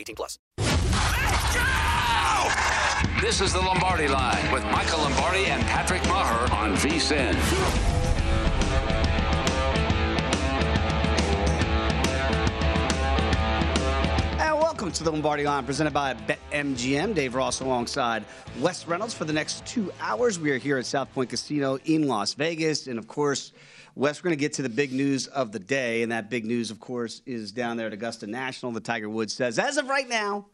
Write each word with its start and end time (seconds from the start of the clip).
18 0.00 0.16
plus. 0.16 0.38
This 3.20 3.42
is 3.42 3.52
the 3.52 3.60
Lombardi 3.60 4.08
Line 4.08 4.50
with 4.50 4.64
Michael 4.72 5.00
Lombardi 5.00 5.44
and 5.46 5.62
Patrick 5.64 6.02
Maher 6.08 6.50
on 6.54 6.74
VSIN. 6.76 7.34
And 14.40 14.58
welcome 14.58 14.90
to 14.90 15.04
the 15.04 15.12
Lombardi 15.12 15.44
Line, 15.44 15.66
presented 15.66 15.92
by 15.92 16.14
BetMGM. 16.14 17.14
Dave 17.14 17.34
Ross 17.34 17.60
alongside 17.60 18.24
Wes 18.58 18.86
Reynolds 18.86 19.12
for 19.12 19.26
the 19.26 19.34
next 19.34 19.66
two 19.66 19.92
hours. 20.00 20.40
We 20.40 20.50
are 20.52 20.58
here 20.58 20.78
at 20.78 20.86
South 20.86 21.12
Point 21.12 21.28
Casino 21.28 21.78
in 21.84 22.08
Las 22.08 22.32
Vegas. 22.32 22.86
And 22.86 22.98
of 22.98 23.06
course, 23.06 23.52
Wes, 24.00 24.18
we're 24.18 24.28
going 24.28 24.38
to 24.38 24.40
get 24.40 24.54
to 24.54 24.62
the 24.62 24.70
big 24.70 24.94
news 24.94 25.26
of 25.26 25.52
the 25.52 25.58
day. 25.58 26.02
And 26.02 26.10
that 26.10 26.30
big 26.30 26.46
news, 26.46 26.70
of 26.70 26.80
course, 26.80 27.20
is 27.26 27.52
down 27.52 27.76
there 27.76 27.86
at 27.86 27.92
Augusta 27.92 28.26
National. 28.26 28.72
The 28.72 28.80
Tiger 28.80 29.10
Woods 29.10 29.34
says, 29.34 29.58
as 29.58 29.76
of 29.76 29.90
right 29.90 30.08
now, 30.08 30.46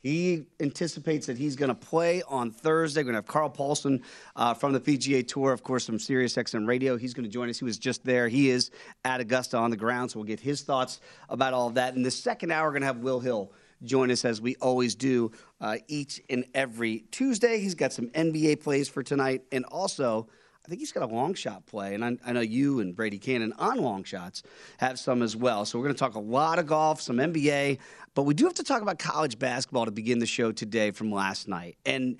he 0.00 0.48
anticipates 0.58 1.28
that 1.28 1.38
he's 1.38 1.54
going 1.54 1.68
to 1.68 1.76
play 1.76 2.24
on 2.26 2.50
Thursday. 2.50 3.02
We're 3.02 3.04
going 3.04 3.12
to 3.12 3.18
have 3.18 3.28
Carl 3.28 3.50
Paulson 3.50 4.02
uh, 4.34 4.54
from 4.54 4.72
the 4.72 4.80
PGA 4.80 5.24
Tour, 5.24 5.52
of 5.52 5.62
course, 5.62 5.86
from 5.86 5.98
SiriusXM 5.98 6.66
Radio. 6.66 6.96
He's 6.96 7.14
going 7.14 7.22
to 7.22 7.30
join 7.30 7.48
us. 7.48 7.60
He 7.60 7.64
was 7.64 7.78
just 7.78 8.04
there. 8.04 8.26
He 8.26 8.50
is 8.50 8.72
at 9.04 9.20
Augusta 9.20 9.58
on 9.58 9.70
the 9.70 9.76
ground, 9.76 10.10
so 10.10 10.18
we'll 10.18 10.26
get 10.26 10.40
his 10.40 10.62
thoughts 10.62 11.00
about 11.28 11.54
all 11.54 11.68
of 11.68 11.74
that. 11.74 11.94
In 11.94 12.02
the 12.02 12.10
second 12.10 12.50
hour, 12.50 12.66
we're 12.66 12.72
going 12.72 12.80
to 12.80 12.86
have 12.88 12.98
Will 12.98 13.20
Hill 13.20 13.52
join 13.84 14.10
us 14.10 14.24
as 14.24 14.40
we 14.40 14.56
always 14.56 14.96
do 14.96 15.30
uh, 15.60 15.76
each 15.86 16.20
and 16.28 16.46
every 16.52 17.04
Tuesday. 17.12 17.60
He's 17.60 17.76
got 17.76 17.92
some 17.92 18.08
NBA 18.08 18.60
plays 18.60 18.88
for 18.88 19.04
tonight, 19.04 19.44
and 19.52 19.64
also. 19.66 20.26
I 20.64 20.68
think 20.68 20.80
he's 20.80 20.92
got 20.92 21.02
a 21.02 21.12
long 21.12 21.34
shot 21.34 21.66
play, 21.66 21.94
and 21.94 22.04
I, 22.04 22.16
I, 22.24 22.32
know 22.32 22.40
you 22.40 22.78
and 22.78 22.94
Brady 22.94 23.18
Cannon 23.18 23.52
on 23.58 23.78
long 23.78 24.04
shots 24.04 24.44
have 24.78 24.96
some 24.98 25.20
as 25.22 25.34
well. 25.34 25.64
So 25.64 25.76
we're 25.78 25.86
going 25.86 25.94
to 25.96 25.98
talk 25.98 26.14
a 26.14 26.20
lot 26.20 26.60
of 26.60 26.66
golf, 26.66 27.00
some 27.00 27.16
NBA, 27.16 27.78
but 28.14 28.22
we 28.22 28.34
do 28.34 28.44
have 28.44 28.54
to 28.54 28.62
talk 28.62 28.80
about 28.80 29.00
college 29.00 29.40
basketball 29.40 29.86
to 29.86 29.90
begin 29.90 30.20
the 30.20 30.26
show 30.26 30.52
today 30.52 30.92
from 30.92 31.10
last 31.10 31.48
night. 31.48 31.76
And 31.84 32.18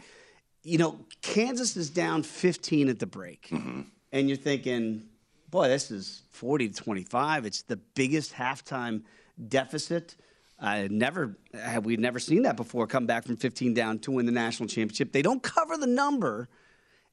you 0.64 0.78
know, 0.78 0.98
Kansas 1.22 1.76
is 1.76 1.90
down 1.90 2.22
15 2.22 2.88
at 2.88 2.98
the 2.98 3.06
break, 3.06 3.48
mm-hmm. 3.48 3.82
and 4.12 4.28
you're 4.28 4.36
thinking, 4.36 5.02
boy, 5.50 5.68
this 5.68 5.90
is 5.90 6.22
40 6.30 6.70
to 6.70 6.74
25. 6.74 7.46
It's 7.46 7.62
the 7.62 7.76
biggest 7.76 8.32
halftime 8.32 9.02
deficit. 9.48 10.16
I 10.58 10.88
never 10.88 11.36
have 11.54 11.84
we 11.84 11.96
never 11.96 12.18
seen 12.18 12.42
that 12.42 12.56
before. 12.56 12.86
Come 12.86 13.06
back 13.06 13.24
from 13.24 13.36
15 13.36 13.74
down 13.74 13.98
to 14.00 14.12
win 14.12 14.26
the 14.26 14.32
national 14.32 14.68
championship. 14.68 15.12
They 15.12 15.22
don't 15.22 15.42
cover 15.42 15.76
the 15.76 15.86
number. 15.86 16.48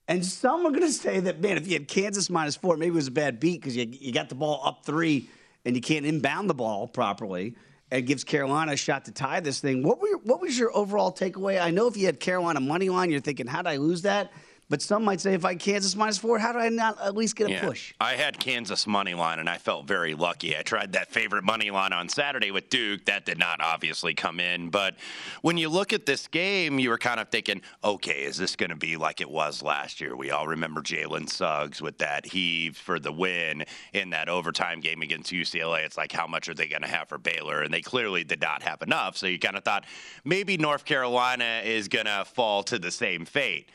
And 0.10 0.26
some 0.26 0.66
are 0.66 0.72
going 0.72 0.82
to 0.82 0.92
say 0.92 1.20
that, 1.20 1.40
man, 1.40 1.56
if 1.56 1.68
you 1.68 1.74
had 1.74 1.88
Kansas 1.88 2.32
minus 2.32 2.56
four, 2.56 2.76
maybe 2.78 2.94
it 2.94 2.96
was 2.96 3.08
a 3.08 3.12
bad 3.12 3.40
beat 3.40 3.62
because 3.62 3.78
you, 3.78 3.86
you 3.88 4.12
got 4.12 4.28
the 4.28 4.34
ball 4.34 4.60
up 4.66 4.84
three 4.84 5.30
and 5.64 5.76
you 5.76 5.82
can't 5.84 6.04
inbound 6.04 6.50
the 6.50 6.56
ball 6.56 6.88
properly. 6.88 7.56
And 7.92 8.06
gives 8.06 8.24
Carolina 8.24 8.74
a 8.74 8.78
shot 8.78 9.06
to 9.06 9.12
tie 9.12 9.40
this 9.40 9.60
thing. 9.60 9.84
What, 9.84 10.02
were 10.02 10.18
what 10.24 10.42
was 10.42 10.58
your 10.58 10.76
overall 10.76 11.12
takeaway? 11.12 11.62
I 11.62 11.70
know 11.70 11.88
if 11.88 11.96
you 11.96 12.08
had 12.08 12.20
Carolina 12.20 12.60
money 12.60 12.90
line, 12.90 13.12
you're 13.12 13.20
thinking, 13.20 13.48
how 13.48 13.62
did 13.62 13.70
I 13.70 13.78
lose 13.78 14.02
that? 14.04 14.32
But 14.70 14.84
some 14.84 15.04
might 15.04 15.20
say 15.20 15.34
if 15.34 15.46
I 15.46 15.56
Kansas 15.56 15.96
minus 15.96 16.20
four, 16.20 16.38
how 16.38 16.52
do 16.52 16.60
I 16.60 16.70
not 16.70 17.02
at 17.02 17.16
least 17.16 17.36
get 17.36 17.48
a 17.48 17.52
yeah. 17.52 17.66
push? 17.66 17.96
I 18.00 18.14
had 18.14 18.40
Kansas 18.40 18.86
money 18.86 19.16
line, 19.16 19.40
and 19.40 19.50
I 19.50 19.58
felt 19.58 19.88
very 19.88 20.14
lucky. 20.14 20.56
I 20.56 20.62
tried 20.62 20.94
that 20.94 21.12
favorite 21.12 21.44
money 21.44 21.72
line 21.72 21.92
on 21.92 22.08
Saturday 22.08 22.52
with 22.52 22.70
Duke. 22.70 23.06
That 23.06 23.26
did 23.26 23.40
not 23.40 23.62
obviously 23.62 24.14
come 24.14 24.40
in. 24.40 24.70
But 24.70 24.96
when 25.42 25.58
you 25.58 25.70
look 25.70 25.92
at 25.92 26.06
this 26.06 26.28
game, 26.28 26.78
you 26.78 26.90
were 26.90 27.00
kind 27.00 27.20
of 27.20 27.30
thinking, 27.30 27.64
okay, 27.84 28.24
is 28.24 28.38
this 28.38 28.56
going 28.56 28.70
to 28.70 28.76
be 28.76 28.96
like 28.96 29.22
it 29.22 29.30
was 29.30 29.64
last 29.64 30.00
year? 30.00 30.16
We 30.16 30.30
all 30.30 30.46
remember 30.46 30.82
Jalen 30.82 31.30
Suggs 31.30 31.82
with 31.82 31.98
that 31.98 32.28
heave 32.28 32.78
for 32.78 33.00
the 33.00 33.12
win 33.12 33.66
in 33.94 34.12
that 34.12 34.30
overtime 34.30 34.82
game 34.82 35.02
against 35.02 35.32
UCLA. 35.32 35.84
It's 35.84 35.98
like, 35.98 36.12
how 36.12 36.28
much 36.28 36.48
are 36.48 36.54
they 36.54 36.68
going 36.68 36.84
to 36.84 36.88
have 36.88 37.10
for 37.10 37.18
Baylor? 37.18 37.64
And 37.64 37.74
they 37.74 37.82
clearly 37.82 38.24
did 38.24 38.42
not 38.42 38.62
have 38.62 38.84
enough. 38.84 39.18
So 39.18 39.26
you 39.26 39.40
kind 39.40 39.58
of 39.58 39.64
thought 39.64 39.86
maybe 40.24 40.58
North 40.58 40.86
Carolina 40.86 41.62
is 41.66 41.88
going 41.88 42.06
to 42.06 42.24
fall 42.24 42.62
to 42.64 42.78
the 42.78 42.92
same 42.92 43.26
fate 43.26 43.72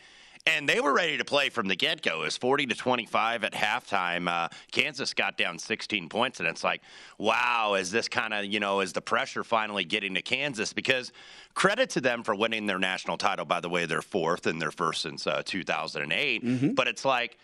and 0.47 0.69
they 0.69 0.81
were 0.81 0.93
ready 0.93 1.17
to 1.17 1.25
play 1.25 1.49
from 1.49 1.69
the 1.69 1.77
get 1.77 2.03
go. 2.03 2.21
It 2.21 2.25
was 2.25 2.37
40 2.37 2.67
to 2.67 2.75
25 2.75 3.45
at 3.45 3.53
halftime. 3.53 4.29
Uh, 4.29 4.49
Kansas 4.71 5.15
got 5.15 5.39
down 5.39 5.59
16 5.59 6.09
points, 6.09 6.39
and 6.39 6.49
it's 6.49 6.63
like, 6.63 6.83
wow, 7.19 7.75
is 7.75 7.91
this 7.91 8.09
kind 8.09 8.35
of, 8.35 8.45
you 8.45 8.61
know, 8.61 8.81
is 8.81 8.93
the 8.93 9.01
pressure 9.01 9.43
finally 9.43 9.85
getting 9.85 10.15
to 10.15 10.23
Kansas? 10.23 10.73
Because 10.73 11.13
credit 11.55 11.91
to 11.91 12.01
them 12.01 12.23
for 12.23 12.35
winning 12.35 12.67
their 12.67 12.79
national 12.79 13.17
title. 13.17 13.47
By 13.47 13.61
the 13.61 13.71
way, 13.71 13.87
they're 13.87 14.03
fourth 14.03 14.47
and 14.47 14.61
their 14.61 14.71
first 14.71 15.03
since 15.03 15.27
uh, 15.27 15.43
2008. 15.45 16.45
Mm-hmm. 16.45 16.73
But 16.73 16.89
it's 16.89 17.05
like, 17.05 17.39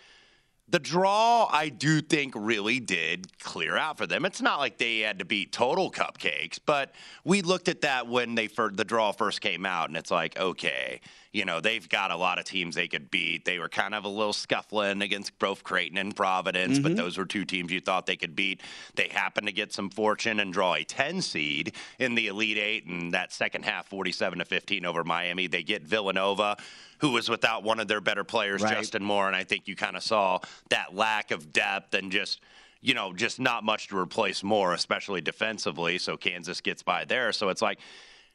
the 0.69 0.79
draw, 0.79 1.49
I 1.51 1.69
do 1.69 2.01
think, 2.01 2.33
really 2.37 2.79
did 2.79 3.39
clear 3.41 3.77
out 3.77 3.99
for 3.99 4.07
them. 4.07 4.25
It's 4.25 4.41
not 4.41 4.61
like 4.61 4.79
they 4.79 5.01
had 5.01 5.19
to 5.19 5.25
beat 5.25 5.51
total 5.51 5.91
cupcakes, 5.91 6.61
but 6.65 6.95
we 7.25 7.43
looked 7.43 7.69
at 7.69 7.81
that 7.81 8.07
when 8.07 8.37
they 8.37 8.47
for 8.47 8.71
the 8.71 8.85
draw 8.85 9.11
first 9.11 9.41
came 9.41 9.67
out, 9.67 9.89
and 9.89 9.97
it's 9.97 10.13
like, 10.13 10.39
okay, 10.39 11.01
you 11.33 11.45
know, 11.45 11.61
they've 11.61 11.89
got 11.89 12.11
a 12.11 12.17
lot 12.17 12.39
of 12.39 12.45
teams 12.45 12.75
they 12.75 12.89
could 12.89 13.11
beat. 13.11 13.45
They 13.45 13.59
were 13.59 13.69
kind 13.69 13.95
of 13.95 14.05
a 14.05 14.09
little 14.09 14.33
scuffling 14.33 15.01
against 15.01 15.39
both 15.39 15.63
Creighton 15.63 15.97
and 15.99 16.15
Providence, 16.15 16.79
mm-hmm. 16.79 16.83
but 16.83 16.97
those 16.97 17.17
were 17.17 17.25
two 17.25 17.45
teams 17.45 17.71
you 17.71 17.81
thought 17.81 18.07
they 18.07 18.17
could 18.17 18.35
beat. 18.35 18.61
They 18.97 19.09
happened 19.09 19.47
to 19.47 19.53
get 19.53 19.73
some 19.73 19.91
fortune 19.91 20.41
and 20.41 20.53
draw 20.53 20.75
a 20.75 20.83
10 20.85 21.23
seed 21.23 21.75
in 21.99 22.17
the 22.17 22.27
Elite 22.27 22.59
Eight, 22.59 22.87
and 22.87 23.13
that 23.15 23.33
second 23.33 23.65
half, 23.65 23.87
47 23.87 24.41
to 24.41 24.45
15 24.45 24.85
over 24.85 25.05
Miami. 25.05 25.47
They 25.47 25.63
get 25.63 25.83
Villanova 25.83 26.57
who 26.99 27.13
was 27.13 27.31
without 27.31 27.63
one 27.63 27.81
of 27.81 27.89
their 27.89 28.01
better 28.01 28.25
players, 28.25 28.61
right. 28.63 28.77
Justin 28.77 29.03
Moore. 29.03 29.27
And 29.27 29.35
I 29.35 29.43
think 29.43 29.67
you 29.67 29.75
kind 29.75 29.97
of 29.97 30.03
saw 30.03 30.41
that 30.69 30.95
lack 30.95 31.31
of 31.31 31.51
depth 31.51 31.95
and 31.95 32.13
just 32.13 32.41
you 32.83 32.95
know, 32.95 33.13
just 33.13 33.39
not 33.39 33.63
much 33.63 33.89
to 33.89 33.99
replace 33.99 34.43
Moore, 34.43 34.73
especially 34.73 35.21
defensively. 35.21 35.99
So 35.99 36.17
Kansas 36.17 36.61
gets 36.63 36.83
by 36.83 37.05
there. 37.05 37.33
So 37.33 37.51
it's 37.51 37.61
like, 37.61 37.79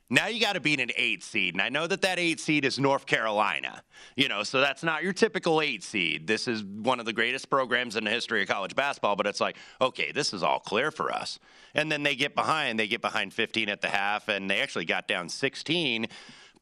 now 0.10 0.28
you 0.28 0.40
got 0.40 0.54
to 0.54 0.60
beat 0.60 0.80
an 0.80 0.92
eight 0.98 1.24
seed. 1.24 1.56
And 1.56 1.62
I 1.62 1.69
know 1.69 1.88
that 1.88 2.02
that 2.04 2.19
eight 2.19 2.40
seed 2.40 2.63
is 2.63 2.78
North 2.78 3.06
Carolina, 3.06 3.81
you 4.16 4.30
know, 4.30 4.44
so 4.44 4.62
that's 4.62 4.84
not 4.84 5.04
your 5.04 5.13
typical 5.13 5.62
eight 5.62 5.84
seed. 5.84 6.28
This 6.28 6.48
is 6.48 6.63
one 6.63 7.00
of 7.00 7.06
the 7.06 7.13
greatest 7.13 7.50
programs 7.50 7.96
in 7.96 8.04
the 8.04 8.12
history 8.12 8.42
of 8.44 8.48
college 8.48 8.75
basketball, 8.75 9.16
but 9.16 9.25
it's 9.25 9.42
like, 9.42 9.57
okay, 9.81 10.12
this 10.12 10.34
is 10.34 10.44
all 10.44 10.60
clear 10.60 10.92
for 10.92 11.12
us. 11.12 11.40
And 11.74 11.92
then 11.92 12.04
they 12.04 12.16
get 12.16 12.36
behind, 12.36 12.80
they 12.80 12.88
get 12.88 13.02
behind 13.02 13.34
15 13.34 13.69
at 13.69 13.81
the 13.81 13.90
half, 13.90 14.30
and 14.30 14.50
they 14.50 14.62
actually 14.62 14.86
got 14.86 15.07
down 15.07 15.28
16 15.28 16.08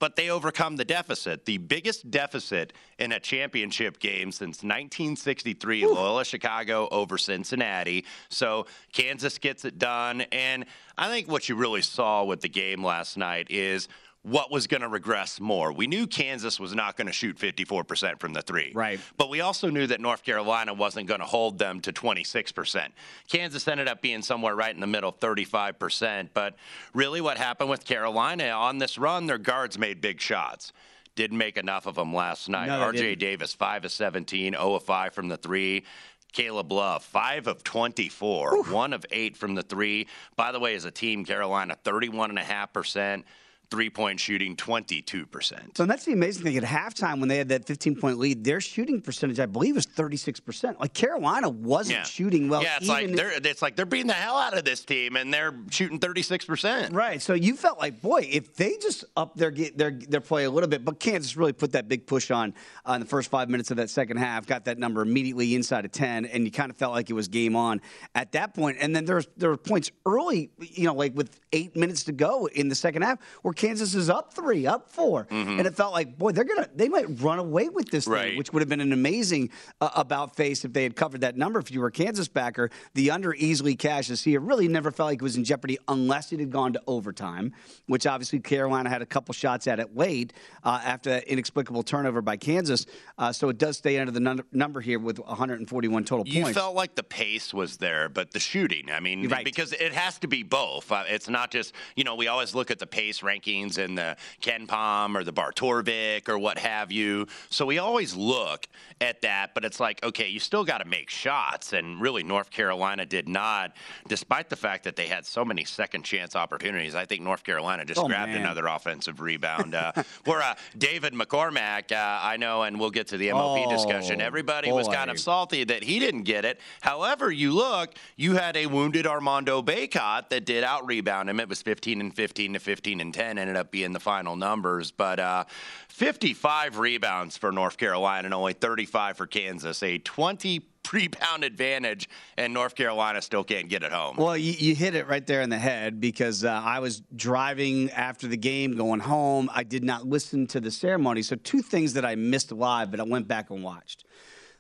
but 0.03 0.17
they 0.17 0.29
overcome 0.29 0.75
the 0.75 0.83
deficit. 0.83 1.45
The 1.45 1.59
biggest 1.59 2.11
deficit 2.11 2.73
in 2.99 3.13
a 3.13 3.21
championship 3.21 3.99
game 3.99 4.33
since 4.33 4.57
1963, 4.57 5.85
Ooh. 5.85 5.93
Loyola 5.93 6.25
Chicago 6.25 6.89
over 6.91 7.17
Cincinnati. 7.17 8.03
So 8.27 8.65
Kansas 8.91 9.37
gets 9.37 9.63
it 9.63 9.79
done. 9.79 10.25
And 10.33 10.65
I 10.97 11.07
think 11.07 11.31
what 11.31 11.47
you 11.47 11.55
really 11.55 11.83
saw 11.83 12.25
with 12.25 12.41
the 12.41 12.49
game 12.49 12.83
last 12.83 13.15
night 13.15 13.47
is 13.49 13.87
what 14.23 14.49
was 14.49 14.67
going 14.67 14.81
to 14.81 14.87
regress 14.87 15.41
more. 15.41 15.73
We 15.73 15.85
knew 15.85 16.07
Kansas 16.07 16.57
was 16.57 16.73
not 16.73 16.95
going 16.95 17.07
to 17.07 17.13
shoot 17.13 17.37
54% 17.37 18.19
from 18.19 18.31
the 18.31 18.41
three. 18.41 18.71
Right. 18.73 18.99
But 19.17 19.29
we 19.29 19.41
also 19.41 19.69
knew 19.69 19.85
that 19.87 19.99
North 19.99 20.23
Carolina 20.23 20.73
wasn't 20.73 21.07
going 21.07 21.19
to 21.19 21.25
hold 21.25 21.59
them 21.59 21.81
to 21.81 21.91
26%. 21.91 22.87
Kansas 23.27 23.67
ended 23.67 23.89
up 23.89 24.01
being 24.01 24.21
somewhere 24.21 24.55
right 24.55 24.73
in 24.73 24.79
the 24.79 24.87
middle, 24.87 25.11
35%. 25.11 26.29
But 26.33 26.55
really, 26.93 27.19
what 27.19 27.37
happened 27.37 27.69
with 27.69 27.83
Carolina 27.83 28.47
on 28.47 28.77
this 28.77 28.97
run, 28.97 29.25
their 29.25 29.37
guards 29.37 29.77
made 29.77 29.99
big 29.99 30.21
shots. 30.21 30.71
Didn't 31.15 31.37
make 31.37 31.57
enough 31.57 31.85
of 31.85 31.95
them 31.95 32.13
last 32.13 32.47
night. 32.47 32.67
No, 32.67 32.79
RJ 32.79 33.19
Davis, 33.19 33.53
5 33.53 33.85
of 33.85 33.91
17, 33.91 34.53
0 34.53 34.73
of 34.73 34.83
5 34.83 35.13
from 35.13 35.27
the 35.27 35.37
three. 35.37 35.83
Caleb 36.31 36.71
Love, 36.71 37.03
five 37.03 37.45
of 37.45 37.63
24, 37.63 38.55
Oof. 38.55 38.71
one 38.71 38.91
of 38.91 39.05
eight 39.11 39.37
from 39.37 39.53
the 39.53 39.61
three. 39.61 40.07
By 40.35 40.51
the 40.51 40.59
way, 40.59 40.73
as 40.73 40.83
a 40.83 40.89
team, 40.89 41.23
Carolina, 41.25 41.77
31.5% 41.85 43.23
three 43.69 43.89
point 43.89 44.19
shooting 44.19 44.55
22%. 44.55 45.77
So 45.77 45.85
that's 45.85 46.05
the 46.05 46.13
amazing 46.13 46.43
thing. 46.43 46.57
At 46.57 46.63
halftime, 46.63 47.19
when 47.19 47.29
they 47.29 47.37
had 47.37 47.49
that 47.49 47.65
15 47.65 47.95
point 47.95 48.19
lead, 48.19 48.43
their 48.43 48.61
shooting 48.61 49.01
percentage, 49.01 49.39
I 49.39 49.45
believe, 49.45 49.75
was 49.75 49.87
36%. 49.87 50.79
Like 50.79 50.93
Carolina 50.93 51.49
wasn't 51.49 51.99
yeah. 51.99 52.03
shooting 52.03 52.49
well. 52.49 52.63
Yeah, 52.63 52.77
it's 52.77 52.87
like 52.87 53.15
they're 53.15 53.31
it's 53.31 53.61
like 53.61 53.75
they're 53.75 53.85
beating 53.85 54.07
the 54.07 54.13
hell 54.13 54.37
out 54.37 54.57
of 54.57 54.63
this 54.63 54.83
team 54.83 55.15
and 55.15 55.33
they're 55.33 55.53
shooting 55.69 55.99
36%. 55.99 56.93
Right. 56.93 57.21
So 57.21 57.33
you 57.33 57.55
felt 57.55 57.79
like, 57.79 58.01
boy, 58.01 58.27
if 58.29 58.55
they 58.55 58.77
just 58.77 59.05
up 59.17 59.35
their 59.35 59.51
their 59.51 59.91
their 59.91 60.21
play 60.21 60.45
a 60.45 60.51
little 60.51 60.69
bit, 60.69 60.85
but 60.85 60.99
Kansas 60.99 61.35
really 61.35 61.53
put 61.53 61.71
that 61.71 61.87
big 61.87 62.05
push 62.05 62.31
on 62.31 62.53
uh, 62.87 62.93
in 62.93 62.99
the 62.99 63.07
first 63.07 63.29
five 63.29 63.49
minutes 63.49 63.71
of 63.71 63.77
that 63.77 63.89
second 63.89 64.17
half, 64.17 64.45
got 64.45 64.65
that 64.65 64.77
number 64.77 65.01
immediately 65.01 65.55
inside 65.55 65.85
of 65.85 65.91
10, 65.91 66.25
and 66.25 66.45
you 66.45 66.51
kind 66.51 66.69
of 66.69 66.77
felt 66.77 66.93
like 66.93 67.09
it 67.09 67.13
was 67.13 67.27
game 67.27 67.55
on 67.55 67.81
at 68.15 68.31
that 68.33 68.53
point. 68.53 68.77
And 68.79 68.95
then 68.95 69.05
there 69.05 69.15
was, 69.15 69.27
there 69.37 69.49
were 69.49 69.57
points 69.57 69.91
early, 70.05 70.51
you 70.59 70.85
know, 70.85 70.93
like 70.93 71.15
with 71.15 71.39
eight 71.51 71.75
minutes 71.75 72.03
to 72.03 72.11
go 72.11 72.47
in 72.47 72.69
the 72.69 72.75
second 72.75 73.01
half 73.01 73.19
where 73.41 73.52
Kansas 73.53 73.95
is 73.95 74.09
up 74.09 74.33
three, 74.33 74.65
up 74.67 74.89
4 74.89 75.25
mm-hmm. 75.25 75.59
and 75.59 75.67
it 75.67 75.75
felt 75.75 75.93
like, 75.93 76.17
boy, 76.17 76.31
they're 76.31 76.43
gonna, 76.43 76.67
they 76.75 76.89
might 76.89 77.05
run 77.21 77.39
away 77.39 77.69
with 77.69 77.89
this 77.89 78.07
right. 78.07 78.29
thing, 78.29 78.37
which 78.37 78.51
would 78.53 78.61
have 78.61 78.69
been 78.69 78.81
an 78.81 78.93
amazing 78.93 79.49
uh, 79.81 79.89
about 79.95 80.35
face 80.35 80.65
if 80.65 80.73
they 80.73 80.83
had 80.83 80.95
covered 80.95 81.21
that 81.21 81.37
number. 81.37 81.59
If 81.59 81.71
you 81.71 81.79
were 81.79 81.87
a 81.87 81.91
Kansas 81.91 82.27
backer, 82.27 82.69
the 82.93 83.11
under 83.11 83.33
easily 83.33 83.75
cashes 83.75 84.23
here. 84.23 84.39
Really 84.39 84.67
never 84.67 84.91
felt 84.91 85.07
like 85.07 85.21
it 85.21 85.23
was 85.23 85.35
in 85.35 85.43
jeopardy 85.43 85.77
unless 85.87 86.31
it 86.31 86.39
had 86.39 86.51
gone 86.51 86.73
to 86.73 86.81
overtime, 86.87 87.53
which 87.87 88.05
obviously 88.05 88.39
Carolina 88.39 88.89
had 88.89 89.01
a 89.01 89.05
couple 89.05 89.33
shots 89.33 89.67
at 89.67 89.79
it 89.79 89.95
late 89.95 90.33
uh, 90.63 90.81
after 90.83 91.09
that 91.11 91.23
inexplicable 91.25 91.83
turnover 91.83 92.21
by 92.21 92.37
Kansas. 92.37 92.85
Uh, 93.17 93.31
so 93.31 93.49
it 93.49 93.57
does 93.57 93.77
stay 93.77 93.97
under 93.99 94.11
the 94.11 94.19
num- 94.19 94.45
number 94.51 94.81
here 94.81 94.99
with 94.99 95.19
141 95.19 96.03
total 96.03 96.25
points. 96.25 96.35
You 96.35 96.53
felt 96.53 96.75
like 96.75 96.95
the 96.95 97.03
pace 97.03 97.53
was 97.53 97.77
there, 97.77 98.09
but 98.09 98.31
the 98.31 98.39
shooting, 98.39 98.89
I 98.91 98.99
mean, 98.99 99.27
right. 99.29 99.45
because 99.45 99.73
it 99.73 99.93
has 99.93 100.19
to 100.19 100.27
be 100.27 100.43
both. 100.43 100.91
Uh, 100.91 101.03
it's 101.07 101.29
not 101.29 101.51
just, 101.51 101.73
you 101.95 102.03
know, 102.03 102.15
we 102.15 102.27
always 102.27 102.55
look 102.55 102.71
at 102.71 102.79
the 102.79 102.87
pace 102.87 103.23
rankings 103.43 103.77
and 103.77 103.97
the 103.97 104.15
KenPom 104.41 105.15
or 105.15 105.23
the 105.23 105.33
Bartorvik 105.33 106.29
or 106.29 106.37
what 106.37 106.57
have 106.57 106.91
you. 106.91 107.27
So 107.49 107.65
we 107.65 107.77
always 107.77 108.15
look 108.15 108.67
at 109.01 109.21
that, 109.21 109.53
but 109.53 109.65
it's 109.65 109.79
like, 109.79 110.03
okay, 110.03 110.27
you 110.27 110.39
still 110.39 110.63
got 110.63 110.79
to 110.79 110.85
make 110.85 111.09
shots. 111.09 111.73
And 111.73 111.99
really, 112.01 112.23
North 112.23 112.49
Carolina 112.49 113.05
did 113.05 113.27
not, 113.27 113.75
despite 114.07 114.49
the 114.49 114.55
fact 114.55 114.83
that 114.85 114.95
they 114.95 115.07
had 115.07 115.25
so 115.25 115.43
many 115.43 115.65
second 115.65 116.03
chance 116.03 116.35
opportunities. 116.35 116.95
I 116.95 117.05
think 117.05 117.21
North 117.21 117.43
Carolina 117.43 117.85
just 117.85 117.99
oh, 117.99 118.07
grabbed 118.07 118.31
man. 118.31 118.41
another 118.41 118.67
offensive 118.67 119.21
rebound. 119.21 119.75
Uh, 119.75 119.91
where 120.25 120.41
uh, 120.41 120.55
David 120.77 121.13
McCormack, 121.13 121.91
uh, 121.91 122.19
I 122.21 122.37
know, 122.37 122.63
and 122.63 122.79
we'll 122.79 122.91
get 122.91 123.07
to 123.07 123.17
the 123.17 123.29
MLB 123.29 123.67
oh, 123.67 123.71
discussion. 123.71 124.21
Everybody 124.21 124.69
boy. 124.69 124.77
was 124.77 124.87
kind 124.87 125.09
of 125.09 125.19
salty 125.19 125.63
that 125.65 125.83
he 125.83 125.99
didn't 125.99 126.23
get 126.23 126.45
it. 126.45 126.59
However, 126.81 127.31
you 127.31 127.51
look, 127.51 127.93
you 128.15 128.35
had 128.35 128.55
a 128.55 128.67
wounded 128.67 129.05
Armando 129.07 129.61
Bacot 129.61 130.29
that 130.29 130.45
did 130.45 130.63
out 130.63 130.85
rebound 130.85 131.29
him. 131.29 131.39
It 131.39 131.49
was 131.49 131.61
15 131.61 131.99
and 131.99 132.15
15 132.15 132.53
to 132.53 132.59
15 132.59 133.01
and 133.01 133.13
10, 133.13 133.32
ended 133.39 133.55
up 133.55 133.71
being 133.71 133.91
the 133.93 133.99
final 133.99 134.35
numbers. 134.35 134.91
But 134.91 135.19
uh, 135.19 135.45
55 135.89 136.77
rebounds 136.77 137.37
for 137.37 137.51
North 137.51 137.77
Carolina 137.77 138.25
and 138.25 138.33
only 138.33 138.53
35 138.53 139.17
for 139.17 139.27
Kansas, 139.27 139.81
a 139.83 139.97
20 139.99 140.61
rebound 140.91 141.43
advantage, 141.43 142.09
and 142.37 142.53
North 142.53 142.75
Carolina 142.75 143.21
still 143.21 143.43
can't 143.43 143.69
get 143.69 143.83
it 143.83 143.91
home. 143.91 144.17
Well, 144.17 144.37
you, 144.37 144.53
you 144.53 144.75
hit 144.75 144.95
it 144.95 145.07
right 145.07 145.25
there 145.25 145.41
in 145.41 145.49
the 145.49 145.57
head 145.57 145.99
because 145.99 146.43
uh, 146.43 146.61
I 146.63 146.79
was 146.79 147.01
driving 147.15 147.89
after 147.91 148.27
the 148.27 148.37
game, 148.37 148.75
going 148.75 148.99
home. 148.99 149.49
I 149.53 149.63
did 149.63 149.83
not 149.83 150.05
listen 150.05 150.47
to 150.47 150.59
the 150.59 150.71
ceremony. 150.71 151.21
So, 151.23 151.35
two 151.35 151.61
things 151.61 151.93
that 151.93 152.05
I 152.05 152.15
missed 152.15 152.51
live, 152.51 152.91
but 152.91 152.99
I 152.99 153.03
went 153.03 153.27
back 153.27 153.49
and 153.49 153.63
watched. 153.63 154.05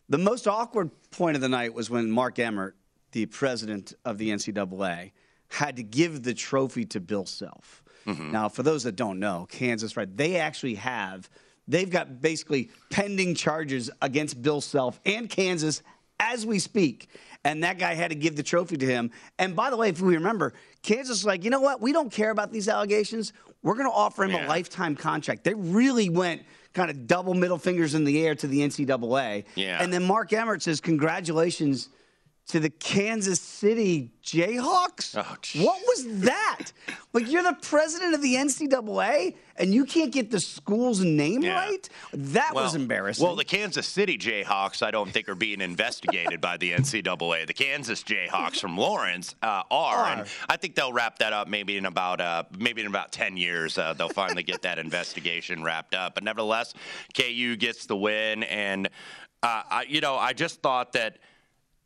The 0.09 0.17
most 0.17 0.47
awkward 0.47 0.91
point 1.11 1.35
of 1.35 1.41
the 1.41 1.49
night 1.49 1.73
was 1.73 1.89
when 1.89 2.11
Mark 2.11 2.39
Emmert, 2.39 2.75
the 3.11 3.25
president 3.27 3.93
of 4.03 4.17
the 4.17 4.29
NCAA, 4.29 5.11
had 5.49 5.75
to 5.75 5.83
give 5.83 6.23
the 6.23 6.33
trophy 6.33 6.85
to 6.85 6.99
Bill 6.99 7.25
Self. 7.25 7.82
Mm-hmm. 8.05 8.31
Now, 8.31 8.49
for 8.49 8.63
those 8.63 8.83
that 8.83 8.95
don't 8.95 9.19
know, 9.19 9.47
Kansas, 9.49 9.95
right, 9.97 10.15
they 10.15 10.37
actually 10.37 10.75
have, 10.75 11.29
they've 11.67 11.89
got 11.89 12.21
basically 12.21 12.69
pending 12.89 13.35
charges 13.35 13.89
against 14.01 14.41
Bill 14.41 14.61
Self 14.61 14.99
and 15.05 15.29
Kansas 15.29 15.81
as 16.19 16.45
we 16.45 16.59
speak. 16.59 17.09
And 17.45 17.63
that 17.63 17.77
guy 17.77 17.93
had 17.93 18.09
to 18.11 18.15
give 18.15 18.35
the 18.37 18.43
trophy 18.43 18.77
to 18.77 18.85
him. 18.85 19.11
And 19.37 19.55
by 19.55 19.69
the 19.69 19.75
way, 19.77 19.89
if 19.89 19.99
we 19.99 20.15
remember, 20.15 20.53
Kansas 20.81 21.19
is 21.19 21.25
like, 21.25 21.43
you 21.43 21.49
know 21.49 21.59
what? 21.59 21.81
We 21.81 21.91
don't 21.91 22.11
care 22.11 22.29
about 22.31 22.53
these 22.53 22.69
allegations. 22.69 23.33
We're 23.63 23.75
going 23.75 23.89
to 23.89 23.93
offer 23.93 24.23
him 24.23 24.31
Yeah. 24.31 24.45
a 24.45 24.47
lifetime 24.47 24.95
contract. 24.95 25.43
They 25.43 25.53
really 25.53 26.09
went 26.09 26.43
kind 26.73 26.89
of 26.89 27.05
double 27.05 27.33
middle 27.33 27.57
fingers 27.57 27.95
in 27.95 28.03
the 28.05 28.25
air 28.25 28.33
to 28.35 28.47
the 28.47 28.59
NCAA. 28.61 29.43
Yeah. 29.55 29.81
And 29.83 29.91
then 29.91 30.03
Mark 30.05 30.31
Emmert 30.31 30.61
says, 30.61 30.79
congratulations 30.79 31.89
to 32.47 32.59
the 32.59 32.69
Kansas 32.69 33.39
City 33.39 34.11
Jayhawks? 34.23 35.15
Oh, 35.17 35.63
what 35.63 35.81
was 35.87 36.19
that? 36.21 36.71
like, 37.13 37.31
you're 37.31 37.43
the 37.43 37.57
president 37.61 38.13
of 38.15 38.21
the 38.21 38.35
NCAA 38.35 39.35
and 39.55 39.73
you 39.73 39.85
can't 39.85 40.11
get 40.11 40.29
the 40.31 40.39
school's 40.39 40.99
name 41.01 41.41
Yeah. 41.43 41.55
right? 41.55 41.89
That 42.11 42.53
was 42.53 42.75
embarrassing. 42.75 43.25
Well, 43.25 43.35
the 43.35 43.45
Kansas 43.45 43.87
City 43.87 44.17
Jayhawks, 44.17 44.81
I 44.83 44.91
don't 44.91 45.09
think 45.11 45.29
are 45.29 45.35
being 45.35 45.61
investigated 45.61 46.41
by 46.41 46.57
the 46.57 46.71
NCAA. 46.73 47.45
The 47.47 47.53
Kansas 47.53 48.03
Jayhawks 48.03 48.59
from 48.59 48.77
Lawrence 48.77 49.35
uh, 49.41 49.63
are, 49.71 50.05
and 50.07 50.27
I 50.49 50.57
think 50.57 50.75
they'll 50.75 50.93
wrap 50.93 51.19
that 51.19 51.33
up 51.33 51.47
maybe 51.47 51.77
in 51.77 51.85
about 51.85 52.19
uh, 52.19 52.43
maybe 52.57 52.81
in 52.81 52.87
about 52.87 53.11
ten 53.11 53.37
years. 53.37 53.77
Uh, 53.77 53.93
they'll 53.93 54.09
finally 54.09 54.43
get 54.43 54.63
that 54.63 54.79
investigation 54.79 55.63
wrapped 55.63 55.93
up. 55.93 56.15
But 56.15 56.23
nevertheless, 56.23 56.73
KU 57.15 57.55
gets 57.55 57.85
the 57.85 57.95
win, 57.95 58.43
and 58.43 58.87
uh, 59.43 59.63
I, 59.69 59.85
you 59.87 60.01
know, 60.01 60.15
I 60.15 60.33
just 60.33 60.61
thought 60.61 60.93
that 60.93 61.19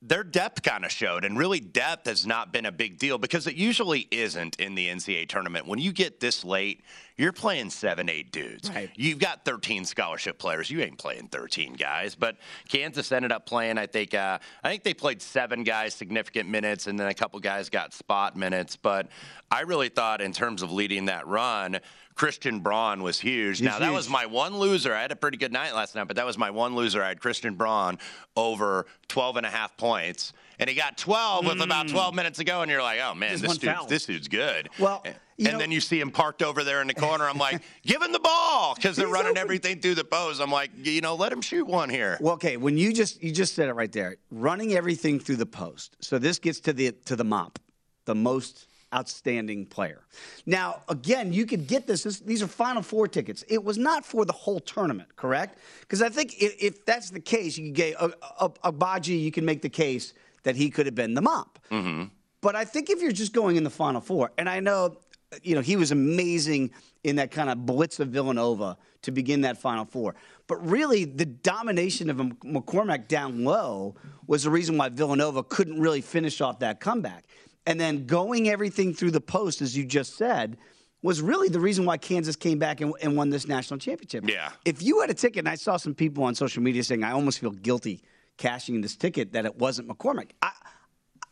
their 0.02 0.24
depth 0.24 0.62
kind 0.62 0.86
of 0.86 0.92
showed, 0.92 1.26
and 1.26 1.38
really 1.38 1.60
depth 1.60 2.08
has 2.08 2.26
not 2.26 2.54
been 2.54 2.68
a 2.68 2.72
big 2.72 3.00
deal 3.00 3.18
because 3.18 3.48
it 3.48 3.56
usually 3.56 4.08
isn't 4.12 4.56
in 4.60 4.76
the 4.76 4.88
NCAA 4.88 5.28
tournament. 5.28 5.66
When 5.66 5.80
you 5.80 5.92
get 5.92 6.20
this 6.20 6.46
late, 6.46 6.82
you're 7.18 7.34
playing 7.34 7.72
seven, 7.72 8.08
eight 8.08 8.32
dudes. 8.32 8.70
Right. 8.70 8.92
You've 8.96 9.18
got 9.18 9.44
13 9.44 9.86
scholarship 9.86 10.38
players. 10.38 10.70
You 10.70 10.82
ain't 10.82 11.00
playing 11.00 11.30
13 11.30 11.74
guys. 11.74 12.14
But 12.14 12.38
Kansas 12.70 13.12
ended 13.12 13.32
up 13.32 13.48
playing. 13.48 13.80
I 13.80 13.88
think. 13.88 14.14
Uh, 14.14 14.38
I 14.64 14.70
think 14.70 14.84
they 14.84 14.94
played 14.94 15.22
seven 15.22 15.64
guys 15.64 15.96
significant 15.96 16.48
minutes, 16.48 16.86
and 16.86 17.00
then 17.00 17.08
a 17.08 17.14
couple 17.14 17.40
guys 17.40 17.70
got 17.70 17.94
spot 17.94 18.38
minutes. 18.38 18.76
But 18.76 19.08
I 19.50 19.62
really 19.62 19.90
thought, 19.90 20.22
in 20.22 20.32
terms 20.32 20.62
of 20.62 20.72
leading 20.72 21.06
that 21.06 21.26
run, 21.26 21.80
Christian 22.18 22.60
Braun 22.60 23.04
was 23.04 23.20
huge. 23.20 23.62
now 23.62 23.80
that 23.80 23.86
huge. 23.86 23.96
was 23.96 24.10
my 24.10 24.26
one 24.26 24.58
loser. 24.58 24.94
I 24.94 25.02
had 25.02 25.12
a 25.12 25.16
pretty 25.16 25.38
good 25.38 25.54
night 25.54 25.76
last 25.76 25.96
night, 25.96 26.08
but 26.08 26.16
that 26.18 26.26
was 26.26 26.38
my 26.38 26.50
one 26.50 26.76
loser. 26.76 27.04
I 27.04 27.10
had 27.10 27.22
Christian 27.22 27.56
Braun 27.56 28.00
over 28.36 28.88
12 29.08 29.38
and 29.38 29.46
a 29.46 29.50
half 29.50 29.78
points. 29.78 30.34
And 30.60 30.68
he 30.68 30.76
got 30.76 30.98
12 30.98 31.46
with 31.46 31.62
about 31.62 31.86
hmm. 31.86 31.94
12 31.94 32.16
minutes 32.16 32.40
ago, 32.40 32.64
and 32.64 32.72
you're 32.72 32.82
like, 32.82 33.00
oh 33.00 33.14
man, 33.14 33.30
Just 33.30 33.44
this 33.44 33.50
one 33.50 33.58
dude, 33.58 33.76
foul. 33.76 33.86
this 33.86 34.08
dude's 34.08 34.28
good. 34.28 34.70
Well, 34.80 35.04
and 35.06 35.54
know- 35.54 35.60
then 35.60 35.72
you 35.72 35.80
see 35.80 36.00
him 36.00 36.10
parked 36.10 36.42
over 36.42 36.64
there 36.64 36.82
in 36.82 36.88
the 36.88 36.96
corner. 36.96 37.30
I'm 37.30 37.38
like, 37.38 37.62
give 37.84 38.02
him 38.02 38.12
the 38.12 38.20
ball 38.20 38.74
because 38.74 38.96
they're 38.96 39.08
running 39.08 39.32
open. 39.32 39.38
everything 39.38 39.80
through 39.80 39.96
the 39.96 40.04
post. 40.04 40.42
I'm 40.42 40.52
like, 40.52 40.72
you 40.76 41.02
know, 41.02 41.14
let 41.14 41.32
him 41.32 41.42
shoot 41.42 41.68
one 41.68 41.90
here. 41.90 42.18
Well, 42.20 42.34
okay, 42.34 42.58
when 42.58 42.78
you 42.78 42.92
just 42.92 43.22
you 43.22 43.32
just 43.32 43.54
said 43.54 43.70
it 43.70 43.74
right 43.74 43.92
there, 43.92 44.18
running 44.32 44.74
everything 44.74 45.20
through 45.20 45.36
the 45.36 45.46
post. 45.46 45.96
So 46.00 46.18
this 46.18 46.40
gets 46.40 46.60
to 46.62 46.74
the 46.74 46.92
to 47.06 47.16
the 47.16 47.24
mop, 47.24 47.60
the 48.06 48.16
most 48.16 48.67
outstanding 48.94 49.66
player. 49.66 50.02
Now, 50.46 50.82
again, 50.90 51.34
you 51.34 51.46
could 51.46 51.68
get 51.68 51.88
this. 51.88 52.04
this 52.04 52.20
these 52.20 52.42
are 52.42 52.48
Final 52.48 52.82
Four 52.82 53.08
tickets. 53.08 53.44
It 53.48 53.64
was 53.64 53.78
not 53.78 54.06
for 54.06 54.26
the 54.26 54.34
whole 54.34 54.60
tournament, 54.60 55.16
correct? 55.16 55.60
Because 55.82 56.02
I 56.02 56.10
think 56.10 56.42
if, 56.42 56.56
if 56.62 56.86
that's 56.86 57.10
the 57.10 57.20
case, 57.20 57.58
you 57.58 57.68
could 57.68 57.76
get 57.76 57.96
a, 57.96 58.14
a, 58.40 58.50
Agbaji, 58.72 59.22
You 59.22 59.32
can 59.32 59.46
make 59.46 59.62
the 59.62 59.70
case 59.70 60.14
that 60.44 60.56
he 60.56 60.70
could 60.70 60.86
have 60.86 60.96
been 60.96 61.14
the 61.14 61.22
mop. 61.22 61.60
Mm-hmm. 61.72 62.06
But 62.42 62.56
I 62.56 62.66
think 62.66 62.90
if 62.90 63.02
you're 63.02 63.12
just 63.12 63.34
going 63.34 63.58
in 63.58 63.64
the 63.64 63.70
Final 63.70 64.02
Four, 64.02 64.32
and 64.38 64.48
I 64.48 64.60
know, 64.60 64.98
you 65.44 65.56
know, 65.56 65.62
he 65.62 65.76
was 65.76 65.92
amazing 65.92 66.72
in 67.04 67.18
that 67.18 67.32
kind 67.32 67.50
of 67.50 67.66
blitz 67.66 68.00
of 68.00 68.10
Villanova 68.10 68.78
to 69.02 69.12
begin 69.12 69.42
that 69.42 69.58
Final 69.58 69.86
Four. 69.86 70.16
But 70.48 70.66
really, 70.66 71.04
the 71.04 71.26
domination 71.26 72.10
of 72.10 72.18
McCormack 72.18 73.08
down 73.08 73.44
low 73.44 73.96
was 74.28 74.44
the 74.44 74.50
reason 74.50 74.78
why 74.78 74.90
Villanova 74.90 75.44
couldn't 75.44 75.80
really 75.80 76.02
finish 76.02 76.42
off 76.42 76.60
that 76.60 76.80
comeback. 76.80 77.26
And 77.68 77.80
then 77.80 78.06
going 78.06 78.48
everything 78.50 78.94
through 78.94 79.12
the 79.12 79.22
post, 79.22 79.62
as 79.62 79.78
you 79.78 79.86
just 79.86 80.16
said, 80.16 80.58
was 81.04 81.22
really 81.22 81.50
the 81.50 81.60
reason 81.60 81.86
why 81.86 81.98
Kansas 81.98 82.38
came 82.38 82.58
back 82.58 82.80
and, 82.80 82.94
and 83.02 83.16
won 83.16 83.30
this 83.30 83.46
national 83.46 83.78
championship. 83.78 84.28
Yeah. 84.28 84.52
If 84.64 84.82
you 84.82 85.02
had 85.02 85.10
a 85.10 85.14
ticket, 85.14 85.40
and 85.40 85.50
I 85.50 85.56
saw 85.56 85.76
some 85.76 85.94
people 85.94 86.24
on 86.24 86.34
social 86.34 86.64
media 86.64 86.82
saying, 86.82 87.04
I 87.04 87.12
almost 87.12 87.40
feel 87.40 87.52
guilty 87.52 88.02
cashing 88.38 88.80
this 88.80 88.96
ticket 88.96 89.34
that 89.34 89.46
it 89.46 89.58
wasn't 89.58 89.90
McCormack. 89.90 90.30
I, 90.42 90.52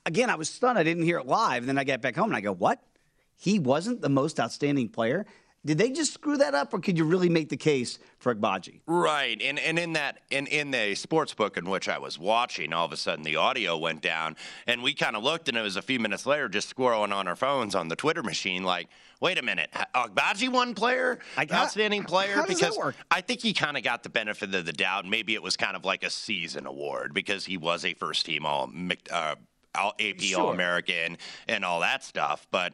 again, 0.05 0.29
I 0.29 0.35
was 0.35 0.49
stunned. 0.49 0.77
I 0.77 0.83
didn't 0.83 1.03
hear 1.03 1.19
it 1.19 1.25
live. 1.25 1.63
And 1.63 1.69
then 1.69 1.77
I 1.77 1.85
got 1.85 2.01
back 2.01 2.17
home 2.17 2.27
and 2.27 2.35
I 2.35 2.41
go, 2.41 2.51
what? 2.51 2.83
He 3.37 3.57
wasn't 3.57 4.01
the 4.01 4.09
most 4.09 4.37
outstanding 4.37 4.89
player? 4.89 5.25
Did 5.65 5.79
they 5.79 5.89
just 5.89 6.13
screw 6.13 6.37
that 6.37 6.53
up, 6.53 6.73
or 6.73 6.79
could 6.79 6.95
you 6.95 7.05
really 7.05 7.27
make 7.27 7.49
the 7.49 7.57
case 7.57 7.97
for 8.19 8.33
Agbaji? 8.33 8.81
Right, 8.85 9.41
and 9.41 9.57
and 9.57 9.79
in 9.79 9.93
that 9.93 10.19
in 10.29 10.45
in 10.47 10.69
the 10.69 10.93
sports 10.93 11.33
book 11.33 11.57
in 11.57 11.67
which 11.67 11.89
I 11.89 11.97
was 11.97 12.19
watching, 12.19 12.71
all 12.71 12.85
of 12.85 12.91
a 12.91 12.97
sudden 12.97 13.23
the 13.23 13.37
audio 13.37 13.75
went 13.75 14.01
down, 14.01 14.35
and 14.67 14.83
we 14.83 14.93
kind 14.93 15.15
of 15.15 15.23
looked, 15.23 15.49
and 15.49 15.57
it 15.57 15.61
was 15.61 15.75
a 15.75 15.81
few 15.81 15.99
minutes 15.99 16.27
later, 16.27 16.47
just 16.47 16.73
squirreling 16.75 17.13
on 17.13 17.27
our 17.27 17.35
phones 17.35 17.73
on 17.73 17.87
the 17.87 17.95
Twitter 17.95 18.21
machine, 18.21 18.63
like, 18.63 18.89
wait 19.21 19.39
a 19.39 19.41
minute, 19.41 19.71
Agbaji 19.95 20.49
one 20.49 20.75
player, 20.75 21.17
I 21.35 21.45
got, 21.45 21.63
outstanding 21.63 22.03
player, 22.03 22.43
because? 22.47 22.77
I 23.09 23.21
think 23.21 23.41
he 23.41 23.53
kind 23.53 23.75
of 23.75 23.83
got 23.83 24.03
the 24.03 24.09
benefit 24.09 24.53
of 24.53 24.65
the 24.65 24.73
doubt. 24.73 25.07
Maybe 25.07 25.33
it 25.33 25.41
was 25.41 25.57
kind 25.57 25.75
of 25.75 25.83
like 25.83 26.03
a 26.03 26.11
season 26.11 26.67
award 26.67 27.13
because 27.13 27.45
he 27.45 27.57
was 27.57 27.85
a 27.85 27.95
first 27.95 28.25
team 28.25 28.45
all. 28.45 28.69
Uh, 29.11 29.35
all 29.73 29.93
AP 29.99 30.21
Sure. 30.21 30.41
All 30.41 30.51
American 30.51 31.17
and 31.49 31.65
all 31.65 31.81
that 31.81 32.01
stuff. 32.03 32.47
But, 32.49 32.73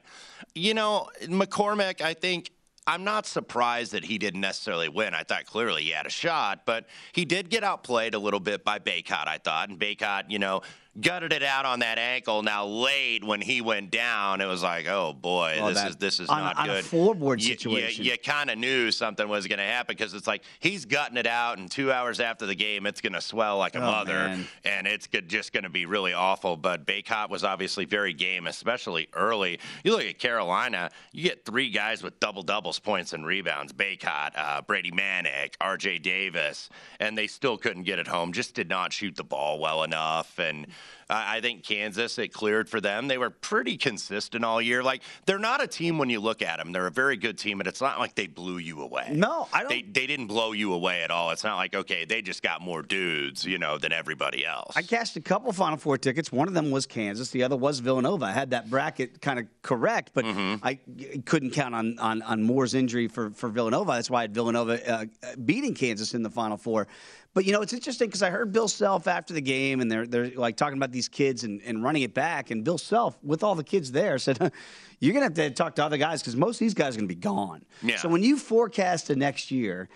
you 0.53 0.73
know, 0.73 1.09
McCormack, 1.23 2.01
I 2.01 2.13
think. 2.13 2.51
I'm 2.87 3.03
not 3.03 3.27
surprised 3.27 3.91
that 3.91 4.03
he 4.03 4.17
didn't 4.17 4.41
necessarily 4.41 4.89
win. 4.89 5.13
I 5.13 5.23
thought 5.23 5.45
clearly 5.45 5.83
he 5.83 5.89
had 5.89 6.07
a 6.07 6.09
shot, 6.09 6.65
but 6.65 6.87
he 7.11 7.25
did 7.25 7.49
get 7.49 7.63
outplayed 7.63 8.15
a 8.15 8.19
little 8.19 8.39
bit 8.39 8.63
by 8.63 8.79
Bacot, 8.79 9.27
I 9.27 9.37
thought. 9.37 9.69
And 9.69 9.79
Bacot, 9.79 10.29
you 10.29 10.39
know, 10.39 10.61
gutted 10.99 11.31
it 11.31 11.41
out 11.43 11.65
on 11.65 11.79
that 11.79 11.97
ankle. 11.97 12.43
Now 12.43 12.65
late 12.65 13.23
when 13.23 13.39
he 13.39 13.61
went 13.61 13.91
down, 13.91 14.41
it 14.41 14.45
was 14.45 14.61
like, 14.61 14.87
oh 14.87 15.13
boy, 15.13 15.57
Well, 15.59 15.69
this 15.73 15.83
is 15.85 15.95
this 15.95 16.19
is 16.19 16.27
on 16.29 16.39
a- 16.39 16.43
not 16.43 16.57
on 16.57 16.69
a 16.69 16.73
good. 16.73 16.85
floorboard 16.85 17.39
You- 17.41 17.47
you- 17.49 17.53
situation. 17.57 18.05
You, 18.05 18.17
kind 18.17 18.49
of 18.49 18.57
knew 18.57 18.91
something 18.91 19.27
was 19.27 19.47
going 19.47 19.59
to 19.59 19.65
happen 19.65 19.95
because 19.95 20.13
it's 20.13 20.27
like 20.27 20.43
he's 20.59 20.85
gutting 20.85 21.17
it 21.17 21.25
out, 21.27 21.57
and 21.57 21.71
two 21.71 21.91
hours 21.91 22.19
after 22.19 22.45
the 22.45 22.55
game, 22.55 22.85
it's 22.85 22.99
going 23.01 23.13
to 23.13 23.21
swell 23.21 23.57
like 23.57 23.75
a 23.75 23.79
Oh, 23.79 23.81
mother, 23.91 24.13
man. 24.13 24.47
and 24.65 24.85
it's 24.85 25.07
good, 25.07 25.27
just 25.29 25.53
going 25.53 25.63
to 25.63 25.69
be 25.69 25.85
really 25.85 26.13
awful. 26.13 26.57
But 26.57 26.85
Bacot 26.85 27.29
was 27.29 27.43
obviously 27.43 27.85
very 27.85 28.13
game, 28.13 28.45
especially 28.47 29.07
early. 29.13 29.59
You 29.83 29.93
look 29.93 30.03
at 30.05 30.19
Carolina, 30.19 30.91
you 31.13 31.23
get 31.23 31.45
three 31.45 31.69
guys 31.69 32.03
with 32.03 32.19
double 32.19 32.43
doubles, 32.43 32.79
points 32.79 33.13
and 33.13 33.25
rebounds. 33.25 33.71
Bacot, 33.73 34.31
uh, 34.35 34.61
Brady 34.61 34.91
Manek, 34.91 35.53
R.J. 35.61 35.99
Davis, 35.99 36.69
and 36.99 37.17
they 37.17 37.27
still 37.27 37.57
couldn't 37.57 37.83
get 37.83 37.97
it 37.97 38.07
home. 38.07 38.33
Just 38.33 38.53
did 38.55 38.69
not 38.69 38.91
shoot 38.93 39.15
the 39.15 39.23
ball 39.23 39.57
well 39.59 39.83
enough, 39.83 40.37
and. 40.37 40.67
I 41.09 41.37
I 41.37 41.41
think 41.41 41.63
Kansas, 41.63 42.17
it 42.17 42.31
cleared 42.33 42.69
for 42.69 42.79
them. 42.79 43.07
They 43.07 43.17
were 43.17 43.29
pretty 43.29 43.75
consistent 43.77 44.45
all 44.45 44.61
year. 44.61 44.81
Like, 44.83 45.01
they're 45.25 45.39
not 45.39 45.61
a 45.61 45.67
team 45.67 45.97
when 45.97 46.09
you 46.09 46.19
look 46.19 46.41
at 46.41 46.57
them. 46.57 46.71
They're 46.71 46.87
a 46.87 46.91
very 46.91 47.17
good 47.17 47.37
team, 47.37 47.57
but 47.57 47.67
it's 47.67 47.81
not 47.81 47.99
like 47.99 48.15
they 48.15 48.27
blew 48.27 48.57
you 48.57 48.81
away. 48.81 49.09
No, 49.11 49.47
I 49.53 49.59
don't. 49.61 49.69
They, 49.69 49.81
they 49.81 50.07
didn't 50.07 50.27
blow 50.27 50.53
you 50.53 50.73
away 50.73 51.03
at 51.03 51.11
all. 51.11 51.31
It's 51.31 51.43
not 51.43 51.57
like, 51.57 51.75
okay, 51.75 52.05
they 52.05 52.21
just 52.21 52.41
got 52.41 52.61
more 52.61 52.81
dudes, 52.81 53.45
you 53.45 53.57
know, 53.57 53.77
than 53.77 53.91
everybody 53.91 54.45
else. 54.45 54.73
I 54.75 54.81
cashed 54.81 55.15
a 55.17 55.21
couple 55.21 55.51
Final 55.51 55.77
Four 55.77 55.97
tickets. 55.97 56.31
One 56.31 56.47
of 56.47 56.53
them 56.53 56.71
was 56.71 56.85
Kansas. 56.85 57.29
The 57.31 57.43
other 57.43 57.57
was 57.57 57.79
Villanova. 57.79 58.25
I 58.25 58.31
had 58.31 58.51
that 58.51 58.69
bracket 58.69 59.21
kind 59.21 59.39
of 59.39 59.45
correct, 59.61 60.11
but 60.13 60.25
Mm-hmm. 60.31 60.65
I 60.65 60.79
couldn't 61.25 61.51
count 61.51 61.75
on, 61.75 61.99
on, 61.99 62.21
on 62.21 62.41
Moore's 62.43 62.73
injury 62.73 63.07
for, 63.09 63.31
for 63.31 63.49
Villanova. 63.49 63.91
That's 63.93 64.09
why 64.09 64.19
I 64.19 64.21
had 64.21 64.33
Villanova 64.33 64.89
uh, 64.89 65.05
beating 65.43 65.73
Kansas 65.73 66.13
in 66.13 66.23
the 66.23 66.29
Final 66.29 66.57
Four. 66.57 66.87
But 67.33 67.45
you 67.45 67.53
know, 67.53 67.61
it's 67.61 67.71
interesting 67.71 68.07
because 68.07 68.21
I 68.23 68.29
heard 68.29 68.51
Bill 68.51 68.67
Self 68.67 69.07
after 69.07 69.33
the 69.33 69.41
game, 69.41 69.79
and 69.79 69.89
they're 69.89 70.05
they're 70.05 70.31
like 70.31 70.57
talking 70.57 70.77
about 70.77 70.91
these 70.91 71.07
kids 71.07 71.43
and, 71.45 71.61
and 71.63 71.81
running 71.83 72.01
it 72.01 72.13
back. 72.13 72.51
And 72.51 72.63
Bill 72.63 72.77
Self, 72.77 73.17
with 73.23 73.41
all 73.43 73.55
the 73.55 73.63
kids 73.63 73.91
there, 73.91 74.17
said, 74.19 74.51
"You're 74.99 75.13
gonna 75.13 75.25
have 75.25 75.33
to 75.35 75.49
talk 75.51 75.75
to 75.75 75.85
other 75.85 75.97
guys 75.97 76.21
because 76.21 76.35
most 76.35 76.55
of 76.55 76.59
these 76.59 76.73
guys 76.73 76.95
are 76.95 76.99
gonna 76.99 77.07
be 77.07 77.15
gone." 77.15 77.63
Yeah. 77.81 77.95
So 77.97 78.09
when 78.09 78.21
you 78.23 78.37
forecast 78.37 79.07
the 79.07 79.15
next 79.15 79.49
year, 79.49 79.87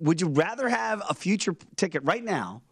would 0.00 0.20
you 0.20 0.26
rather 0.28 0.68
have 0.68 1.02
a 1.08 1.14
future 1.14 1.54
ticket 1.76 2.02
right 2.04 2.24
now, 2.24 2.62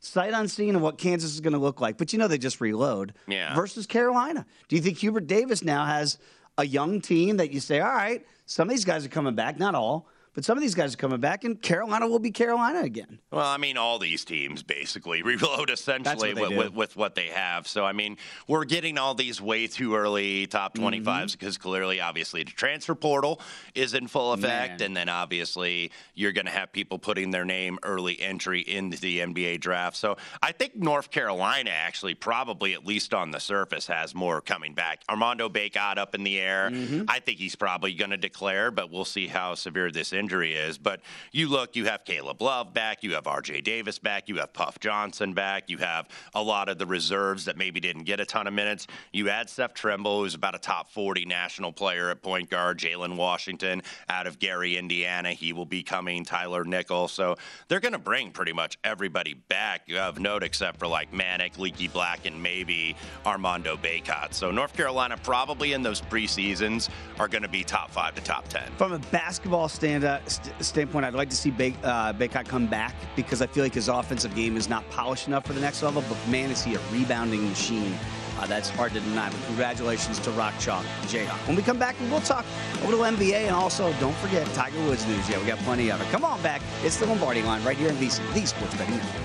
sight 0.00 0.32
unseen 0.32 0.74
of 0.74 0.80
what 0.82 0.96
Kansas 0.98 1.32
is 1.34 1.40
going 1.40 1.52
to 1.52 1.58
look 1.60 1.80
like, 1.80 1.96
but 1.98 2.12
you 2.12 2.18
know 2.18 2.26
they 2.28 2.38
just 2.38 2.60
reload, 2.60 3.12
Yeah. 3.28 3.54
versus 3.54 3.86
Carolina? 3.86 4.44
Do 4.68 4.74
you 4.76 4.82
think 4.82 4.98
Hubert 4.98 5.26
Davis 5.28 5.62
now 5.62 5.84
has 5.84 6.18
a 6.58 6.66
young 6.66 7.00
team 7.00 7.36
that 7.36 7.52
you 7.52 7.60
say, 7.60 7.78
all 7.80 7.92
right, 7.92 8.26
some 8.46 8.68
of 8.68 8.74
these 8.74 8.84
guys 8.84 9.06
are 9.06 9.08
coming 9.10 9.34
back, 9.36 9.58
not 9.60 9.74
all, 9.76 10.08
but 10.34 10.44
some 10.44 10.56
of 10.56 10.62
these 10.62 10.74
guys 10.74 10.94
are 10.94 10.96
coming 10.96 11.20
back, 11.20 11.44
and 11.44 11.60
Carolina 11.60 12.08
will 12.08 12.18
be 12.18 12.30
Carolina 12.30 12.80
again? 12.80 13.18
Well, 13.30 13.46
I 13.46 13.58
mean, 13.58 13.76
all 13.76 13.98
these 13.98 14.24
teams 14.24 14.62
basically 14.62 15.22
reload 15.22 15.70
essentially 15.70 16.34
with, 16.34 16.56
with, 16.56 16.74
with 16.74 16.96
what 16.96 17.14
they 17.14 17.26
have. 17.26 17.66
So, 17.68 17.84
I 17.84 17.92
mean, 17.92 18.16
we're 18.48 18.64
getting 18.64 18.98
all 18.98 19.14
these 19.14 19.40
way 19.40 19.66
too 19.66 19.94
early 19.94 20.46
top 20.46 20.74
25s 20.76 21.02
Mm-hmm. 21.02 21.26
because 21.32 21.58
clearly, 21.58 22.00
obviously, 22.00 22.42
the 22.44 22.50
transfer 22.52 22.94
portal 22.94 23.40
is 23.74 23.94
in 23.94 24.06
full 24.08 24.32
effect. 24.32 24.80
Man. 24.80 24.86
And 24.86 24.96
then 24.96 25.08
obviously, 25.08 25.90
you're 26.14 26.32
going 26.32 26.46
to 26.46 26.52
have 26.52 26.72
people 26.72 26.98
putting 26.98 27.30
their 27.30 27.44
name 27.44 27.78
early 27.82 28.20
entry 28.20 28.60
into 28.60 28.98
the 28.98 29.18
NBA 29.20 29.60
draft. 29.60 29.96
So, 29.96 30.16
I 30.42 30.52
think 30.52 30.76
North 30.76 31.10
Carolina 31.10 31.70
actually, 31.70 32.14
probably 32.14 32.72
at 32.72 32.86
least 32.86 33.12
on 33.14 33.30
the 33.30 33.40
surface, 33.40 33.86
has 33.86 34.14
more 34.14 34.40
coming 34.40 34.74
back. 34.74 35.02
Armando 35.10 35.48
Bacot 35.48 35.98
up 35.98 36.14
in 36.14 36.24
the 36.24 36.38
air. 36.40 36.70
Mm-hmm. 36.70 37.04
I 37.08 37.20
think 37.20 37.38
he's 37.38 37.56
probably 37.56 37.94
going 37.94 38.10
to 38.10 38.16
declare, 38.16 38.70
but 38.70 38.90
we'll 38.90 39.04
see 39.04 39.26
how 39.26 39.54
severe 39.54 39.90
this 39.90 40.12
injury 40.22 40.54
is. 40.54 40.78
But 40.78 41.00
you 41.32 41.48
look, 41.48 41.74
you 41.74 41.86
have 41.86 42.04
Caleb 42.04 42.40
Love 42.40 42.72
back, 42.72 43.02
you 43.02 43.14
have 43.14 43.24
RJ 43.24 43.64
Davis 43.64 43.98
back, 43.98 44.28
you 44.28 44.36
have 44.36 44.52
Puff 44.52 44.78
Johnson 44.78 45.32
back, 45.34 45.68
you 45.68 45.78
have 45.78 46.08
a 46.32 46.42
lot 46.42 46.68
of 46.68 46.78
the 46.78 46.86
reserves 46.86 47.46
that 47.46 47.56
maybe 47.56 47.80
didn't 47.80 48.04
get 48.04 48.20
a 48.20 48.24
ton 48.24 48.46
of 48.46 48.54
minutes. 48.54 48.86
You 49.12 49.28
add 49.28 49.50
Seth 49.50 49.74
Trimble, 49.74 50.20
who's 50.22 50.34
about 50.34 50.54
a 50.54 50.58
top 50.58 50.88
40 50.90 51.24
national 51.24 51.72
player 51.72 52.10
at 52.10 52.22
point 52.22 52.50
guard, 52.50 52.78
Jalen 52.78 53.16
Washington 53.16 53.82
out 54.08 54.28
of 54.28 54.38
Gary, 54.38 54.76
Indiana. 54.76 55.32
He 55.32 55.52
will 55.52 55.66
be 55.66 55.82
coming, 55.82 56.24
Tyler 56.24 56.64
Nickel. 56.64 57.08
So 57.08 57.36
they're 57.66 57.80
going 57.80 57.92
to 57.92 57.98
bring 57.98 58.30
pretty 58.30 58.52
much 58.52 58.78
everybody 58.84 59.34
back 59.34 59.90
of 59.90 60.20
note 60.20 60.44
except 60.44 60.78
for 60.78 60.86
like 60.86 61.10
Manek, 61.10 61.58
Leaky 61.58 61.88
Black, 61.88 62.26
and 62.26 62.40
maybe 62.40 62.94
Armando 63.26 63.76
Bacot. 63.76 64.34
So 64.34 64.52
North 64.52 64.74
Carolina 64.74 65.16
probably 65.22 65.72
in 65.72 65.82
those 65.82 66.00
preseasons 66.00 66.88
are 67.18 67.26
going 67.26 67.42
to 67.42 67.48
be 67.48 67.64
top 67.64 67.90
five 67.90 68.14
to 68.14 68.22
top 68.22 68.46
10. 68.48 68.62
From 68.76 68.92
a 68.92 68.98
basketball 68.98 69.68
stand, 69.68 70.04
st- 70.26 70.54
standpoint, 70.64 71.04
I'd 71.04 71.14
like 71.14 71.30
to 71.30 71.36
see 71.36 71.50
Bay- 71.50 71.74
uh, 71.82 72.12
Bacot 72.12 72.46
come 72.46 72.66
back 72.66 72.94
because 73.16 73.40
I 73.42 73.46
feel 73.46 73.62
like 73.64 73.74
his 73.74 73.88
offensive 73.88 74.34
game 74.34 74.56
is 74.56 74.68
not 74.68 74.88
polished 74.90 75.28
enough 75.28 75.46
for 75.46 75.52
the 75.52 75.60
next 75.60 75.82
level. 75.82 76.02
But 76.08 76.18
man, 76.28 76.50
is 76.50 76.62
he 76.62 76.74
a 76.74 76.80
rebounding 76.92 77.48
machine. 77.48 77.94
Uh, 78.38 78.46
that's 78.46 78.68
hard 78.70 78.92
to 78.92 79.00
deny. 79.00 79.28
But 79.30 79.44
congratulations 79.46 80.18
to 80.20 80.30
Rock 80.32 80.54
Chalk 80.58 80.84
Jayhawk. 81.02 81.46
When 81.46 81.54
we 81.56 81.62
come 81.62 81.78
back, 81.78 81.94
we'll 82.10 82.20
talk 82.20 82.44
a 82.82 82.88
little 82.88 83.04
NBA 83.04 83.46
and 83.46 83.54
also 83.54 83.92
don't 84.00 84.16
forget 84.16 84.46
Tiger 84.54 84.78
Woods 84.84 85.06
news. 85.06 85.28
Yeah, 85.28 85.38
we 85.38 85.46
got 85.46 85.58
plenty 85.60 85.90
of 85.90 86.00
it. 86.00 86.08
Come 86.08 86.24
on 86.24 86.40
back. 86.42 86.60
It's 86.82 86.96
the 86.96 87.06
Lombardi 87.06 87.42
line 87.42 87.62
right 87.62 87.76
here 87.76 87.88
in 87.90 87.96
VC, 87.96 88.20
the 88.34 88.46
Sports 88.46 88.74
Betting 88.74 88.96
Network. 88.96 89.22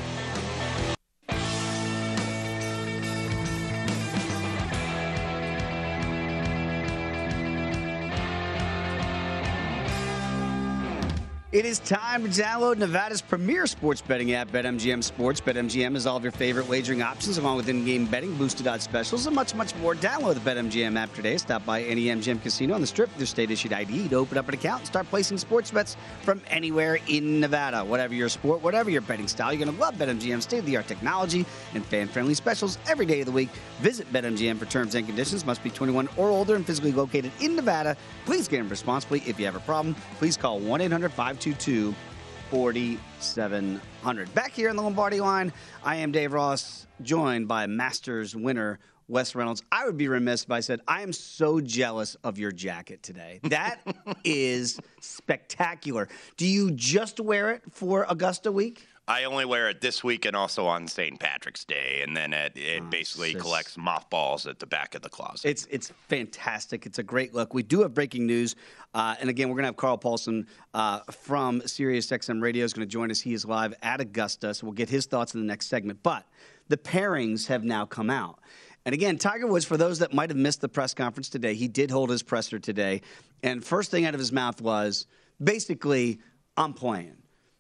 It 11.58 11.66
is 11.66 11.80
time 11.80 12.22
to 12.24 12.30
download 12.30 12.78
Nevada's 12.78 13.20
premier 13.20 13.66
sports 13.66 14.00
betting 14.00 14.32
app, 14.34 14.52
BetMGM 14.52 15.04
Sports. 15.04 15.42
BetMGM 15.42 15.94
has 15.94 16.06
all 16.06 16.16
of 16.16 16.22
your 16.22 16.32
favorite 16.32 16.68
wagering 16.68 17.02
options, 17.02 17.40
along 17.40 17.58
with 17.58 17.68
in-game 17.68 18.06
betting, 18.06 18.36
boosted 18.36 18.68
odds 18.68 18.84
specials, 18.84 19.26
and 19.26 19.36
much, 19.36 19.56
much 19.56 19.76
more. 19.78 19.96
Download 19.96 20.36
the 20.36 20.40
BetMGM 20.42 20.96
app 21.00 21.12
today. 21.16 21.36
Stop 21.38 21.66
by 21.66 21.82
any 21.82 22.06
MGM 22.10 22.44
casino 22.44 22.76
on 22.76 22.82
the 22.82 22.86
Strip 22.86 23.10
with 23.10 23.18
your 23.18 23.26
state-issued 23.26 23.74
ID 23.74 24.08
to 24.10 24.18
open 24.18 24.38
up 24.38 24.48
an 24.48 24.54
account 24.54 24.82
and 24.82 24.88
start 24.88 25.10
placing 25.10 25.40
sports 25.40 25.72
bets 25.72 25.98
from 26.22 26.44
anywhere 26.52 27.00
in 27.08 27.40
Nevada. 27.40 27.84
Whatever 27.84 28.14
your 28.14 28.30
sport, 28.30 28.62
whatever 28.62 28.92
your 28.92 29.02
betting 29.02 29.28
style, 29.28 29.52
you're 29.52 29.66
going 29.66 29.76
to 29.76 29.82
love 29.82 29.96
BetMGM's 29.96 30.44
state-of-the-art 30.44 30.88
technology 30.88 31.44
and 31.74 31.84
fan-friendly 31.84 32.36
specials 32.36 32.78
every 32.88 33.08
day 33.08 33.22
of 33.22 33.26
the 33.26 33.32
week. 33.32 33.50
Visit 33.82 34.14
BetMGM 34.14 34.60
for 34.60 34.66
terms 34.66 34.94
and 34.94 35.08
conditions. 35.08 35.44
Must 35.44 35.64
be 35.64 35.72
21 35.72 36.08
or 36.18 36.30
older 36.30 36.54
and 36.54 36.64
physically 36.64 36.92
located 36.92 37.32
in 37.42 37.56
Nevada. 37.56 37.98
Please 38.28 38.48
gamble 38.48 38.70
responsibly. 38.70 39.24
If 39.26 39.40
you 39.40 39.46
have 39.46 39.56
a 39.56 39.62
problem, 39.62 39.96
please 40.20 40.38
call 40.38 40.62
1-800-522 40.62 41.47
4700. 41.54 44.34
Back 44.34 44.54
here 44.54 44.70
in 44.70 44.76
the 44.76 44.82
Lombardi 44.82 45.20
line, 45.20 45.54
I 45.84 45.98
am 45.98 46.12
Dave 46.12 46.34
Ross, 46.34 46.88
joined 47.02 47.48
by 47.48 47.68
Masters 47.68 48.36
winner 48.36 48.80
Wes 49.08 49.36
Reynolds. 49.36 49.64
I 49.72 49.86
would 49.86 49.98
be 49.98 50.08
remiss 50.08 50.44
if 50.44 50.52
I 50.52 50.60
said, 50.60 50.82
I 50.88 51.02
am 51.02 51.14
so 51.14 51.62
jealous 51.62 52.16
of 52.24 52.38
your 52.38 52.52
jacket 52.52 53.04
today. 53.04 53.40
That 53.50 53.80
is 54.24 54.80
spectacular. 55.00 56.10
Do 56.36 56.46
you 56.46 56.72
just 56.72 57.20
wear 57.20 57.52
it 57.52 57.64
for 57.72 58.06
Augusta 58.10 58.52
week? 58.52 58.86
I 59.10 59.24
only 59.24 59.46
wear 59.46 59.70
it 59.70 59.80
this 59.80 60.04
week 60.04 60.26
and 60.26 60.36
also 60.36 60.66
on 60.66 60.86
St. 60.88 61.18
Patrick's 61.18 61.64
Day, 61.64 62.02
and 62.04 62.16
then 62.16 62.34
it, 62.34 62.52
it 62.56 62.90
basically 62.90 63.32
just- 63.32 63.44
collects 63.44 63.78
mothballs 63.78 64.46
at 64.46 64.60
the 64.60 64.66
back 64.66 64.96
of 64.96 65.02
the 65.02 65.10
closet. 65.10 65.50
It's 65.50 65.66
it's 65.72 65.94
fantastic. 66.10 66.86
It's 66.86 67.00
a 67.00 67.04
great 67.04 67.34
look. 67.34 67.54
We 67.54 67.64
do 67.64 67.82
have 67.82 67.94
breaking 67.94 68.26
news, 68.26 68.56
uh, 68.94 69.16
and 69.22 69.30
again, 69.30 69.48
we're 69.48 69.56
going 69.56 69.64
to 69.64 69.70
have 69.70 69.78
Carl 69.78 69.98
Paulson 69.98 70.46
uh, 70.74 71.00
from 71.10 71.62
Sirius 71.66 72.08
XM 72.08 72.42
Radio 72.42 72.66
is 72.66 72.74
going 72.74 72.86
to 72.86 72.92
join 72.92 73.10
us. 73.10 73.22
He 73.22 73.34
is 73.34 73.46
live 73.46 73.74
at 73.82 74.02
Augusta, 74.02 74.54
so 74.54 74.68
we'll 74.68 74.74
get 74.74 74.90
his 74.90 75.06
thoughts 75.06 75.34
in 75.34 75.40
the 75.40 75.48
next 75.48 75.68
segment. 75.68 76.04
But 76.04 76.26
the 76.68 76.78
pairings 76.78 77.48
have 77.48 77.64
now 77.64 77.86
come 77.86 78.10
out. 78.10 78.40
And 78.86 78.94
again, 78.94 79.18
Tiger 79.18 79.48
Woods, 79.48 79.66
for 79.66 79.78
those 79.78 80.00
that 80.00 80.14
might 80.14 80.30
have 80.30 80.38
missed 80.38 80.62
the 80.62 80.70
press 80.70 80.94
conference 80.94 81.30
today, 81.30 81.54
he 81.56 81.68
did 81.68 81.92
hold 81.92 82.10
his 82.10 82.24
presser 82.24 82.60
today. 82.60 83.02
And 83.44 83.64
first 83.64 83.92
thing 83.92 84.06
out 84.06 84.14
of 84.14 84.20
his 84.20 84.32
mouth 84.32 84.62
was 84.62 85.08
basically, 85.44 86.20
I'm 86.56 86.74
playing. 86.74 87.18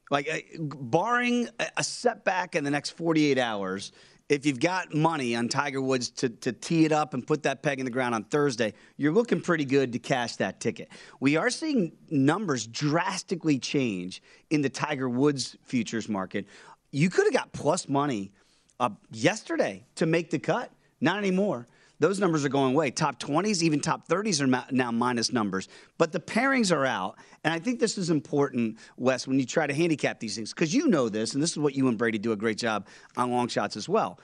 Like, 0.09 0.29
uh, 0.31 0.37
barring 0.59 1.49
a- 1.77 1.83
setback 1.83 2.55
in 2.55 2.63
the 2.63 2.71
next 2.71 2.91
48 2.91 3.37
hours, 3.37 3.91
if 4.29 4.45
you've 4.45 4.59
got 4.59 4.93
money 4.93 5.35
on 5.35 5.47
Tiger 5.47 5.81
Woods 5.81 6.09
to, 6.11 6.29
to 6.29 6.51
tee 6.51 6.85
it 6.85 6.91
up 6.91 7.13
and 7.13 7.25
put 7.25 7.43
that 7.43 7.63
peg 7.63 7.79
in 7.79 7.85
the 7.85 7.91
ground 7.91 8.13
on 8.13 8.23
Thursday, 8.25 8.73
you're 8.97 9.13
looking 9.13 9.41
pretty 9.41 9.65
good 9.65 9.93
to 9.93 9.99
cash 9.99 10.35
that 10.37 10.59
ticket. 10.59 10.89
We 11.19 11.37
are 11.37 11.49
seeing 11.49 11.93
numbers 12.09 12.67
drastically 12.67 13.57
change 13.57 14.21
in 14.49 14.61
the 14.61 14.69
Tiger 14.69 15.09
Woods 15.09 15.55
futures 15.63 16.09
market. 16.09 16.45
You 16.91 17.09
could 17.09 17.25
have 17.25 17.33
got 17.33 17.53
plus 17.53 17.87
money 17.87 18.31
uh, 18.79 18.89
yesterday 19.11 19.85
to 19.95 20.05
make 20.05 20.29
the 20.29 20.39
cut. 20.39 20.71
Not 20.99 21.17
anymore. 21.17 21.67
Those 21.99 22.19
numbers 22.19 22.45
are 22.45 22.49
going 22.49 22.73
away. 22.73 22.91
Top 22.91 23.19
20s, 23.19 23.63
even 23.63 23.79
top 23.79 24.07
30s 24.07 24.39
are 24.41 24.47
ma- 24.47 24.65
now 24.71 24.91
minus 24.91 25.33
numbers. 25.33 25.67
But 25.97 26.11
the 26.11 26.19
pairings 26.19 26.75
are 26.75 26.85
out. 26.85 27.17
And 27.43 27.53
I 27.53 27.59
think 27.59 27.79
this 27.79 27.97
is 27.97 28.09
important, 28.09 28.77
Wes, 28.97 29.27
when 29.27 29.39
you 29.39 29.45
try 29.45 29.65
to 29.65 29.73
handicap 29.73 30.19
these 30.19 30.35
things, 30.35 30.53
because 30.53 30.73
you 30.73 30.87
know 30.87 31.09
this, 31.09 31.33
and 31.33 31.41
this 31.41 31.51
is 31.51 31.57
what 31.57 31.75
you 31.75 31.87
and 31.87 31.97
Brady 31.97 32.19
do 32.19 32.31
a 32.31 32.35
great 32.35 32.57
job 32.57 32.87
on 33.15 33.31
long 33.31 33.47
shots 33.47 33.75
as 33.75 33.89
well. 33.89 34.19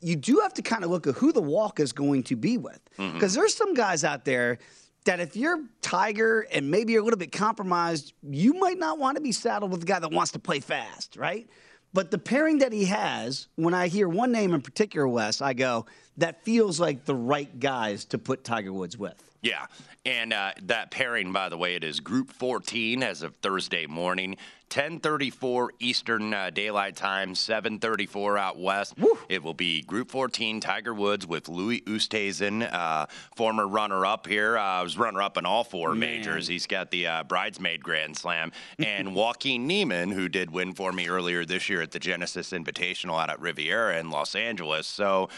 You 0.00 0.16
do 0.16 0.40
have 0.40 0.54
to 0.54 0.62
kind 0.62 0.82
of 0.82 0.90
look 0.90 1.06
at 1.06 1.14
who 1.14 1.32
the 1.32 1.42
walk 1.42 1.78
is 1.78 1.92
going 1.92 2.22
to 2.24 2.36
be 2.36 2.56
with. 2.56 2.80
Mm-hmm. 2.98 3.14
Because 3.14 3.34
there's 3.34 3.54
some 3.54 3.74
guys 3.74 4.02
out 4.02 4.24
there 4.24 4.58
that 5.04 5.20
if 5.20 5.36
you're 5.36 5.62
Tiger 5.82 6.46
and 6.50 6.70
maybe 6.70 6.92
you're 6.92 7.02
a 7.02 7.04
little 7.04 7.18
bit 7.18 7.32
compromised, 7.32 8.14
you 8.22 8.54
might 8.54 8.78
not 8.78 8.98
want 8.98 9.16
to 9.16 9.20
be 9.20 9.32
saddled 9.32 9.70
with 9.70 9.82
a 9.82 9.86
guy 9.86 9.98
that 9.98 10.10
wants 10.10 10.32
to 10.32 10.38
play 10.38 10.60
fast, 10.60 11.16
right? 11.16 11.48
But 11.94 12.10
the 12.10 12.18
pairing 12.18 12.58
that 12.58 12.72
he 12.72 12.86
has, 12.86 13.46
when 13.54 13.72
I 13.72 13.86
hear 13.86 14.08
one 14.08 14.32
name 14.32 14.52
in 14.52 14.60
particular, 14.60 15.06
Wes, 15.06 15.40
I 15.40 15.54
go, 15.54 15.86
that 16.16 16.42
feels 16.44 16.80
like 16.80 17.04
the 17.04 17.14
right 17.14 17.60
guys 17.60 18.04
to 18.06 18.18
put 18.18 18.42
Tiger 18.42 18.72
Woods 18.72 18.98
with. 18.98 19.22
Yeah, 19.44 19.66
and 20.06 20.32
uh, 20.32 20.52
that 20.62 20.90
pairing, 20.90 21.30
by 21.30 21.50
the 21.50 21.58
way, 21.58 21.74
it 21.74 21.84
is 21.84 22.00
Group 22.00 22.32
14 22.32 23.02
as 23.02 23.20
of 23.20 23.36
Thursday 23.36 23.86
morning, 23.86 24.38
10:34 24.70 25.68
Eastern 25.80 26.32
uh, 26.32 26.48
Daylight 26.48 26.96
Time, 26.96 27.34
7:34 27.34 28.38
out 28.38 28.58
west. 28.58 28.94
It 29.28 29.42
will 29.42 29.52
be 29.52 29.82
Group 29.82 30.10
14 30.10 30.60
Tiger 30.60 30.94
Woods 30.94 31.26
with 31.26 31.50
Louis 31.50 31.82
Oosthuizen, 31.82 32.72
uh, 32.72 33.04
former 33.36 33.68
runner-up 33.68 34.26
here. 34.26 34.56
Uh, 34.56 34.82
was 34.82 34.96
runner-up 34.96 35.36
in 35.36 35.44
all 35.44 35.62
four 35.62 35.94
majors. 35.94 36.48
He's 36.48 36.66
got 36.66 36.90
the 36.90 37.06
uh, 37.06 37.24
bridesmaid 37.24 37.84
Grand 37.84 38.16
Slam, 38.16 38.50
and 38.78 39.14
Joaquin 39.14 39.66
Niemann, 39.66 40.10
who 40.10 40.30
did 40.30 40.52
win 40.52 40.72
for 40.72 40.90
me 40.90 41.06
earlier 41.06 41.44
this 41.44 41.68
year 41.68 41.82
at 41.82 41.90
the 41.90 41.98
Genesis 41.98 42.52
Invitational 42.52 43.22
out 43.22 43.28
at 43.28 43.40
Riviera 43.40 43.98
in 44.00 44.08
Los 44.08 44.34
Angeles. 44.34 44.86
So 44.86 45.28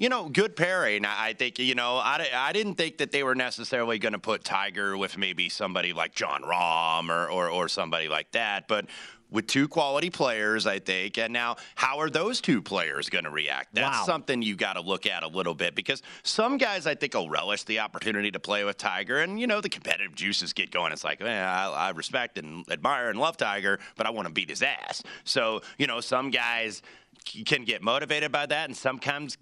you 0.00 0.08
know, 0.08 0.30
good 0.30 0.56
pairing. 0.56 1.04
I 1.04 1.34
think, 1.34 1.58
you 1.58 1.74
know, 1.74 1.96
I, 1.96 2.26
I 2.34 2.52
didn't 2.52 2.76
think 2.76 2.98
that 2.98 3.12
they 3.12 3.22
were 3.22 3.34
necessarily 3.34 3.98
going 3.98 4.14
to 4.14 4.18
put 4.18 4.42
Tiger 4.42 4.96
with 4.96 5.18
maybe 5.18 5.50
somebody 5.50 5.92
like 5.92 6.14
Jon 6.14 6.42
Rahm 6.42 7.10
or, 7.10 7.30
or, 7.30 7.50
or 7.50 7.68
somebody 7.68 8.08
like 8.08 8.32
that. 8.32 8.66
But 8.66 8.86
with 9.30 9.46
two 9.46 9.68
quality 9.68 10.08
players, 10.08 10.66
I 10.66 10.78
think. 10.78 11.18
And 11.18 11.34
now, 11.34 11.56
how 11.74 11.98
are 11.98 12.08
those 12.08 12.40
two 12.40 12.62
players 12.62 13.10
going 13.10 13.24
to 13.24 13.30
react? 13.30 13.74
That's 13.74 13.98
Wow. 13.98 14.04
something 14.06 14.40
you 14.40 14.56
got 14.56 14.72
to 14.72 14.80
look 14.80 15.06
at 15.06 15.22
a 15.22 15.28
little 15.28 15.54
bit 15.54 15.74
because 15.74 16.02
some 16.22 16.56
guys, 16.56 16.86
I 16.86 16.94
think, 16.94 17.12
will 17.12 17.28
relish 17.28 17.64
the 17.64 17.80
opportunity 17.80 18.30
to 18.30 18.40
play 18.40 18.64
with 18.64 18.78
Tiger. 18.78 19.18
And, 19.18 19.38
you 19.38 19.46
know, 19.46 19.60
the 19.60 19.68
competitive 19.68 20.14
juices 20.14 20.54
get 20.54 20.70
going. 20.70 20.92
It's 20.92 21.04
like, 21.04 21.20
man, 21.20 21.46
I, 21.46 21.66
I 21.70 21.90
respect 21.90 22.38
and 22.38 22.64
admire 22.72 23.10
and 23.10 23.20
love 23.20 23.36
Tiger, 23.36 23.78
but 23.96 24.06
I 24.06 24.10
want 24.10 24.26
to 24.28 24.32
beat 24.32 24.48
his 24.48 24.62
ass. 24.62 25.02
So, 25.24 25.60
you 25.76 25.86
know, 25.86 26.00
some 26.00 26.30
guys 26.30 26.80
can 27.44 27.64
get 27.64 27.82
motivated 27.82 28.32
by 28.32 28.46
that, 28.46 28.68
and 28.68 28.76
sometimes 28.76 29.36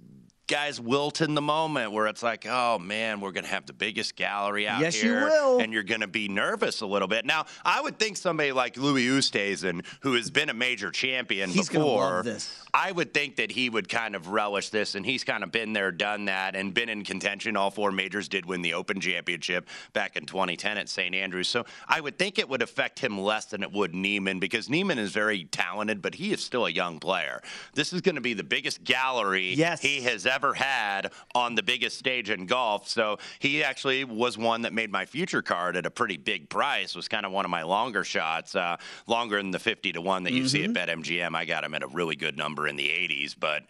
guys 0.48 0.80
wilt 0.80 1.20
in 1.20 1.34
the 1.34 1.42
moment 1.42 1.92
where 1.92 2.06
it's 2.08 2.22
like, 2.22 2.46
oh 2.48 2.78
man, 2.78 3.20
we're 3.20 3.32
going 3.32 3.44
to 3.44 3.50
have 3.50 3.66
the 3.66 3.72
biggest 3.72 4.16
gallery 4.16 4.66
out 4.66 4.80
Yes, 4.80 5.00
you 5.02 5.10
here. 5.10 5.20
will. 5.24 5.60
And 5.60 5.72
you're 5.72 5.82
going 5.84 6.00
to 6.00 6.08
be 6.08 6.26
nervous 6.28 6.80
a 6.80 6.86
little 6.86 7.06
bit. 7.06 7.24
Now, 7.24 7.44
I 7.64 7.80
would 7.80 7.98
think 7.98 8.16
somebody 8.16 8.50
like 8.52 8.76
Louis 8.76 9.06
Oosthuizen, 9.06 9.84
who 10.00 10.14
has 10.14 10.30
been 10.30 10.48
a 10.48 10.54
major 10.54 10.90
champion 10.90 11.50
He's 11.50 11.68
gonna 11.68 11.84
before, 11.84 12.00
love 12.16 12.24
this. 12.24 12.64
I 12.74 12.92
would 12.92 13.14
think 13.14 13.36
that 13.36 13.50
he 13.50 13.70
would 13.70 13.88
kind 13.88 14.14
of 14.14 14.28
relish 14.28 14.68
this, 14.70 14.94
and 14.94 15.04
he's 15.04 15.24
kind 15.24 15.42
of 15.42 15.50
been 15.50 15.72
there, 15.72 15.90
done 15.90 16.26
that, 16.26 16.54
and 16.54 16.72
been 16.74 16.88
in 16.88 17.04
contention. 17.04 17.56
All 17.56 17.70
four 17.70 17.90
majors 17.92 18.28
did 18.28 18.44
win 18.46 18.62
the 18.62 18.74
Open 18.74 19.00
Championship 19.00 19.68
back 19.92 20.16
in 20.16 20.26
2010 20.26 20.78
at 20.78 20.88
St. 20.88 21.14
Andrews. 21.14 21.48
So 21.48 21.64
I 21.88 22.00
would 22.00 22.18
think 22.18 22.38
it 22.38 22.48
would 22.48 22.62
affect 22.62 22.98
him 22.98 23.18
less 23.18 23.46
than 23.46 23.62
it 23.62 23.72
would 23.72 23.94
Niemann 23.94 24.38
because 24.38 24.68
Niemann 24.68 24.98
is 24.98 25.12
very 25.12 25.44
talented, 25.44 26.02
but 26.02 26.14
he 26.14 26.32
is 26.32 26.44
still 26.44 26.66
a 26.66 26.70
young 26.70 26.98
player. 27.00 27.40
This 27.74 27.92
is 27.92 28.00
going 28.00 28.14
to 28.16 28.20
be 28.20 28.34
the 28.34 28.44
biggest 28.44 28.84
gallery 28.84 29.54
Yes. 29.54 29.80
he 29.80 30.02
has 30.02 30.26
ever 30.26 30.54
had 30.54 31.10
on 31.34 31.54
the 31.54 31.62
biggest 31.62 31.98
stage 31.98 32.30
in 32.30 32.46
golf. 32.46 32.88
So 32.88 33.18
he 33.38 33.64
actually 33.64 34.04
was 34.04 34.36
one 34.36 34.62
that 34.62 34.72
made 34.72 34.92
my 34.92 35.06
future 35.06 35.42
card 35.42 35.76
at 35.76 35.86
a 35.86 35.90
pretty 35.90 36.16
big 36.16 36.48
price. 36.48 36.94
Was 36.94 37.08
kind 37.08 37.24
of 37.26 37.32
one 37.32 37.44
of 37.44 37.50
my 37.50 37.62
longer 37.62 38.04
shots, 38.04 38.54
uh, 38.54 38.76
longer 39.06 39.36
than 39.38 39.50
the 39.50 39.58
50 39.58 39.92
to 39.92 40.00
one 40.00 40.22
that 40.24 40.32
you 40.32 40.46
see 40.48 40.64
at 40.64 40.70
BetMGM. 40.72 41.34
I 41.34 41.44
got 41.44 41.64
him 41.64 41.74
at 41.74 41.82
a 41.82 41.88
really 41.88 42.16
good 42.16 42.36
number 42.36 42.67
in 42.68 42.76
the 42.76 42.88
80s, 42.88 43.34
but. 43.38 43.64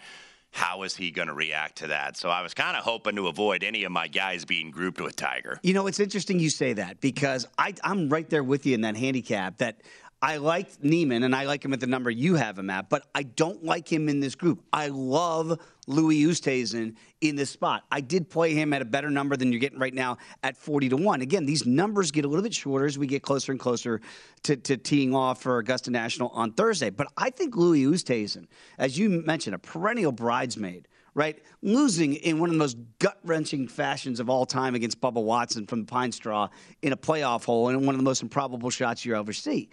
How 0.51 0.83
is 0.83 0.97
he 0.97 1.11
going 1.11 1.29
to 1.29 1.35
react 1.35 1.77
to 1.77 1.89
that? 1.89 2.17
So 2.17 2.31
I 2.31 2.41
was 2.41 2.55
kind 2.55 2.75
of 2.75 2.83
hoping 2.83 3.17
to 3.17 3.29
avoid 3.29 3.63
any 3.63 3.85
of 3.85 3.93
my 3.93 4.09
guys 4.09 4.47
being 4.47 4.71
grouped 4.71 4.99
with 4.99 5.15
Tiger. 5.15 5.61
You 5.63 5.75
know, 5.75 5.87
it's 5.87 6.01
interesting 6.01 6.41
you 6.41 6.49
say 6.49 6.73
that 6.73 7.03
because 7.03 7.47
I, 7.59 7.75
I'm 7.85 8.09
right 8.09 8.29
there 8.31 8.43
with 8.43 8.65
you 8.65 8.75
in 8.75 8.81
that 8.81 8.97
handicap 8.97 9.59
that 9.59 9.83
I 10.21 10.39
like 10.39 10.83
Niemann 10.83 11.23
and 11.23 11.35
I 11.35 11.45
like 11.45 11.65
him 11.65 11.73
at 11.73 11.79
the 11.79 11.87
number 11.87 12.11
you 12.11 12.35
have 12.35 12.59
him 12.59 12.71
at, 12.71 12.91
but 12.91 13.07
I 13.15 13.23
don't 13.23 13.63
like 13.63 13.91
him 13.91 14.09
in 14.09 14.19
this 14.19 14.35
group. 14.35 14.65
I 14.73 14.89
love 14.89 15.61
Louis 15.87 16.25
Oosthuizen 16.25 16.97
in 17.21 17.37
this 17.37 17.51
spot. 17.51 17.85
I 17.93 18.01
did 18.01 18.29
play 18.29 18.53
him 18.53 18.73
at 18.73 18.83
a 18.83 18.85
better 18.85 19.11
number 19.11 19.37
than 19.37 19.53
you're 19.53 19.61
getting 19.61 19.79
right 19.79 19.95
now 19.95 20.19
at 20.43 20.57
40 20.57 20.89
to 20.89 20.97
1. 20.97 21.21
Again, 21.21 21.47
these 21.47 21.67
numbers 21.67 22.11
get 22.11 22.25
a 22.25 22.29
little 22.29 22.43
bit 22.43 22.53
shorter 22.53 22.87
as 22.87 22.99
we 22.99 23.07
get 23.07 23.23
closer 23.23 23.53
and 23.53 23.61
closer 23.61 24.01
to, 24.43 24.57
to 24.57 24.77
teeing 24.77 25.15
off 25.15 25.41
for 25.43 25.59
Augusta 25.59 25.93
National 25.93 26.31
on 26.31 26.53
Thursday. 26.53 26.91
But 26.91 27.07
I 27.17 27.31
think 27.31 27.57
Louis 27.57 27.85
Oosthuizen, 27.85 28.47
as 28.77 28.99
you 28.99 29.11
mentioned, 29.11 29.55
a 29.55 29.59
perennial 29.59 30.13
bridesmaid 30.13 30.89
right? 31.15 31.43
Losing 31.63 32.15
in 32.15 32.39
one 32.39 32.49
of 32.49 32.55
the 32.55 32.61
most 32.61 32.77
gut 33.01 33.19
wrenching 33.25 33.67
fashions 33.67 34.21
of 34.21 34.31
all 34.31 34.47
time 34.47 34.77
against 34.77 35.01
Bubba 35.01 35.21
Watson 35.21 35.67
from 35.67 35.81
the 35.81 35.87
Pine 35.87 36.13
Straw 36.13 36.49
in 36.81 36.93
a 36.93 36.97
playoff 36.97 37.45
hole 37.45 37.71
and 37.71 37.85
one 37.85 37.97
of 37.97 37.99
the 37.99 38.05
most 38.05 38.23
improbable 38.23 38.71
shots 38.71 39.05
you 39.05 39.17
ever 39.17 39.33
see. 39.33 39.69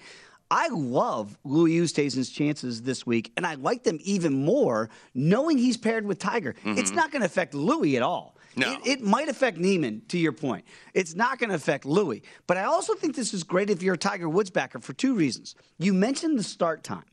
I 0.56 0.70
love 0.70 1.38
Louis 1.44 1.82
Oosthuizen's 1.82 2.30
chances 2.30 2.82
this 2.82 3.06
week, 3.06 3.34
and 3.36 3.46
I 3.46 3.56
like 3.56 3.84
them 3.84 4.00
even 4.04 4.46
more 4.46 4.90
knowing 5.14 5.58
he's 5.58 5.76
paired 5.76 6.06
with 6.06 6.18
Tiger. 6.18 6.56
It's 6.64 6.92
mm-hmm. 6.92 6.96
not 6.96 7.12
going 7.12 7.24
to 7.24 7.26
affect 7.26 7.54
Louis 7.54 7.98
at 7.98 8.04
all. 8.04 8.38
No. 8.56 8.72
It, 8.72 8.80
it 8.88 9.02
might 9.02 9.28
affect 9.28 9.58
Niemann, 9.58 10.04
to 10.08 10.18
your 10.18 10.32
point. 10.32 10.64
It's 10.94 11.14
not 11.14 11.40
going 11.40 11.50
to 11.50 11.58
affect 11.58 11.84
Louis. 11.84 12.24
But 12.48 12.56
I 12.56 12.64
also 12.64 12.94
think 12.94 13.18
this 13.18 13.34
is 13.34 13.44
great 13.44 13.70
if 13.70 13.84
you're 13.84 13.96
a 13.96 13.98
Tiger 13.98 14.30
Woods 14.30 14.50
backer 14.50 14.80
for 14.80 14.94
two 14.94 15.14
reasons. 15.14 15.56
You 15.78 15.94
mentioned 15.94 16.40
the 16.40 16.44
start 16.44 16.86
time. 16.86 17.04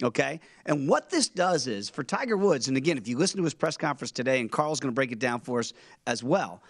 Okay. 0.00 0.38
And 0.64 0.88
what 0.88 1.10
this 1.10 1.28
does 1.28 1.66
is 1.66 1.90
for 1.90 2.04
Tiger 2.04 2.36
Woods, 2.36 2.68
and 2.68 2.76
again, 2.76 2.98
if 2.98 3.08
you 3.08 3.18
listen 3.18 3.38
to 3.38 3.44
his 3.44 3.52
press 3.52 3.76
conference 3.76 4.12
today, 4.12 4.38
and 4.38 4.48
Carl's 4.48 4.78
going 4.78 4.92
to 4.92 4.94
break 4.94 5.10
it 5.10 5.18
down 5.18 5.40
for 5.40 5.58
us 5.58 5.72
as 6.06 6.22
well, 6.22 6.62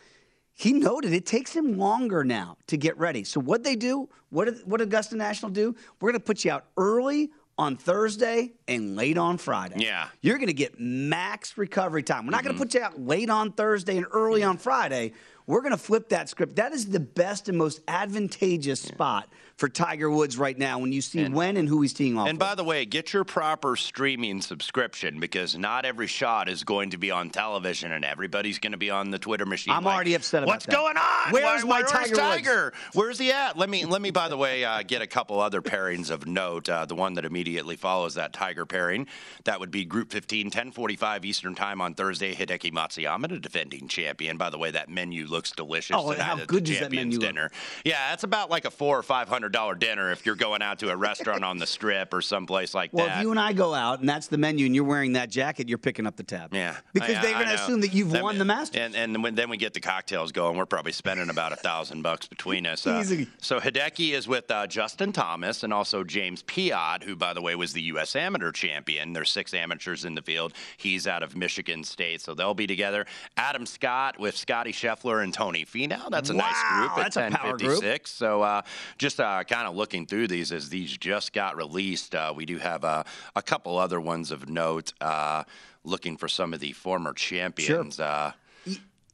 he 0.54 0.72
noted 0.72 1.12
it 1.12 1.26
takes 1.26 1.54
him 1.54 1.78
longer 1.78 2.24
now 2.24 2.56
to 2.66 2.76
get 2.76 2.96
ready. 2.98 3.24
So 3.24 3.40
what 3.40 3.64
they 3.64 3.76
do, 3.76 4.08
what 4.30 4.46
did, 4.46 4.58
what 4.64 4.78
did 4.78 4.88
Augusta 4.88 5.16
National 5.16 5.50
do? 5.50 5.74
We're 6.00 6.10
going 6.10 6.20
to 6.20 6.24
put 6.24 6.44
you 6.44 6.50
out 6.50 6.66
early 6.76 7.30
on 7.58 7.76
Thursday 7.76 8.52
and 8.68 8.96
late 8.96 9.18
on 9.18 9.38
Friday. 9.38 9.76
Yeah. 9.78 10.08
You're 10.20 10.38
going 10.38 10.48
to 10.48 10.54
get 10.54 10.80
max 10.80 11.56
recovery 11.58 12.02
time. 12.02 12.26
We're 12.26 12.32
not 12.32 12.44
going 12.44 12.56
to 12.56 12.62
mm-hmm. 12.62 12.70
put 12.70 12.74
you 12.74 12.82
out 12.82 13.00
late 13.00 13.30
on 13.30 13.52
Thursday 13.52 13.96
and 13.96 14.06
early 14.10 14.42
on 14.42 14.56
Friday. 14.56 15.12
We're 15.46 15.60
going 15.60 15.72
to 15.72 15.78
flip 15.78 16.08
that 16.10 16.28
script. 16.28 16.56
That 16.56 16.72
is 16.72 16.86
the 16.86 17.00
best 17.00 17.48
and 17.48 17.58
most 17.58 17.80
advantageous 17.88 18.80
spot 18.80 19.28
for 19.56 19.68
Tiger 19.68 20.10
Woods 20.10 20.36
right 20.36 20.58
now 20.58 20.78
when 20.78 20.92
you 20.92 21.00
see 21.00 21.28
when 21.28 21.56
and 21.56 21.68
who 21.68 21.80
he's 21.82 21.92
teeing 21.92 22.16
off. 22.16 22.28
And 22.28 22.36
with. 22.36 22.40
by 22.40 22.54
the 22.54 22.64
way, 22.64 22.84
get 22.84 23.12
your 23.12 23.24
proper 23.24 23.76
streaming 23.76 24.40
subscription 24.40 25.20
because 25.20 25.56
not 25.56 25.84
every 25.84 26.06
shot 26.06 26.48
is 26.48 26.64
going 26.64 26.90
to 26.90 26.98
be 26.98 27.10
on 27.10 27.30
television, 27.30 27.92
and 27.92 28.04
everybody's 28.04 28.58
going 28.58 28.72
to 28.72 28.78
be 28.78 28.90
on 28.90 29.10
the 29.10 29.18
Twitter 29.18 29.46
machine. 29.46 29.74
I'm 29.74 29.84
like, 29.84 29.94
already 29.94 30.14
upset 30.14 30.42
about 30.42 30.52
What's 30.52 30.66
that. 30.66 30.74
going 30.74 30.96
on? 30.96 31.32
Where's 31.32 31.64
my 31.64 31.80
where's 31.80 31.90
Tiger 31.90 32.10
Woods?" 32.10 32.18
Tiger? 32.18 32.72
Where's 32.92 33.18
he 33.18 33.32
at? 33.32 33.56
Let 33.56 33.68
me 33.68 33.84
let 33.84 34.00
me. 34.02 34.10
By 34.10 34.28
the 34.28 34.36
way, 34.36 34.64
uh, 34.64 34.82
get 34.82 35.02
a 35.02 35.06
couple 35.06 35.40
other 35.40 35.62
pairings 35.62 36.10
of 36.10 36.26
note. 36.26 36.68
Uh, 36.68 36.86
the 36.86 36.94
one 36.94 37.14
that 37.14 37.24
immediately 37.24 37.76
follows 37.76 38.14
that 38.14 38.32
Tiger 38.32 38.66
pairing, 38.66 39.06
that 39.44 39.60
would 39.60 39.70
be 39.70 39.84
Group 39.84 40.10
15, 40.10 40.50
10:45 40.50 41.24
Eastern 41.24 41.54
Time 41.54 41.80
on 41.80 41.94
Thursday. 41.94 42.34
Hideki 42.34 42.72
Matsuyama, 42.72 43.28
the 43.28 43.38
defending 43.38 43.88
champion. 43.88 44.36
By 44.36 44.50
the 44.50 44.58
way, 44.58 44.70
that 44.70 44.88
menu 44.88 45.26
looks 45.26 45.52
delicious. 45.52 45.96
Oh, 45.98 46.12
how 46.14 46.36
good 46.44 46.64
does 46.64 46.80
that 46.80 46.92
menu 46.92 47.18
look? 47.18 47.28
dinner. 47.28 47.50
Yeah, 47.84 48.10
that's 48.10 48.24
about 48.24 48.50
like 48.50 48.64
a 48.64 48.70
four 48.70 48.98
or 48.98 49.02
five 49.02 49.28
hundred 49.28 49.41
$200 49.50 49.78
dinner 49.78 50.10
if 50.12 50.24
you're 50.26 50.34
going 50.34 50.62
out 50.62 50.78
to 50.80 50.90
a 50.90 50.96
restaurant 50.96 51.44
on 51.44 51.58
the 51.58 51.66
strip 51.66 52.12
or 52.14 52.20
someplace 52.22 52.74
like 52.74 52.92
Well, 52.92 53.06
that. 53.06 53.12
Well, 53.12 53.18
if 53.18 53.22
you 53.24 53.30
and 53.30 53.40
I 53.40 53.52
go 53.52 53.74
out 53.74 54.00
and 54.00 54.08
that's 54.08 54.26
the 54.28 54.38
menu 54.38 54.66
and 54.66 54.74
you're 54.74 54.84
wearing 54.84 55.12
that 55.14 55.30
jacket, 55.30 55.68
you're 55.68 55.78
picking 55.78 56.06
up 56.06 56.16
the 56.16 56.22
tab. 56.22 56.54
yeah, 56.54 56.76
Because 56.92 57.16
I- 57.16 57.22
they're 57.22 57.32
going 57.34 57.46
to 57.48 57.54
assume 57.54 57.80
that 57.82 57.92
you've 57.94 58.10
Then- 58.10 58.22
won 58.22 58.38
the 58.38 58.44
Masters. 58.44 58.80
And 58.80 58.94
and 58.94 59.22
when, 59.22 59.34
then 59.34 59.50
we 59.50 59.56
get 59.56 59.74
the 59.74 59.80
cocktails 59.80 60.32
going. 60.32 60.56
We're 60.56 60.66
probably 60.66 60.92
spending 60.92 61.30
about 61.30 61.52
a 61.52 61.56
thousand 61.56 62.02
bucks 62.02 62.26
between 62.28 62.66
us. 62.66 62.86
Uh, 62.86 62.98
Easy. 63.00 63.26
So 63.40 63.60
Hideki 63.60 64.12
is 64.12 64.28
with 64.28 64.50
uh, 64.50 64.66
Justin 64.66 65.12
Thomas 65.12 65.62
and 65.62 65.72
also 65.72 66.04
James 66.04 66.42
Piot, 66.42 67.02
who 67.04 67.16
by 67.16 67.32
the 67.34 67.40
way 67.42 67.54
was 67.54 67.72
the 67.72 67.82
U.S. 67.82 68.14
amateur 68.16 68.52
champion. 68.52 69.12
There's 69.12 69.30
six 69.30 69.54
amateurs 69.54 70.04
in 70.04 70.14
the 70.14 70.22
field. 70.22 70.52
He's 70.76 71.06
out 71.06 71.22
of 71.22 71.36
Michigan 71.36 71.84
State, 71.84 72.20
so 72.20 72.34
they'll 72.34 72.54
be 72.54 72.66
together. 72.66 73.06
Adam 73.36 73.66
Scott 73.66 74.18
with 74.18 74.36
Scotty 74.36 74.72
Scheffler 74.72 75.22
and 75.22 75.32
Tony 75.34 75.64
Finau. 75.64 76.10
That's 76.10 76.30
a 76.30 76.34
nice 76.34 76.62
group 76.70 76.90
at 76.92 76.96
that's 76.96 77.16
a 77.16 77.30
power 77.30 77.56
group. 77.56 77.82
1056. 77.82 78.10
So 78.10 78.42
uh, 78.42 78.62
just 78.98 79.20
uh, 79.20 79.31
kind 79.44 79.66
of 79.66 79.74
looking 79.74 80.06
through 80.06 80.28
these 80.28 80.52
as 80.52 80.68
these 80.68 80.96
just 80.96 81.32
got 81.32 81.56
released. 81.56 82.14
Uh, 82.14 82.32
we 82.34 82.44
do 82.44 82.58
have 82.58 82.84
uh, 82.84 83.02
a 83.34 83.42
couple 83.42 83.78
other 83.78 84.00
ones 84.00 84.30
of 84.30 84.48
note. 84.48 84.92
Uh, 85.00 85.44
looking 85.84 86.16
for 86.16 86.28
some 86.28 86.54
of 86.54 86.60
the 86.60 86.72
former 86.72 87.12
champions. 87.12 87.98
Uh, 87.98 88.32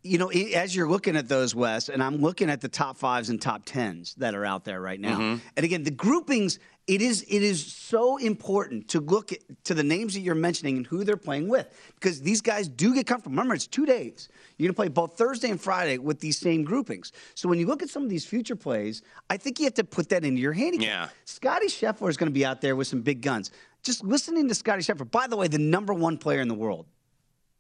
you 0.03 0.17
know, 0.19 0.29
as 0.29 0.75
you're 0.75 0.89
looking 0.89 1.17
at 1.17 1.29
those, 1.29 1.55
Wes, 1.55 1.89
and 1.89 2.03
I'm 2.03 2.17
looking 2.17 2.49
at 2.51 2.61
the 2.61 2.69
top 2.69 2.97
fives 2.97 3.29
and 3.31 3.41
top 3.43 3.63
tens 3.65 4.15
that 4.19 4.35
are 4.35 4.45
out 4.45 4.65
there 4.65 4.81
right 4.81 5.01
now. 5.01 5.19
Mhm. 5.19 5.41
And 5.57 5.65
again, 5.65 5.83
the 5.83 5.91
groupings, 5.91 6.59
it 6.87 7.03
is 7.03 7.23
it 7.29 7.43
is 7.43 7.65
so 7.67 8.17
important 8.17 8.89
to 8.89 9.01
look 9.01 9.33
at, 9.33 9.41
to 9.65 9.75
the 9.75 9.83
names 9.83 10.15
that 10.15 10.21
you're 10.21 10.35
mentioning 10.35 10.77
and 10.79 10.87
who 10.87 11.05
they're 11.05 11.17
playing 11.17 11.49
with 11.49 11.67
because 11.97 12.23
these 12.23 12.41
guys 12.41 12.69
do 12.69 12.95
get 12.95 13.07
comfortable. 13.07 13.33
Remember, 13.33 13.55
it's 13.55 13.67
two 13.67 13.85
days. 13.85 14.29
You're 14.57 14.69
going 14.69 14.75
to 14.75 14.77
play 14.77 14.89
both 14.89 15.19
Thursday 15.19 15.51
and 15.51 15.61
Friday 15.61 15.99
with 15.99 16.21
these 16.21 16.39
same 16.39 16.65
groupings. 16.65 17.13
So 17.35 17.49
when 17.49 17.59
you 17.59 17.67
look 17.67 17.83
at 17.83 17.91
some 17.91 18.03
of 18.05 18.09
these 18.09 18.25
future 18.25 18.57
plays, 18.57 19.03
I 19.29 19.37
think 19.37 19.59
you 19.59 19.67
have 19.67 19.75
to 19.75 19.85
put 19.85 20.09
that 20.11 20.25
into 20.25 20.41
your 20.41 20.53
handicap. 20.55 20.87
Yeah. 20.87 21.09
Scotty 21.25 21.67
Scheffler 21.67 22.09
is 22.09 22.17
going 22.17 22.31
to 22.31 22.35
be 22.35 22.45
out 22.47 22.61
there 22.61 22.75
with 22.77 22.87
some 22.87 23.03
big 23.03 23.21
guns. 23.21 23.51
Just 23.83 24.03
listening 24.03 24.49
to 24.49 24.55
Scotty 24.55 24.83
Scheffler, 24.83 25.11
by 25.11 25.27
the 25.27 25.37
way, 25.37 25.49
the 25.49 25.59
number 25.59 25.93
one 25.93 26.17
player 26.19 26.41
in 26.41 26.49
the 26.49 26.55
world. 26.55 26.87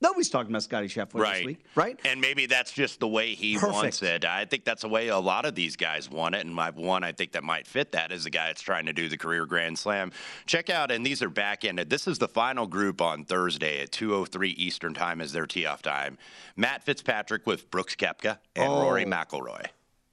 Nobody's 0.01 0.31
talking 0.31 0.53
about 0.53 0.63
Scotty 0.63 0.87
Scheffler 0.87 1.21
right. 1.21 1.37
this 1.39 1.47
week, 1.47 1.65
right? 1.75 1.99
And 2.05 2.21
maybe 2.21 2.47
that's 2.47 2.71
just 2.71 3.01
the 3.01 3.09
way 3.09 3.35
he 3.35 3.55
Perfect. 3.57 3.73
wants 3.73 4.03
it. 4.03 4.25
I 4.25 4.45
think 4.45 4.65
that's 4.65 4.83
the 4.83 4.89
way 4.89 5.09
a 5.09 5.19
lot 5.19 5.45
of 5.45 5.57
these 5.57 5.75
guys 5.75 6.09
want 6.09 6.37
it. 6.37 6.47
And 6.47 6.55
my 6.55 6.71
one 6.71 7.03
I 7.03 7.11
think 7.11 7.33
that 7.33 7.43
might 7.43 7.67
fit 7.67 7.91
that 7.93 8.13
is 8.13 8.23
the 8.25 8.31
guy 8.31 8.47
that's 8.47 8.63
trying 8.63 8.87
to 8.87 8.93
do 8.93 9.09
the 9.09 9.19
career 9.19 9.45
Grand 9.45 9.77
Slam. 9.77 10.13
Check 10.47 10.71
out, 10.71 10.93
and 10.93 11.05
these 11.05 11.21
are 11.21 11.29
back 11.31 11.65
ended. 11.65 11.91
This 11.91 12.07
is 12.07 12.19
the 12.19 12.29
final 12.29 12.67
group 12.69 13.01
on 13.01 13.25
Thursday 13.25 13.81
at 13.83 13.91
2.03 13.91 14.55
Eastern 14.57 14.95
Time 14.95 15.21
is 15.21 15.33
their 15.33 15.47
tee 15.47 15.67
off 15.67 15.83
time. 15.83 16.17
Matt 16.57 16.85
Fitzpatrick 16.85 17.45
with 17.47 17.69
Brooks 17.71 17.97
Koepka 17.97 18.39
and 18.55 18.71
Oh. 18.71 18.83
Rory 18.83 19.05
McIlroy. 19.05 19.67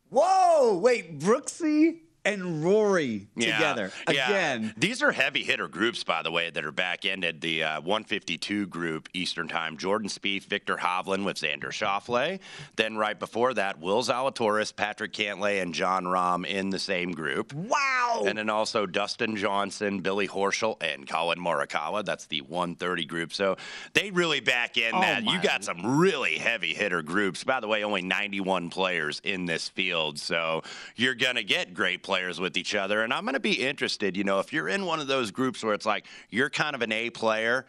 Whoa, 0.09 0.77
wait, 0.77 1.19
Brooksy 1.19 1.99
and 2.25 2.63
Rory 2.63 3.27
Yeah, 3.35 3.53
together 3.57 3.91
yeah. 4.09 4.25
again. 4.29 4.73
These 4.77 5.01
are 5.03 5.11
heavy 5.11 5.43
hitter 5.43 5.67
groups, 5.67 6.03
by 6.03 6.21
the 6.23 6.31
way, 6.31 6.49
that 6.49 6.65
are 6.65 6.71
back 6.71 7.05
ended. 7.05 7.41
The 7.41 7.63
uh, 7.63 7.81
152 7.81 8.67
group 8.67 9.07
Eastern 9.13 9.47
Time: 9.47 9.77
Jordan 9.77 10.09
Spieth, 10.09 10.43
Viktor 10.45 10.77
Hovland 10.77 11.23
with 11.25 11.37
Xander 11.37 11.65
Schauffele. 11.71 12.39
Then 12.75 12.97
right 12.97 13.17
before 13.19 13.53
that, 13.53 13.79
Will 13.79 14.01
Zalatoris, 14.01 14.75
Patrick 14.75 15.13
Cantlay, 15.13 15.61
and 15.61 15.73
Jon 15.73 16.05
Rahm 16.05 16.45
in 16.45 16.69
the 16.71 16.79
same 16.79 17.11
group. 17.11 17.53
Wow! 17.53 18.23
And 18.25 18.37
then 18.37 18.49
also 18.49 18.85
Dustin 18.85 19.35
Johnson, 19.35 19.99
Billy 19.99 20.27
Horschel, 20.27 20.81
and 20.81 21.07
Collin 21.07 21.39
Morikawa. 21.39 22.03
That's 22.03 22.25
the 22.25 22.41
130 22.41 23.05
group. 23.05 23.33
So 23.33 23.57
they 23.93 24.09
really 24.11 24.39
back 24.39 24.77
in 24.77 24.93
Oh, 24.95 25.01
that. 25.01 25.23
You 25.23 25.39
got 25.41 25.63
some 25.63 25.97
really 25.99 26.37
heavy 26.37 26.73
hitter 26.73 27.01
groups. 27.01 27.43
By 27.43 27.59
the 27.59 27.67
way, 27.67 27.83
only 27.83 28.01
91 28.01 28.69
players 28.69 29.21
in 29.23 29.45
this 29.45 29.69
field. 29.69 30.17
So 30.17 30.63
you're 30.95 31.15
going 31.15 31.35
to 31.35 31.43
get 31.43 31.73
great 31.73 32.01
players 32.01 32.14
with 32.39 32.57
each 32.57 32.75
other. 32.75 33.03
And 33.03 33.13
I'm 33.13 33.23
going 33.23 33.33
to 33.33 33.39
be 33.39 33.65
interested, 33.65 34.15
you 34.17 34.23
know, 34.23 34.39
if 34.39 34.51
you're 34.53 34.69
in 34.69 34.85
one 34.85 34.99
of 34.99 35.07
those 35.07 35.31
groups 35.31 35.63
where 35.63 35.73
it's 35.73 35.85
like 35.85 36.05
you're 36.29 36.49
kind 36.49 36.75
of 36.75 36.81
an 36.81 36.91
A 36.91 37.09
player. 37.09 37.65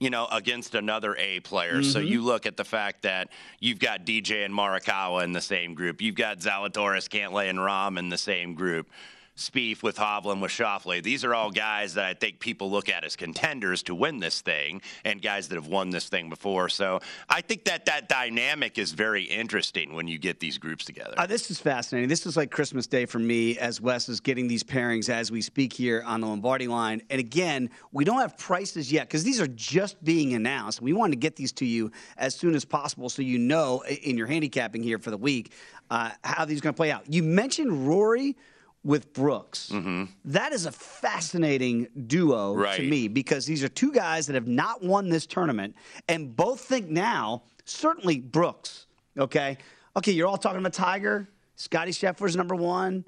You 0.00 0.10
know, 0.10 0.28
against 0.30 0.76
another 0.76 1.16
A 1.16 1.40
player. 1.40 1.82
So 1.82 1.98
Mm-hmm. 1.98 2.06
you 2.06 2.22
look 2.22 2.46
at 2.46 2.56
the 2.56 2.64
fact 2.64 3.02
that 3.02 3.30
you've 3.58 3.80
got 3.80 4.06
DJ 4.06 4.44
and 4.44 4.54
Morikawa 4.54 5.24
in 5.24 5.32
the 5.32 5.40
same 5.40 5.74
group. 5.74 6.00
You've 6.00 6.14
got 6.14 6.38
Zalatoris, 6.38 7.08
Cantlay, 7.08 7.50
and 7.50 7.58
Rahm 7.58 7.98
in 7.98 8.08
the 8.08 8.16
same 8.16 8.54
group. 8.54 8.88
Spieth 9.38 9.82
with 9.82 9.96
Hovland 9.96 10.40
with 10.40 10.50
Schauffele. 10.50 11.02
These 11.02 11.24
are 11.24 11.34
all 11.34 11.50
guys 11.50 11.94
that 11.94 12.04
I 12.04 12.14
think 12.14 12.40
people 12.40 12.70
look 12.70 12.88
at 12.88 13.04
as 13.04 13.16
contenders 13.16 13.82
to 13.84 13.94
win 13.94 14.18
this 14.18 14.40
thing, 14.40 14.82
and 15.04 15.22
guys 15.22 15.48
that 15.48 15.54
have 15.54 15.68
won 15.68 15.90
this 15.90 16.08
thing 16.08 16.28
before. 16.28 16.68
So 16.68 17.00
I 17.28 17.40
think 17.40 17.64
that 17.64 17.86
that 17.86 18.08
dynamic 18.08 18.78
is 18.78 18.92
very 18.92 19.22
interesting 19.22 19.94
when 19.94 20.08
you 20.08 20.18
get 20.18 20.40
these 20.40 20.58
groups 20.58 20.84
together. 20.84 21.14
Uh, 21.16 21.26
this 21.26 21.50
is 21.50 21.60
fascinating. 21.60 22.08
This 22.08 22.26
is 22.26 22.36
like 22.36 22.50
Christmas 22.50 22.86
Day 22.86 23.06
for 23.06 23.18
me 23.18 23.56
as 23.58 23.80
Wes 23.80 24.08
is 24.08 24.20
getting 24.20 24.48
these 24.48 24.64
pairings 24.64 25.08
as 25.08 25.30
we 25.30 25.40
speak 25.40 25.72
here 25.72 26.02
on 26.04 26.20
the 26.20 26.26
Lombardi 26.26 26.66
line. 26.66 27.02
And 27.08 27.20
again, 27.20 27.70
we 27.92 28.04
don't 28.04 28.18
have 28.18 28.36
prices 28.36 28.90
yet 28.90 29.06
because 29.06 29.22
these 29.22 29.40
are 29.40 29.46
just 29.46 30.02
being 30.02 30.34
announced. 30.34 30.82
We 30.82 30.92
wanted 30.92 31.12
to 31.12 31.20
get 31.20 31.36
these 31.36 31.52
to 31.52 31.64
you 31.64 31.92
as 32.16 32.34
soon 32.34 32.54
as 32.54 32.64
possible 32.64 33.08
so 33.08 33.22
you 33.22 33.38
know 33.38 33.84
in 33.84 34.18
your 34.18 34.26
handicapping 34.26 34.82
here 34.82 34.98
for 34.98 35.10
the 35.10 35.16
week 35.16 35.52
uh, 35.90 36.10
how 36.24 36.44
these 36.44 36.58
are 36.58 36.62
going 36.62 36.74
to 36.74 36.76
play 36.76 36.90
out. 36.90 37.04
You 37.12 37.22
mentioned 37.22 37.86
Rory 37.86 38.36
with 38.84 39.12
Brooks. 39.12 39.70
Mm-hmm. 39.72 40.04
That 40.26 40.52
is 40.52 40.66
a 40.66 40.72
fascinating 40.72 41.88
duo 42.06 42.54
to 42.76 42.82
me 42.82 43.08
because 43.08 43.44
these 43.46 43.62
are 43.64 43.68
two 43.68 43.92
guys 43.92 44.26
that 44.26 44.34
have 44.34 44.46
not 44.46 44.82
won 44.82 45.08
this 45.08 45.26
tournament 45.26 45.74
and 46.08 46.34
both 46.34 46.60
think 46.60 46.88
now, 46.88 47.42
certainly 47.64 48.20
Brooks, 48.20 48.86
okay? 49.18 49.58
Okay, 49.96 50.12
you're 50.12 50.28
all 50.28 50.38
talking 50.38 50.60
about 50.60 50.72
Tiger, 50.72 51.28
Scotty 51.56 51.90
Scheffler's 51.90 52.36
number 52.36 52.54
one, 52.54 53.04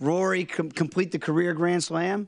Rory 0.00 0.44
com- 0.44 0.70
complete 0.70 1.12
the 1.12 1.18
career 1.18 1.54
Grand 1.54 1.84
Slam. 1.84 2.26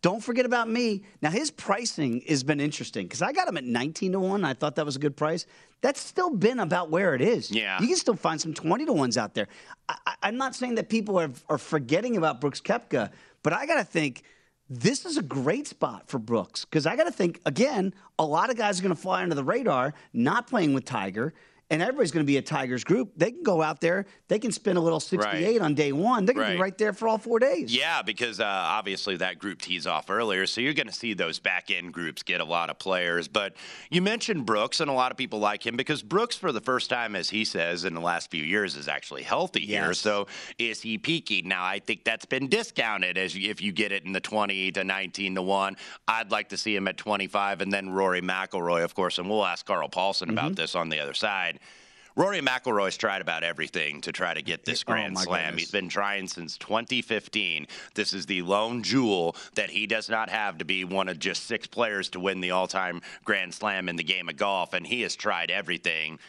Don't 0.00 0.22
forget 0.22 0.44
about 0.44 0.68
me. 0.68 1.04
Now 1.22 1.30
his 1.30 1.50
pricing 1.50 2.22
has 2.28 2.42
been 2.42 2.60
interesting 2.60 3.06
because 3.06 3.22
I 3.22 3.32
got 3.32 3.48
him 3.48 3.56
at 3.56 3.64
19 3.64 4.12
to 4.12 4.20
one. 4.20 4.44
I 4.44 4.52
thought 4.54 4.76
that 4.76 4.84
was 4.84 4.96
a 4.96 4.98
good 4.98 5.16
price. 5.16 5.46
That's 5.84 6.00
still 6.00 6.30
been 6.30 6.60
about 6.60 6.88
where 6.88 7.14
it 7.14 7.20
is. 7.20 7.50
Yeah. 7.50 7.78
you 7.78 7.88
can 7.88 7.96
still 7.96 8.16
find 8.16 8.40
some 8.40 8.54
20 8.54 8.86
to 8.86 8.92
ones 8.94 9.18
out 9.18 9.34
there. 9.34 9.48
I, 9.86 10.14
I'm 10.22 10.38
not 10.38 10.54
saying 10.54 10.76
that 10.76 10.88
people 10.88 11.20
are, 11.20 11.28
are 11.50 11.58
forgetting 11.58 12.16
about 12.16 12.40
Brooks 12.40 12.58
Koepka, 12.58 13.10
but 13.42 13.52
I 13.52 13.66
got 13.66 13.74
to 13.74 13.84
think 13.84 14.22
this 14.70 15.04
is 15.04 15.18
a 15.18 15.22
great 15.22 15.66
spot 15.66 16.08
for 16.08 16.18
Brooks 16.18 16.64
because 16.64 16.86
I 16.86 16.96
got 16.96 17.04
to 17.04 17.12
think 17.12 17.38
again. 17.44 17.92
A 18.18 18.24
lot 18.24 18.48
of 18.48 18.56
guys 18.56 18.80
are 18.80 18.82
going 18.82 18.94
to 18.94 19.00
fly 19.00 19.22
under 19.22 19.34
the 19.34 19.44
radar, 19.44 19.92
not 20.14 20.46
playing 20.46 20.72
with 20.72 20.86
Tiger. 20.86 21.34
And 21.70 21.80
everybody's 21.80 22.12
going 22.12 22.24
to 22.24 22.30
be 22.30 22.36
a 22.36 22.42
Tigers 22.42 22.84
group. 22.84 23.12
They 23.16 23.30
can 23.30 23.42
go 23.42 23.62
out 23.62 23.80
there. 23.80 24.04
They 24.28 24.38
can 24.38 24.52
spin 24.52 24.76
a 24.76 24.80
little 24.80 25.00
68 25.00 25.62
on 25.62 25.74
day 25.74 25.92
one. 25.92 26.26
They're 26.26 26.34
going 26.34 26.46
to 26.48 26.52
be 26.52 26.56
Right. 26.60 26.64
right 26.64 26.78
there 26.78 26.92
for 26.92 27.08
all 27.08 27.16
four 27.16 27.38
days. 27.38 27.74
Yeah, 27.74 28.02
because 28.02 28.38
uh, 28.38 28.44
obviously 28.44 29.16
that 29.16 29.38
group 29.38 29.62
tees 29.62 29.86
off 29.86 30.10
earlier, 30.10 30.46
so 30.46 30.60
you're 30.60 30.74
going 30.74 30.88
to 30.88 30.92
see 30.92 31.14
those 31.14 31.38
back 31.38 31.70
end 31.70 31.92
groups 31.94 32.22
get 32.22 32.42
a 32.42 32.44
lot 32.44 32.68
of 32.68 32.78
players. 32.78 33.28
But 33.28 33.54
you 33.90 34.02
mentioned 34.02 34.44
Brooks, 34.44 34.80
and 34.80 34.90
a 34.90 34.92
lot 34.92 35.10
of 35.10 35.16
people 35.16 35.38
like 35.38 35.66
him 35.66 35.74
because 35.74 36.02
Brooks, 36.02 36.36
for 36.36 36.52
the 36.52 36.60
first 36.60 36.90
time, 36.90 37.16
as 37.16 37.30
he 37.30 37.46
says, 37.46 37.84
in 37.86 37.94
the 37.94 38.00
last 38.00 38.30
few 38.30 38.44
years, 38.44 38.76
is 38.76 38.86
actually 38.86 39.22
healthy 39.22 39.64
here. 39.64 39.94
So 39.94 40.26
is 40.58 40.82
he 40.82 40.98
peaking? 40.98 41.48
Now, 41.48 41.64
I 41.64 41.78
think 41.78 42.04
that's 42.04 42.26
been 42.26 42.48
discounted 42.48 43.16
as 43.16 43.34
if 43.36 43.62
you 43.62 43.72
get 43.72 43.90
it 43.90 44.04
in 44.04 44.12
the 44.12 44.20
20 44.20 44.70
to 44.72 44.84
19 44.84 45.34
to 45.36 45.42
one. 45.42 45.76
I'd 46.06 46.30
like 46.30 46.50
to 46.50 46.58
see 46.58 46.76
him 46.76 46.86
at 46.88 46.98
25, 46.98 47.62
and 47.62 47.72
then 47.72 47.88
Rory 47.90 48.20
McIlroy, 48.20 48.84
of 48.84 48.94
course, 48.94 49.16
and 49.18 49.30
we'll 49.30 49.46
ask 49.46 49.64
Carl 49.64 49.88
Paulson 49.88 50.28
Mm-hmm. 50.28 50.38
about 50.38 50.56
this 50.56 50.74
on 50.74 50.90
the 50.90 51.00
other 51.00 51.14
side. 51.14 51.58
Rory 52.16 52.40
McIlroy's 52.40 52.96
tried 52.96 53.22
about 53.22 53.42
everything 53.42 54.00
to 54.02 54.12
try 54.12 54.34
to 54.34 54.42
get 54.42 54.64
this 54.64 54.84
Oh, 54.86 54.92
Grand 54.92 55.14
my 55.14 55.22
Slam. 55.24 55.44
goodness. 55.46 55.62
He's 55.62 55.70
been 55.72 55.88
trying 55.88 56.28
since 56.28 56.56
2015. 56.58 57.66
This 57.94 58.12
is 58.12 58.26
the 58.26 58.42
lone 58.42 58.84
jewel 58.84 59.34
that 59.56 59.70
he 59.70 59.86
does 59.88 60.08
not 60.08 60.28
have 60.30 60.58
to 60.58 60.64
be 60.64 60.84
one 60.84 61.08
of 61.08 61.18
just 61.18 61.46
six 61.46 61.66
players 61.66 62.08
to 62.10 62.20
win 62.20 62.40
the 62.40 62.52
all-time 62.52 63.02
Grand 63.24 63.52
Slam 63.52 63.88
in 63.88 63.96
the 63.96 64.04
game 64.04 64.28
of 64.28 64.36
golf, 64.36 64.74
and 64.74 64.86
he 64.86 65.02
has 65.02 65.16
tried 65.16 65.50
everything. 65.50 66.20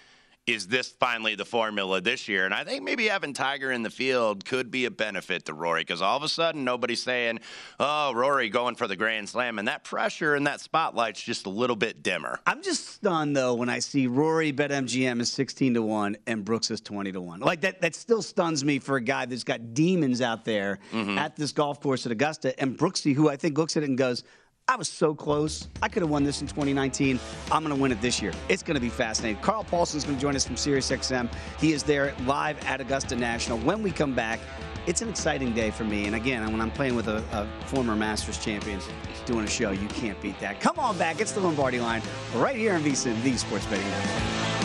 Is 0.47 0.67
this 0.67 0.89
finally 0.99 1.33
the 1.33 1.43
formula 1.43 2.01
this 2.01 2.27
year? 2.27 2.45
And 2.45 2.53
I 2.53 2.63
think 2.63 2.83
maybe 2.83 3.07
having 3.07 3.33
Tiger 3.33 3.71
in 3.71 3.81
the 3.81 3.89
field 3.89 4.45
could 4.45 4.69
be 4.69 4.85
a 4.85 4.91
benefit 4.91 5.45
to 5.45 5.55
Rory 5.55 5.81
because 5.81 6.03
all 6.03 6.15
of 6.15 6.21
a 6.21 6.27
sudden 6.29 6.63
nobody's 6.63 7.01
saying, 7.01 7.39
"Oh, 7.79 8.13
Rory 8.13 8.49
going 8.49 8.75
for 8.75 8.87
the 8.87 8.95
Grand 8.95 9.27
Slam," 9.27 9.57
and 9.57 9.67
that 9.67 9.83
pressure 9.83 10.35
and 10.35 10.45
that 10.45 10.61
spotlight's 10.61 11.19
just 11.19 11.47
a 11.47 11.49
little 11.49 11.75
bit 11.75 12.03
dimmer. 12.03 12.39
I'm 12.45 12.61
just 12.61 12.87
stunned 12.89 13.35
though 13.35 13.55
when 13.55 13.69
I 13.69 13.79
see 13.79 14.05
Rory 14.05 14.51
bet 14.51 14.69
MGM 14.69 15.19
is 15.19 15.31
16 15.31 15.73
to 15.73 15.81
1 15.81 16.15
and 16.27 16.45
Brooks 16.45 16.69
is 16.69 16.79
20 16.79 17.11
to 17.13 17.21
1. 17.21 17.39
Like 17.39 17.61
that 17.61 17.81
that 17.81 17.95
still 17.95 18.21
stuns 18.21 18.63
me 18.63 18.77
for 18.77 18.97
a 18.97 19.01
guy 19.01 19.25
that's 19.25 19.43
got 19.43 19.73
demons 19.73 20.21
out 20.21 20.45
there 20.45 20.77
Mm-hmm. 20.91 21.17
at 21.17 21.35
this 21.35 21.51
golf 21.53 21.79
course 21.81 22.05
at 22.05 22.11
Augusta 22.11 22.57
and 22.61 22.77
Brooksy 22.77 23.15
who 23.15 23.29
I 23.29 23.35
think 23.35 23.57
looks 23.57 23.75
at 23.77 23.83
it 23.83 23.89
and 23.89 23.97
goes, 23.97 24.23
I 24.67 24.77
was 24.77 24.89
so 24.89 25.13
close. 25.13 25.67
I 25.83 25.87
could 25.87 26.01
have 26.01 26.09
won 26.09 26.23
this 26.23 26.41
in 26.41 26.47
2019. 26.47 27.19
I'm 27.51 27.63
going 27.63 27.75
to 27.75 27.79
win 27.79 27.91
it 27.91 28.01
this 28.01 28.19
year. 28.19 28.33
It's 28.49 28.63
going 28.63 28.73
to 28.73 28.81
be 28.81 28.89
fascinating. 28.89 29.39
Carl 29.43 29.63
Paulson's 29.63 30.03
going 30.03 30.15
to 30.15 30.21
join 30.21 30.35
us 30.35 30.45
from 30.45 30.55
SiriusXM. 30.55 31.29
He 31.59 31.71
is 31.71 31.83
there 31.83 32.15
live 32.25 32.57
at 32.65 32.81
Augusta 32.81 33.15
National. 33.15 33.59
When 33.59 33.83
we 33.83 33.91
come 33.91 34.15
back, 34.15 34.39
it's 34.87 35.03
an 35.03 35.09
exciting 35.09 35.53
day 35.53 35.69
for 35.69 35.83
me. 35.83 36.07
And 36.07 36.15
again, 36.15 36.51
when 36.51 36.61
I'm 36.61 36.71
playing 36.71 36.95
with 36.95 37.07
a, 37.07 37.17
a 37.31 37.47
former 37.67 37.95
Masters 37.95 38.43
champion 38.43 38.79
doing 39.27 39.45
a 39.45 39.49
show, 39.49 39.69
you 39.69 39.87
can't 39.89 40.19
beat 40.19 40.39
that. 40.39 40.59
Come 40.61 40.79
on 40.79 40.97
back. 40.97 41.21
It's 41.21 41.31
the 41.31 41.41
Lombardi 41.41 41.79
line 41.79 42.01
right 42.33 42.55
here 42.55 42.73
on 42.73 42.81
VSIN, 42.81 43.21
the 43.21 43.37
Sports 43.37 43.67
Betting 43.67 43.87
Network. 43.87 44.55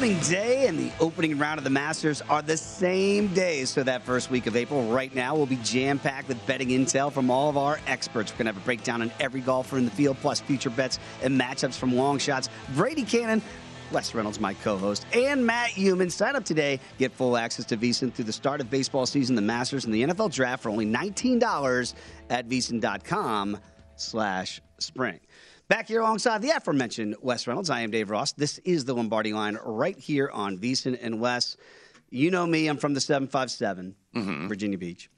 Opening 0.00 0.18
day 0.20 0.66
and 0.66 0.78
the 0.78 0.90
opening 0.98 1.36
round 1.36 1.58
of 1.58 1.64
the 1.64 1.68
Masters 1.68 2.22
are 2.30 2.40
the 2.40 2.56
same 2.56 3.26
day. 3.34 3.66
So 3.66 3.82
that 3.82 4.00
first 4.00 4.30
week 4.30 4.46
of 4.46 4.56
April, 4.56 4.90
right 4.90 5.14
now, 5.14 5.36
will 5.36 5.44
be 5.44 5.56
jam 5.56 5.98
packed 5.98 6.26
with 6.26 6.46
betting 6.46 6.68
intel 6.68 7.12
from 7.12 7.30
all 7.30 7.50
of 7.50 7.58
our 7.58 7.78
experts. 7.86 8.32
We're 8.32 8.38
going 8.38 8.46
to 8.46 8.54
have 8.54 8.62
a 8.62 8.64
breakdown 8.64 9.02
on 9.02 9.12
every 9.20 9.42
golfer 9.42 9.76
in 9.76 9.84
the 9.84 9.90
field, 9.90 10.16
plus 10.22 10.40
future 10.40 10.70
bets 10.70 10.98
and 11.22 11.38
matchups 11.38 11.76
from 11.76 11.94
long 11.94 12.18
shots. 12.18 12.48
Brady 12.74 13.02
Cannon. 13.02 13.42
Wes 13.92 14.14
Reynolds, 14.14 14.40
my 14.40 14.54
co-host, 14.54 15.04
and 15.12 15.44
Matt 15.44 15.72
Youmans. 15.72 16.12
Sign 16.12 16.34
up 16.34 16.46
today. 16.46 16.80
Get 16.96 17.12
full 17.12 17.36
access 17.36 17.66
to 17.66 17.76
VSiN 17.76 18.10
through 18.10 18.24
the 18.24 18.32
start 18.32 18.62
of 18.62 18.70
baseball 18.70 19.04
season, 19.04 19.36
the 19.36 19.42
Masters, 19.42 19.84
and 19.84 19.92
the 19.92 20.04
NFL 20.04 20.32
Draft 20.32 20.62
for 20.62 20.70
only 20.70 20.86
$19 20.86 21.94
at 22.30 22.48
VSiN.com 22.48 23.58
slash 23.96 24.62
spring. 24.78 25.20
Back 25.70 25.86
here 25.86 26.00
alongside 26.00 26.42
the 26.42 26.50
aforementioned 26.50 27.14
Wes 27.20 27.46
Reynolds, 27.46 27.70
I 27.70 27.82
am 27.82 27.92
Dave 27.92 28.10
Ross. 28.10 28.32
This 28.32 28.58
is 28.64 28.84
the 28.86 28.92
Lombardi 28.92 29.32
line 29.32 29.56
right 29.64 29.96
here 29.96 30.28
on 30.32 30.58
VSiN 30.58 30.98
and 31.00 31.20
Wes. 31.20 31.56
You 32.10 32.32
know 32.32 32.44
me, 32.44 32.66
I'm 32.66 32.76
from 32.76 32.92
the 32.92 33.00
757, 33.00 33.94
Mm-hmm. 34.16 34.48
Virginia 34.48 34.76
Beach. 34.76 35.08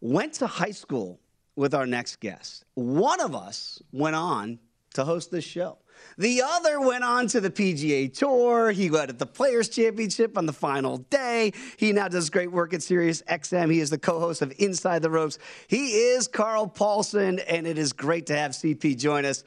Went 0.00 0.32
to 0.32 0.48
high 0.48 0.72
school 0.72 1.20
with 1.54 1.74
our 1.74 1.86
next 1.86 2.18
guest. 2.18 2.64
One 2.74 3.20
of 3.20 3.36
us 3.36 3.80
went 3.92 4.16
on 4.16 4.58
to 4.94 5.04
host 5.04 5.30
this 5.30 5.44
show. 5.44 5.78
The 6.18 6.42
other 6.44 6.80
went 6.80 7.04
on 7.04 7.28
to 7.28 7.40
the 7.40 7.50
PGA 7.50 8.12
Tour. 8.12 8.72
He 8.72 8.90
led 8.90 9.10
at 9.10 9.20
the 9.20 9.26
Players 9.26 9.68
Championship 9.68 10.36
on 10.36 10.46
the 10.46 10.52
final 10.52 10.96
day. 10.96 11.52
He 11.76 11.92
now 11.92 12.08
does 12.08 12.30
great 12.30 12.50
work 12.50 12.74
at 12.74 12.82
Sirius 12.82 13.22
XM. 13.30 13.70
He 13.70 13.78
is 13.78 13.90
the 13.90 13.98
co-host 13.98 14.42
of 14.42 14.52
Inside 14.58 15.02
the 15.02 15.10
Ropes. 15.10 15.38
He 15.68 15.92
is 15.92 16.26
Carl 16.26 16.66
Paulson, 16.66 17.38
and 17.40 17.64
it 17.64 17.78
is 17.78 17.92
great 17.92 18.26
to 18.26 18.36
have 18.36 18.52
CP 18.52 18.98
join 18.98 19.24
us 19.24 19.44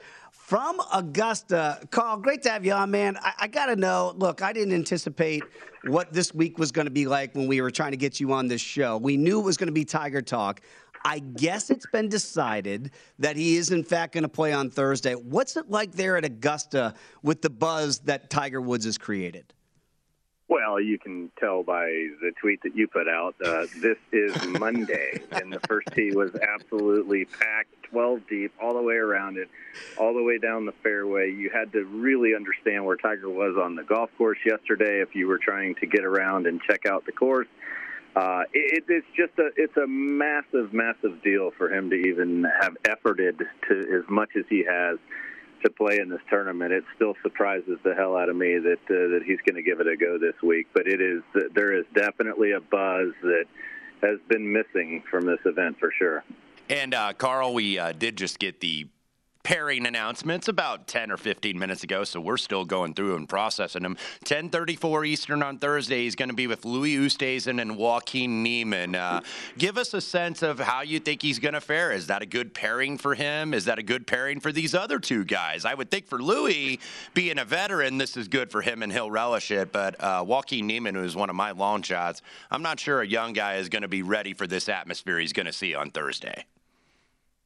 from 0.54 0.80
Augusta. 0.94 1.80
Carl, 1.90 2.18
great 2.18 2.44
to 2.44 2.50
have 2.52 2.64
you 2.64 2.74
on, 2.74 2.92
man. 2.92 3.18
I, 3.18 3.34
I 3.40 3.48
got 3.48 3.66
to 3.66 3.76
know. 3.76 4.14
Look, 4.16 4.44
I 4.44 4.54
didn't 4.54 4.76
anticipate 4.76 5.42
what 5.86 6.14
this 6.14 6.32
week 6.32 6.60
was 6.60 6.72
going 6.72 6.86
to 6.86 6.92
be 6.92 7.08
like 7.08 7.34
when 7.34 7.48
we 7.48 7.60
were 7.60 7.72
trying 7.72 7.90
to 7.90 7.98
get 7.98 8.20
you 8.20 8.32
on 8.34 8.48
this 8.48 8.62
show. 8.62 8.98
We 8.98 9.18
knew 9.18 9.40
it 9.40 9.44
was 9.44 9.58
going 9.58 9.70
to 9.70 9.74
be 9.74 9.84
Tiger 9.84 10.22
Talk. 10.22 10.62
I 11.04 11.18
guess 11.18 11.72
it's 11.72 11.88
been 11.88 12.08
decided 12.08 12.92
that 13.18 13.36
he 13.36 13.56
is, 13.56 13.72
in 13.72 13.84
fact, 13.84 14.14
going 14.14 14.26
to 14.26 14.30
play 14.30 14.54
on 14.54 14.70
Thursday. 14.70 15.16
What's 15.16 15.58
it 15.58 15.72
like 15.72 15.94
there 15.94 16.18
at 16.18 16.24
Augusta 16.24 16.94
with 17.24 17.42
the 17.42 17.50
buzz 17.50 17.98
that 18.02 18.30
Tiger 18.30 18.62
Woods 18.62 18.86
has 18.86 19.00
created? 19.00 19.56
Well, 20.54 20.80
you 20.80 21.00
can 21.00 21.32
tell 21.40 21.64
by 21.64 21.86
the 22.22 22.32
tweet 22.40 22.62
that 22.62 22.76
you 22.76 22.88
put 22.88 23.08
out. 23.08 23.34
Uh, 23.44 23.66
this 23.82 23.98
is 24.12 24.46
Monday, 24.60 25.20
and 25.32 25.52
the 25.52 25.60
first 25.62 25.88
tee 25.96 26.12
was 26.14 26.30
absolutely 26.36 27.26
packed, 27.26 27.74
12 27.90 28.20
deep, 28.30 28.54
all 28.62 28.76
the 28.76 28.82
way 28.84 28.94
around 28.94 29.40
it, 29.40 29.50
all 29.98 30.14
the 30.14 30.22
way 30.22 30.38
down 30.38 30.68
the 30.68 30.74
fairway. 30.84 31.32
You 31.32 31.50
had 31.52 31.72
to 31.72 31.86
really 31.86 32.36
understand 32.36 32.86
where 32.86 32.98
Tiger 32.98 33.32
was 33.32 33.58
on 33.60 33.74
the 33.74 33.82
golf 33.82 34.12
course 34.16 34.38
yesterday 34.46 35.02
if 35.02 35.16
you 35.16 35.28
were 35.28 35.40
trying 35.40 35.74
to 35.82 35.88
get 35.88 36.06
around 36.06 36.46
and 36.46 36.62
check 36.62 36.86
out 36.86 37.08
the 37.08 37.14
course. 37.14 37.48
Uh, 38.16 38.44
it, 38.54 38.84
it's 38.88 39.08
just 39.18 39.34
a 39.40 39.50
it's 39.58 39.76
a 39.78 39.88
massive, 39.88 40.72
massive 40.72 41.24
deal 41.24 41.50
for 41.58 41.74
him 41.74 41.90
to 41.90 41.96
even 41.96 42.46
have 42.62 42.78
efforted 42.84 43.40
to 43.68 43.80
as 43.92 44.08
much 44.08 44.30
as 44.38 44.46
he 44.52 44.64
has 44.70 45.00
to 45.64 45.70
play 45.70 46.00
in 46.00 46.10
this 46.10 46.22
tournament. 46.30 46.72
It 46.72 46.84
still 46.96 47.16
surprises 47.22 47.80
the 47.84 47.94
hell 47.96 48.16
out 48.16 48.30
of 48.30 48.36
me 48.36 48.58
that 48.60 48.80
uh, 48.90 49.14
that 49.14 49.22
he's 49.26 49.40
going 49.46 49.56
to 49.56 49.64
give 49.64 49.80
it 49.80 49.88
a 49.88 49.98
go 49.98 50.18
this 50.18 50.36
week. 50.42 50.68
But 50.74 50.88
it 50.88 51.02
is 51.02 51.22
there 51.54 51.78
is 51.78 51.86
definitely 51.94 52.52
a 52.52 52.60
buzz 52.60 53.14
that 53.24 53.46
has 54.02 54.20
been 54.28 54.52
missing 54.52 55.04
from 55.10 55.26
this 55.26 55.40
event 55.46 55.80
for 55.80 55.92
sure. 55.98 56.24
And 56.70 56.94
uh, 56.94 57.14
Carl, 57.14 57.54
we 57.54 57.80
uh, 57.80 57.92
did 57.92 58.18
just 58.18 58.40
get 58.40 58.60
the 58.60 58.88
pairing 59.44 59.86
announcements 59.86 60.48
about 60.48 60.88
10 60.88 61.12
or 61.12 61.18
15 61.18 61.60
minutes 61.60 61.84
ago, 61.84 62.04
so 62.04 62.20
we're 62.20 62.38
still 62.38 62.66
going 62.66 62.94
through 62.94 63.16
and 63.16 63.28
processing 63.28 63.84
them. 63.84 63.98
10:34 64.26 65.06
Eastern 65.06 65.44
on 65.44 65.58
Thursday. 65.58 66.04
He's 66.04 66.16
going 66.16 66.30
to 66.30 66.36
be 66.36 66.48
with 66.48 66.66
Louis 66.66 66.96
Oosthuizen 66.96 67.62
and 67.62 67.78
Joaquin 67.78 68.42
Niemann. 68.42 68.96
Uh, 68.96 69.22
give 69.58 69.78
us 69.78 69.94
a 69.94 70.02
sense 70.02 70.42
of 70.42 70.60
how 70.60 70.82
you 70.82 71.00
think 71.00 71.22
he's 71.22 71.40
going 71.40 71.54
to 71.54 71.62
fare. 71.62 71.92
Is 71.92 72.08
that 72.08 72.22
a 72.22 72.26
good 72.26 72.54
pairing 72.54 72.98
for 72.98 73.16
him? 73.16 73.54
Is 73.54 73.66
that 73.66 73.80
a 73.80 73.84
good 73.84 74.08
pairing 74.08 74.40
for 74.40 74.52
these 74.52 74.74
other 74.74 75.00
two 75.00 75.26
guys? 75.26 75.66
I 75.66 75.74
would 75.74 75.92
think 75.92 76.08
for 76.08 76.22
Louis, 76.22 76.80
being 77.14 77.38
a 77.38 77.46
veteran, 77.46 77.98
this 77.98 78.16
is 78.18 78.28
good 78.28 78.52
for 78.52 78.62
him 78.62 78.82
and 78.82 78.92
he'll 78.92 79.12
relish 79.12 79.52
it. 79.52 79.72
But 79.72 80.02
uh, 80.02 80.24
Joaquin 80.26 80.68
Niemann, 80.68 80.96
who's 80.96 81.16
one 81.16 81.30
of 81.30 81.36
my 81.36 81.52
long 81.52 81.82
shots, 81.82 82.22
I'm 82.50 82.62
not 82.62 82.80
sure 82.80 83.02
a 83.02 83.08
young 83.08 83.34
guy 83.34 83.56
is 83.56 83.70
going 83.70 83.82
to 83.82 83.88
be 83.88 84.04
ready 84.04 84.34
for 84.34 84.48
this 84.48 84.70
atmosphere 84.70 85.20
he's 85.20 85.34
going 85.34 85.46
to 85.46 85.54
see 85.54 85.76
on 85.76 85.92
Thursday. 85.92 86.46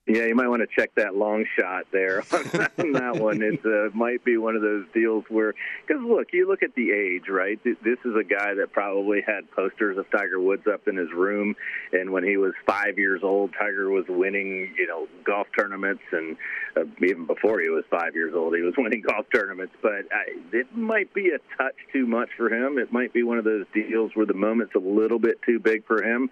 Yeah, 0.08 0.24
you 0.24 0.36
might 0.36 0.48
want 0.48 0.62
to 0.62 0.68
check 0.74 0.96
that 0.96 1.16
long 1.16 1.46
shot 1.60 1.86
there 1.92 2.24
on 2.32 2.94
that 2.94 3.18
one. 3.20 3.42
It 3.42 3.60
uh, 3.66 3.94
might 3.94 4.24
be 4.24 4.38
one 4.38 4.56
of 4.56 4.62
those 4.62 4.86
deals 4.94 5.26
where, 5.28 5.54
because 5.86 6.02
look, 6.02 6.28
you 6.32 6.48
look 6.48 6.64
at 6.64 6.74
the 6.76 6.92
age, 6.92 7.28
right? 7.30 7.62
This 7.62 8.00
is 8.06 8.16
a 8.16 8.24
guy 8.24 8.54
that 8.54 8.72
probably 8.72 9.22
had 9.22 9.52
posters 9.52 9.98
of 9.98 10.10
Tiger 10.10 10.40
Woods 10.40 10.64
up 10.66 10.88
in 10.88 10.96
his 10.96 11.12
room, 11.12 11.58
and 11.92 12.12
when 12.12 12.24
he 12.24 12.38
was 12.38 12.54
five 12.66 12.98
years 12.98 13.22
old, 13.22 13.52
Tiger 13.60 13.90
was 13.90 14.06
winning, 14.08 14.74
you 14.78 14.88
know, 14.88 15.10
golf 15.26 15.48
tournaments, 15.58 16.04
and 16.14 16.38
uh, 16.78 16.86
even 17.04 17.26
before 17.26 17.60
he 17.60 17.68
was 17.68 17.84
five 17.90 18.16
years 18.16 18.34
old, 18.34 18.56
he 18.56 18.62
was 18.62 18.76
winning 18.78 19.02
golf 19.02 19.26
tournaments. 19.34 19.74
But 19.82 20.06
I, 20.10 20.40
it 20.54 20.74
might 20.74 21.14
be 21.14 21.32
a 21.32 21.40
touch 21.58 21.76
too 21.92 22.08
much 22.08 22.30
for 22.38 22.48
him. 22.48 22.78
It 22.78 22.94
might 22.94 23.12
be 23.12 23.24
one 23.24 23.40
of 23.40 23.44
those 23.44 23.66
deals 23.74 24.12
where 24.14 24.26
the 24.26 24.34
moment's 24.34 24.76
a 24.76 24.80
little 24.80 25.20
bit 25.20 25.42
too 25.42 25.60
big 25.60 25.86
for 25.86 26.02
him. 26.02 26.30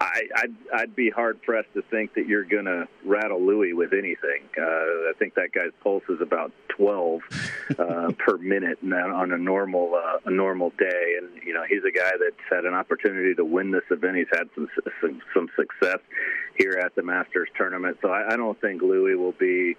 I, 0.00 0.22
I'd, 0.36 0.54
I'd 0.74 0.96
be 0.96 1.10
hard 1.10 1.40
pressed 1.42 1.72
to 1.74 1.82
think 1.82 2.14
that 2.14 2.26
you're 2.26 2.44
going 2.44 2.66
to 2.66 2.86
rattle 3.04 3.40
Louis 3.40 3.72
with 3.72 3.92
anything. 3.92 4.42
Uh, 4.58 4.62
I 4.62 5.12
think 5.18 5.34
that 5.34 5.52
guy's 5.52 5.72
pulse 5.82 6.04
is 6.08 6.20
about 6.20 6.52
12 6.68 7.20
uh, 7.78 8.12
per 8.18 8.36
minute 8.38 8.78
on 8.82 9.32
a 9.32 9.38
normal 9.38 9.94
uh, 9.94 10.18
a 10.26 10.30
normal 10.30 10.70
day, 10.78 11.16
and 11.18 11.42
you 11.42 11.54
know 11.54 11.64
he's 11.68 11.82
a 11.84 11.90
guy 11.90 12.10
that's 12.18 12.36
had 12.50 12.64
an 12.64 12.74
opportunity 12.74 13.34
to 13.34 13.44
win 13.44 13.70
this 13.70 13.84
event. 13.90 14.16
He's 14.16 14.26
had 14.32 14.48
some 14.54 14.68
some, 15.00 15.22
some 15.32 15.48
success 15.56 15.98
here 16.56 16.80
at 16.84 16.94
the 16.94 17.02
Masters 17.02 17.48
tournament, 17.56 17.98
so 18.02 18.10
I, 18.10 18.34
I 18.34 18.36
don't 18.36 18.60
think 18.60 18.82
Louis 18.82 19.14
will 19.14 19.32
be. 19.32 19.76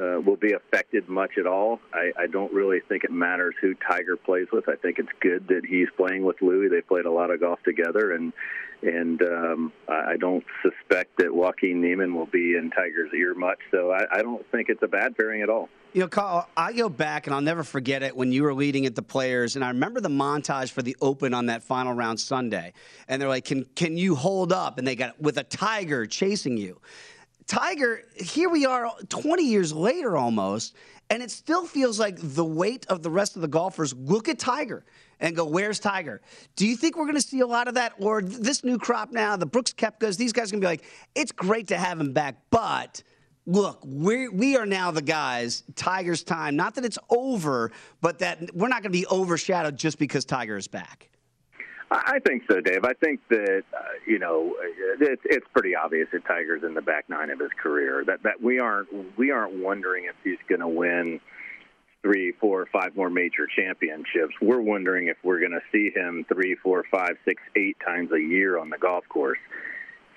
Uh, 0.00 0.20
will 0.20 0.36
be 0.36 0.52
affected 0.52 1.08
much 1.08 1.32
at 1.38 1.46
all. 1.46 1.80
I, 1.92 2.12
I 2.16 2.26
don't 2.28 2.52
really 2.52 2.78
think 2.88 3.02
it 3.02 3.10
matters 3.10 3.56
who 3.60 3.74
Tiger 3.74 4.16
plays 4.16 4.46
with. 4.52 4.68
I 4.68 4.76
think 4.76 5.00
it's 5.00 5.08
good 5.18 5.48
that 5.48 5.62
he's 5.68 5.88
playing 5.96 6.22
with 6.24 6.40
Louis. 6.40 6.68
They 6.68 6.82
played 6.82 7.04
a 7.04 7.10
lot 7.10 7.32
of 7.32 7.40
golf 7.40 7.58
together, 7.64 8.12
and 8.12 8.32
and 8.82 9.20
um, 9.22 9.72
I 9.88 10.16
don't 10.16 10.44
suspect 10.62 11.18
that 11.18 11.34
Joaquin 11.34 11.80
Niemann 11.80 12.14
will 12.14 12.26
be 12.26 12.54
in 12.56 12.70
Tiger's 12.70 13.12
ear 13.12 13.34
much. 13.34 13.58
So 13.72 13.90
I, 13.90 14.18
I 14.18 14.22
don't 14.22 14.48
think 14.52 14.68
it's 14.68 14.82
a 14.84 14.86
bad 14.86 15.16
pairing 15.16 15.42
at 15.42 15.50
all. 15.50 15.68
You 15.94 16.02
know, 16.02 16.08
Carl, 16.08 16.48
I 16.56 16.74
go 16.74 16.88
back 16.88 17.26
and 17.26 17.34
I'll 17.34 17.40
never 17.40 17.64
forget 17.64 18.02
it 18.02 18.14
when 18.14 18.30
you 18.30 18.42
were 18.44 18.54
leading 18.54 18.86
at 18.86 18.94
the 18.94 19.02
players, 19.02 19.56
and 19.56 19.64
I 19.64 19.68
remember 19.68 20.00
the 20.00 20.10
montage 20.10 20.70
for 20.70 20.82
the 20.82 20.96
Open 21.00 21.34
on 21.34 21.46
that 21.46 21.62
final 21.62 21.92
round 21.92 22.20
Sunday, 22.20 22.72
and 23.08 23.20
they're 23.20 23.28
like, 23.28 23.46
"Can 23.46 23.64
can 23.74 23.96
you 23.96 24.14
hold 24.14 24.52
up?" 24.52 24.78
And 24.78 24.86
they 24.86 24.94
got 24.94 25.20
with 25.20 25.38
a 25.38 25.44
tiger 25.44 26.06
chasing 26.06 26.56
you. 26.56 26.80
Tiger, 27.48 28.02
here 28.14 28.50
we 28.50 28.66
are 28.66 28.92
20 29.08 29.42
years 29.42 29.72
later 29.72 30.18
almost, 30.18 30.76
and 31.08 31.22
it 31.22 31.30
still 31.30 31.64
feels 31.64 31.98
like 31.98 32.16
the 32.20 32.44
weight 32.44 32.86
of 32.88 33.02
the 33.02 33.10
rest 33.10 33.36
of 33.36 33.42
the 33.42 33.48
golfers 33.48 33.94
look 33.94 34.28
at 34.28 34.38
Tiger 34.38 34.84
and 35.18 35.34
go, 35.34 35.46
Where's 35.46 35.80
Tiger? 35.80 36.20
Do 36.56 36.66
you 36.66 36.76
think 36.76 36.98
we're 36.98 37.06
going 37.06 37.16
to 37.16 37.22
see 37.22 37.40
a 37.40 37.46
lot 37.46 37.66
of 37.66 37.74
that? 37.74 37.94
Or 37.98 38.20
this 38.20 38.64
new 38.64 38.76
crop 38.76 39.12
now, 39.12 39.34
the 39.36 39.46
Brooks 39.46 39.72
Koepkas, 39.72 40.18
these 40.18 40.34
guys 40.34 40.50
going 40.50 40.60
to 40.60 40.64
be 40.64 40.70
like, 40.70 40.84
It's 41.14 41.32
great 41.32 41.68
to 41.68 41.78
have 41.78 41.98
him 41.98 42.12
back, 42.12 42.36
but 42.50 43.02
look, 43.46 43.82
we 43.86 44.28
we 44.28 44.58
are 44.58 44.66
now 44.66 44.90
the 44.90 45.00
guys. 45.00 45.64
Tiger's 45.74 46.22
time. 46.22 46.54
Not 46.54 46.74
that 46.74 46.84
it's 46.84 46.98
over, 47.08 47.72
but 48.02 48.18
that 48.18 48.54
we're 48.54 48.68
not 48.68 48.82
going 48.82 48.92
to 48.92 48.98
be 48.98 49.06
overshadowed 49.06 49.78
just 49.78 49.98
because 49.98 50.26
Tiger 50.26 50.58
is 50.58 50.68
back. 50.68 51.08
I 51.90 52.18
think 52.26 52.42
so, 52.50 52.60
Dave. 52.60 52.84
I 52.84 52.92
think 52.92 53.20
that 53.30 53.62
uh, 53.72 53.82
you 54.06 54.18
know 54.18 54.54
it's 55.00 55.22
it's 55.24 55.46
pretty 55.54 55.74
obvious 55.74 56.08
that 56.12 56.24
Tiger's 56.26 56.62
in 56.62 56.74
the 56.74 56.82
back 56.82 57.08
nine 57.08 57.30
of 57.30 57.40
his 57.40 57.50
career. 57.62 58.04
That 58.06 58.22
that 58.24 58.42
we 58.42 58.58
aren't 58.58 59.16
we 59.16 59.30
aren't 59.30 59.54
wondering 59.54 60.04
if 60.04 60.14
he's 60.22 60.38
going 60.48 60.60
to 60.60 60.68
win 60.68 61.20
three, 62.02 62.32
four, 62.32 62.66
five 62.72 62.94
more 62.94 63.08
major 63.08 63.46
championships. 63.46 64.34
We're 64.40 64.60
wondering 64.60 65.08
if 65.08 65.16
we're 65.22 65.40
going 65.40 65.52
to 65.52 65.62
see 65.72 65.90
him 65.94 66.26
three, 66.32 66.56
four, 66.62 66.84
five, 66.90 67.16
six, 67.24 67.42
eight 67.56 67.76
times 67.84 68.12
a 68.12 68.20
year 68.20 68.58
on 68.58 68.70
the 68.70 68.78
golf 68.78 69.04
course. 69.08 69.38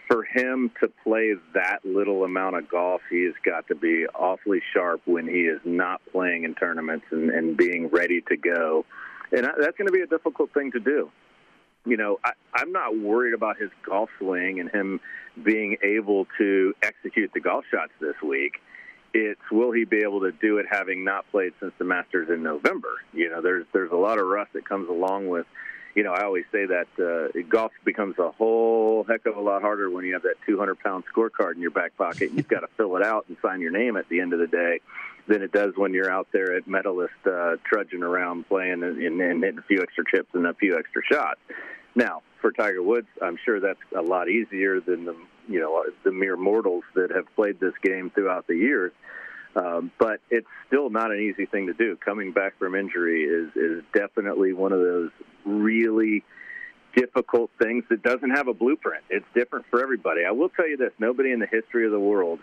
For 0.07 0.23
him 0.23 0.71
to 0.81 0.91
play 1.03 1.35
that 1.53 1.79
little 1.85 2.25
amount 2.25 2.57
of 2.57 2.69
golf, 2.69 3.01
he's 3.09 3.33
got 3.45 3.67
to 3.69 3.75
be 3.75 4.05
awfully 4.13 4.61
sharp 4.73 5.01
when 5.05 5.25
he 5.25 5.43
is 5.43 5.61
not 5.63 6.01
playing 6.11 6.43
in 6.43 6.53
tournaments 6.53 7.05
and, 7.11 7.29
and 7.29 7.55
being 7.55 7.87
ready 7.87 8.21
to 8.27 8.35
go. 8.35 8.85
And 9.31 9.45
that's 9.45 9.77
going 9.77 9.87
to 9.87 9.93
be 9.93 10.01
a 10.01 10.07
difficult 10.07 10.53
thing 10.53 10.73
to 10.73 10.79
do 10.81 11.09
you 11.85 11.97
know, 11.97 12.19
I, 12.23 12.31
I'm 12.53 12.71
not 12.71 12.97
worried 12.97 13.33
about 13.33 13.57
his 13.57 13.69
golf 13.83 14.09
swing 14.19 14.59
and 14.59 14.69
him 14.69 14.99
being 15.41 15.77
able 15.83 16.27
to 16.37 16.73
execute 16.81 17.31
the 17.33 17.39
golf 17.39 17.65
shots 17.71 17.91
this 17.99 18.15
week. 18.21 18.61
It's 19.13 19.41
will 19.51 19.71
he 19.71 19.83
be 19.83 19.97
able 19.97 20.21
to 20.21 20.31
do 20.31 20.57
it 20.57 20.65
having 20.69 21.03
not 21.03 21.29
played 21.31 21.53
since 21.59 21.73
the 21.77 21.83
Masters 21.83 22.29
in 22.29 22.43
November? 22.43 22.93
You 23.13 23.29
know, 23.29 23.41
there's 23.41 23.65
there's 23.73 23.91
a 23.91 23.95
lot 23.97 24.19
of 24.19 24.25
rust 24.25 24.53
that 24.53 24.67
comes 24.67 24.89
along 24.89 25.27
with. 25.27 25.45
You 25.93 26.03
know, 26.03 26.13
I 26.13 26.23
always 26.23 26.45
say 26.53 26.65
that 26.67 26.87
uh, 26.97 27.37
golf 27.49 27.73
becomes 27.83 28.17
a 28.17 28.31
whole 28.31 29.03
heck 29.03 29.25
of 29.25 29.35
a 29.35 29.41
lot 29.41 29.61
harder 29.61 29.89
when 29.89 30.05
you 30.05 30.13
have 30.13 30.21
that 30.21 30.35
200 30.45 30.79
pound 30.79 31.03
scorecard 31.13 31.55
in 31.55 31.61
your 31.61 31.71
back 31.71 31.97
pocket. 31.97 32.29
And 32.29 32.37
you've 32.37 32.47
got 32.47 32.61
to 32.61 32.69
fill 32.77 32.95
it 32.95 33.03
out 33.03 33.25
and 33.27 33.35
sign 33.41 33.59
your 33.59 33.71
name 33.71 33.97
at 33.97 34.07
the 34.07 34.21
end 34.21 34.31
of 34.31 34.39
the 34.39 34.47
day. 34.47 34.79
Than 35.27 35.41
it 35.41 35.51
does 35.51 35.73
when 35.75 35.93
you're 35.93 36.11
out 36.11 36.27
there 36.31 36.55
at 36.55 36.67
medalist 36.67 37.13
uh, 37.25 37.55
trudging 37.65 38.03
around 38.03 38.47
playing 38.47 38.83
and, 38.83 38.97
and, 38.97 39.21
and 39.21 39.43
hitting 39.43 39.59
a 39.59 39.63
few 39.63 39.81
extra 39.81 40.03
chips 40.09 40.29
and 40.33 40.45
a 40.45 40.53
few 40.53 40.77
extra 40.77 41.01
shots. 41.09 41.39
Now, 41.95 42.21
for 42.39 42.51
Tiger 42.51 42.81
Woods, 42.81 43.07
I'm 43.21 43.37
sure 43.43 43.59
that's 43.59 43.79
a 43.95 44.01
lot 44.01 44.29
easier 44.29 44.79
than 44.79 45.05
the 45.05 45.15
you 45.47 45.59
know 45.59 45.83
the 46.03 46.11
mere 46.11 46.37
mortals 46.37 46.83
that 46.95 47.11
have 47.11 47.25
played 47.35 47.59
this 47.59 47.73
game 47.83 48.11
throughout 48.13 48.47
the 48.47 48.55
years. 48.55 48.91
Um, 49.55 49.91
but 49.99 50.21
it's 50.29 50.47
still 50.67 50.89
not 50.89 51.11
an 51.11 51.19
easy 51.19 51.45
thing 51.45 51.67
to 51.67 51.73
do. 51.73 51.97
Coming 51.97 52.31
back 52.31 52.57
from 52.57 52.75
injury 52.75 53.23
is 53.23 53.49
is 53.55 53.83
definitely 53.93 54.53
one 54.53 54.71
of 54.71 54.79
those 54.79 55.11
really 55.45 56.23
difficult 56.95 57.49
things 57.61 57.83
that 57.89 58.01
doesn't 58.03 58.31
have 58.31 58.47
a 58.47 58.53
blueprint. 58.53 59.03
It's 59.09 59.25
different 59.33 59.65
for 59.69 59.81
everybody. 59.81 60.25
I 60.25 60.31
will 60.31 60.49
tell 60.49 60.67
you 60.67 60.77
this: 60.77 60.91
nobody 60.99 61.31
in 61.31 61.39
the 61.39 61.47
history 61.47 61.85
of 61.85 61.91
the 61.91 61.99
world, 61.99 62.39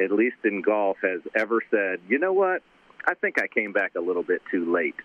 at 0.00 0.10
least 0.10 0.36
in 0.44 0.62
golf, 0.62 0.96
has 1.02 1.20
ever 1.34 1.62
said, 1.70 2.00
"You 2.08 2.18
know 2.18 2.32
what? 2.32 2.62
I 3.04 3.14
think 3.14 3.40
I 3.40 3.48
came 3.48 3.72
back 3.72 3.92
a 3.96 4.00
little 4.00 4.22
bit 4.22 4.42
too 4.50 4.72
late." 4.72 4.96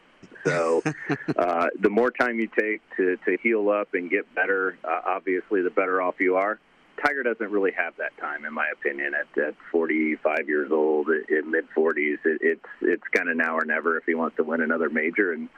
So, 0.46 0.82
uh, 1.38 1.68
the 1.80 1.90
more 1.90 2.12
time 2.12 2.40
you 2.40 2.48
take 2.48 2.82
to 2.98 3.18
to 3.26 3.38
heal 3.42 3.70
up 3.70 3.94
and 3.94 4.10
get 4.10 4.34
better, 4.36 4.78
uh, 4.84 5.02
obviously, 5.06 5.62
the 5.62 5.70
better 5.70 6.02
off 6.02 6.16
you 6.20 6.36
are. 6.36 6.60
Tiger 7.06 7.22
doesn't 7.22 7.52
really 7.52 7.72
have 7.78 7.96
that 7.98 8.18
time, 8.18 8.44
in 8.44 8.54
my 8.54 8.68
opinion. 8.74 9.14
At, 9.14 9.40
at 9.40 9.54
45 9.72 10.48
years 10.48 10.72
old, 10.72 11.08
in 11.30 11.52
mid 11.52 11.66
40s, 11.76 12.18
it, 12.26 12.40
it's 12.42 12.66
it's 12.82 13.04
kind 13.16 13.30
of 13.30 13.38
now 13.38 13.56
or 13.56 13.66
never 13.66 13.98
if 13.98 14.06
he 14.06 14.16
wants 14.16 14.38
to 14.38 14.44
win 14.44 14.62
another 14.62 14.90
major. 14.90 15.32
And 15.34 15.50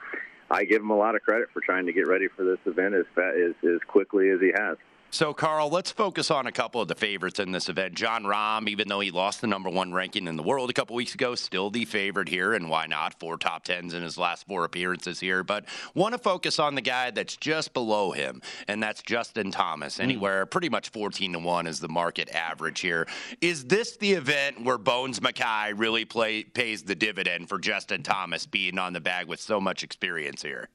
I 0.50 0.64
give 0.64 0.82
him 0.82 0.90
a 0.90 0.96
lot 0.96 1.14
of 1.14 1.22
credit 1.22 1.48
for 1.52 1.60
trying 1.60 1.86
to 1.86 1.92
get 1.92 2.08
ready 2.08 2.28
for 2.28 2.44
this 2.44 2.58
event 2.66 2.94
as 2.94 3.06
as, 3.16 3.54
as 3.64 3.80
quickly 3.86 4.28
as 4.30 4.40
he 4.40 4.52
has. 4.54 4.76
So, 5.12 5.34
Carl, 5.34 5.70
let's 5.70 5.90
focus 5.90 6.30
on 6.30 6.46
a 6.46 6.52
couple 6.52 6.80
of 6.80 6.86
the 6.86 6.94
favorites 6.94 7.40
in 7.40 7.50
this 7.50 7.68
event. 7.68 7.94
Jon 7.94 8.22
Rahm, 8.22 8.68
even 8.68 8.86
though 8.86 9.00
he 9.00 9.10
lost 9.10 9.40
the 9.40 9.48
number 9.48 9.68
one 9.68 9.92
ranking 9.92 10.28
in 10.28 10.36
the 10.36 10.42
world 10.44 10.70
a 10.70 10.72
couple 10.72 10.94
weeks 10.94 11.14
ago, 11.14 11.34
still 11.34 11.68
the 11.68 11.84
favorite 11.84 12.28
here, 12.28 12.54
and 12.54 12.70
why 12.70 12.86
not? 12.86 13.18
Four 13.18 13.36
top 13.36 13.64
tens 13.64 13.92
in 13.92 14.04
his 14.04 14.16
last 14.16 14.46
four 14.46 14.64
appearances 14.64 15.18
here. 15.18 15.42
But 15.42 15.64
want 15.94 16.12
to 16.12 16.18
focus 16.18 16.60
on 16.60 16.76
the 16.76 16.80
guy 16.80 17.10
that's 17.10 17.36
just 17.36 17.74
below 17.74 18.12
him, 18.12 18.40
and 18.68 18.80
that's 18.80 19.02
Justin 19.02 19.50
Thomas. 19.50 19.96
Hmm. 19.96 20.02
Anywhere 20.02 20.46
pretty 20.46 20.68
much 20.68 20.90
14 20.90 21.32
to 21.32 21.38
1 21.40 21.66
is 21.66 21.80
the 21.80 21.88
market 21.88 22.30
average 22.30 22.78
here. 22.78 23.08
Is 23.40 23.64
this 23.64 23.96
the 23.96 24.12
event 24.12 24.62
where 24.62 24.78
Bones 24.78 25.20
Mackay 25.20 25.72
really 25.72 26.04
play, 26.04 26.44
pays 26.44 26.84
the 26.84 26.94
dividend 26.94 27.48
for 27.48 27.58
Justin 27.58 28.04
Thomas 28.04 28.46
being 28.46 28.78
on 28.78 28.92
the 28.92 29.00
bag 29.00 29.26
with 29.26 29.40
so 29.40 29.60
much 29.60 29.82
experience 29.82 30.40
here? 30.40 30.68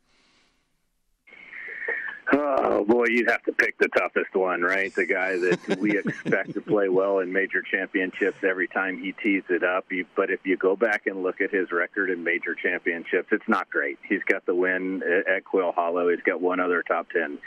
Oh 2.32 2.84
boy, 2.84 3.06
you'd 3.10 3.30
have 3.30 3.44
to 3.44 3.52
pick 3.52 3.78
the 3.78 3.88
toughest 3.90 4.34
one, 4.34 4.62
right? 4.62 4.94
The 4.94 5.06
guy 5.06 5.38
that 5.38 5.78
we 5.80 5.98
expect 5.98 6.54
to 6.54 6.62
play 6.62 6.90
well 6.90 7.20
in 7.20 7.32
major 7.32 7.62
championships 7.62 8.44
every 8.44 8.68
time 8.68 8.98
he 8.98 9.12
tees 9.12 9.44
it 9.50 9.64
up. 9.64 9.86
But 10.16 10.32
if 10.32 10.40
you 10.44 10.58
go 10.58 10.76
back 10.76 11.06
and 11.06 11.22
look 11.22 11.42
at 11.42 11.52
his 11.52 11.72
record 11.72 12.10
in 12.10 12.24
major 12.24 12.56
championships, 12.56 13.28
it's 13.32 13.48
not 13.48 13.70
great. 13.70 14.00
He's 14.08 14.24
got 14.24 14.46
the 14.46 14.56
win 14.56 15.04
at 15.04 15.46
Quail 15.46 15.72
Hollow. 15.72 16.10
He's 16.10 16.22
got 16.22 16.42
one 16.42 16.60
other 16.60 16.84
top 16.84 17.10
ten. 17.12 17.38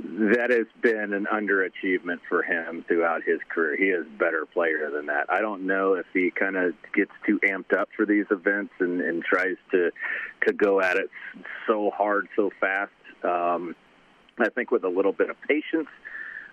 That 0.00 0.50
has 0.50 0.66
been 0.80 1.12
an 1.12 1.26
underachievement 1.26 2.20
for 2.28 2.42
him 2.42 2.84
throughout 2.86 3.24
his 3.24 3.40
career. 3.48 3.76
He 3.76 3.86
is 3.86 4.06
a 4.06 4.18
better 4.18 4.46
player 4.46 4.90
than 4.92 5.06
that. 5.06 5.26
I 5.28 5.40
don't 5.40 5.66
know 5.66 5.94
if 5.94 6.06
he 6.14 6.30
kind 6.30 6.56
of 6.56 6.74
gets 6.94 7.10
too 7.26 7.40
amped 7.40 7.76
up 7.76 7.88
for 7.96 8.06
these 8.06 8.26
events 8.30 8.72
and, 8.78 9.00
and 9.00 9.22
tries 9.24 9.56
to 9.72 9.90
to 10.46 10.52
go 10.52 10.80
at 10.80 10.96
it 10.96 11.10
so 11.66 11.90
hard 11.90 12.28
so 12.36 12.50
fast. 12.60 12.92
Um, 13.24 13.74
I 14.40 14.48
think 14.50 14.70
with 14.70 14.84
a 14.84 14.88
little 14.88 15.12
bit 15.12 15.30
of 15.30 15.36
patience, 15.42 15.88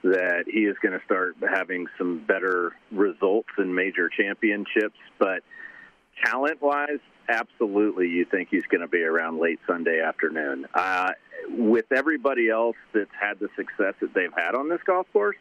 that 0.03 0.45
he 0.47 0.61
is 0.65 0.75
going 0.81 0.97
to 0.97 1.03
start 1.05 1.35
having 1.41 1.87
some 1.97 2.23
better 2.27 2.73
results 2.91 3.49
in 3.57 3.73
major 3.73 4.09
championships. 4.09 4.97
But 5.17 5.41
talent 6.23 6.61
wise, 6.61 6.99
absolutely, 7.27 8.09
you 8.09 8.25
think 8.25 8.49
he's 8.51 8.65
going 8.69 8.81
to 8.81 8.87
be 8.87 9.01
around 9.01 9.39
late 9.39 9.59
Sunday 9.67 10.01
afternoon. 10.01 10.67
Uh, 10.73 11.11
with 11.49 11.85
everybody 11.91 12.49
else 12.49 12.75
that's 12.93 13.09
had 13.19 13.39
the 13.39 13.49
success 13.55 13.93
that 14.01 14.13
they've 14.13 14.33
had 14.35 14.55
on 14.55 14.69
this 14.69 14.81
golf 14.85 15.07
course, 15.11 15.37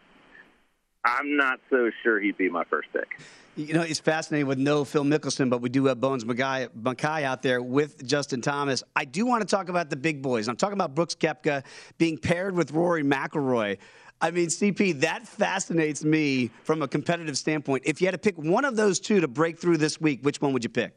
I'm 1.05 1.37
not 1.37 1.61
so 1.71 1.91
sure 2.03 2.19
he'd 2.19 2.39
be 2.39 2.49
my 2.49 2.65
first 2.65 2.89
pick. 2.93 3.21
You 3.57 3.75
know, 3.75 3.83
it's 3.83 4.01
fascinating 4.01 4.47
with 4.47 4.59
no 4.59 4.85
Phil 4.85 5.05
Mickelson, 5.05 5.49
but 5.49 5.61
we 5.61 5.69
do 5.69 5.85
have 5.87 6.01
Bones 6.01 6.25
Mackay 6.25 7.25
out 7.25 7.43
there 7.43 7.63
with 7.63 8.05
Justin 8.05 8.41
Thomas. 8.41 8.83
I 8.97 9.05
do 9.05 9.27
want 9.27 9.43
to 9.43 9.47
talk 9.47 9.69
about 9.69 9.91
the 9.91 9.97
big 9.97 10.23
boys. 10.23 10.49
I'm 10.49 10.57
talking 10.57 10.73
about 10.73 10.95
Brooks 10.95 11.15
Koepka 11.15 11.63
being 11.99 12.19
paired 12.19 12.57
with 12.57 12.73
Rory 12.73 13.05
McIlroy. 13.05 13.79
I 14.21 14.31
mean, 14.31 14.49
CP, 14.49 15.01
that 15.01 15.29
fascinates 15.29 16.05
me 16.05 16.51
from 16.65 16.83
a 16.83 16.89
competitive 16.89 17.37
standpoint. 17.37 17.83
If 17.87 18.01
you 18.01 18.07
had 18.07 18.13
to 18.13 18.19
pick 18.19 18.39
one 18.39 18.65
of 18.65 18.75
those 18.75 18.99
two 18.99 19.21
to 19.21 19.29
break 19.29 19.59
through 19.59 19.77
this 19.77 20.01
week, 20.01 20.21
which 20.23 20.41
one 20.41 20.53
would 20.53 20.65
you 20.65 20.71
pick? 20.71 20.97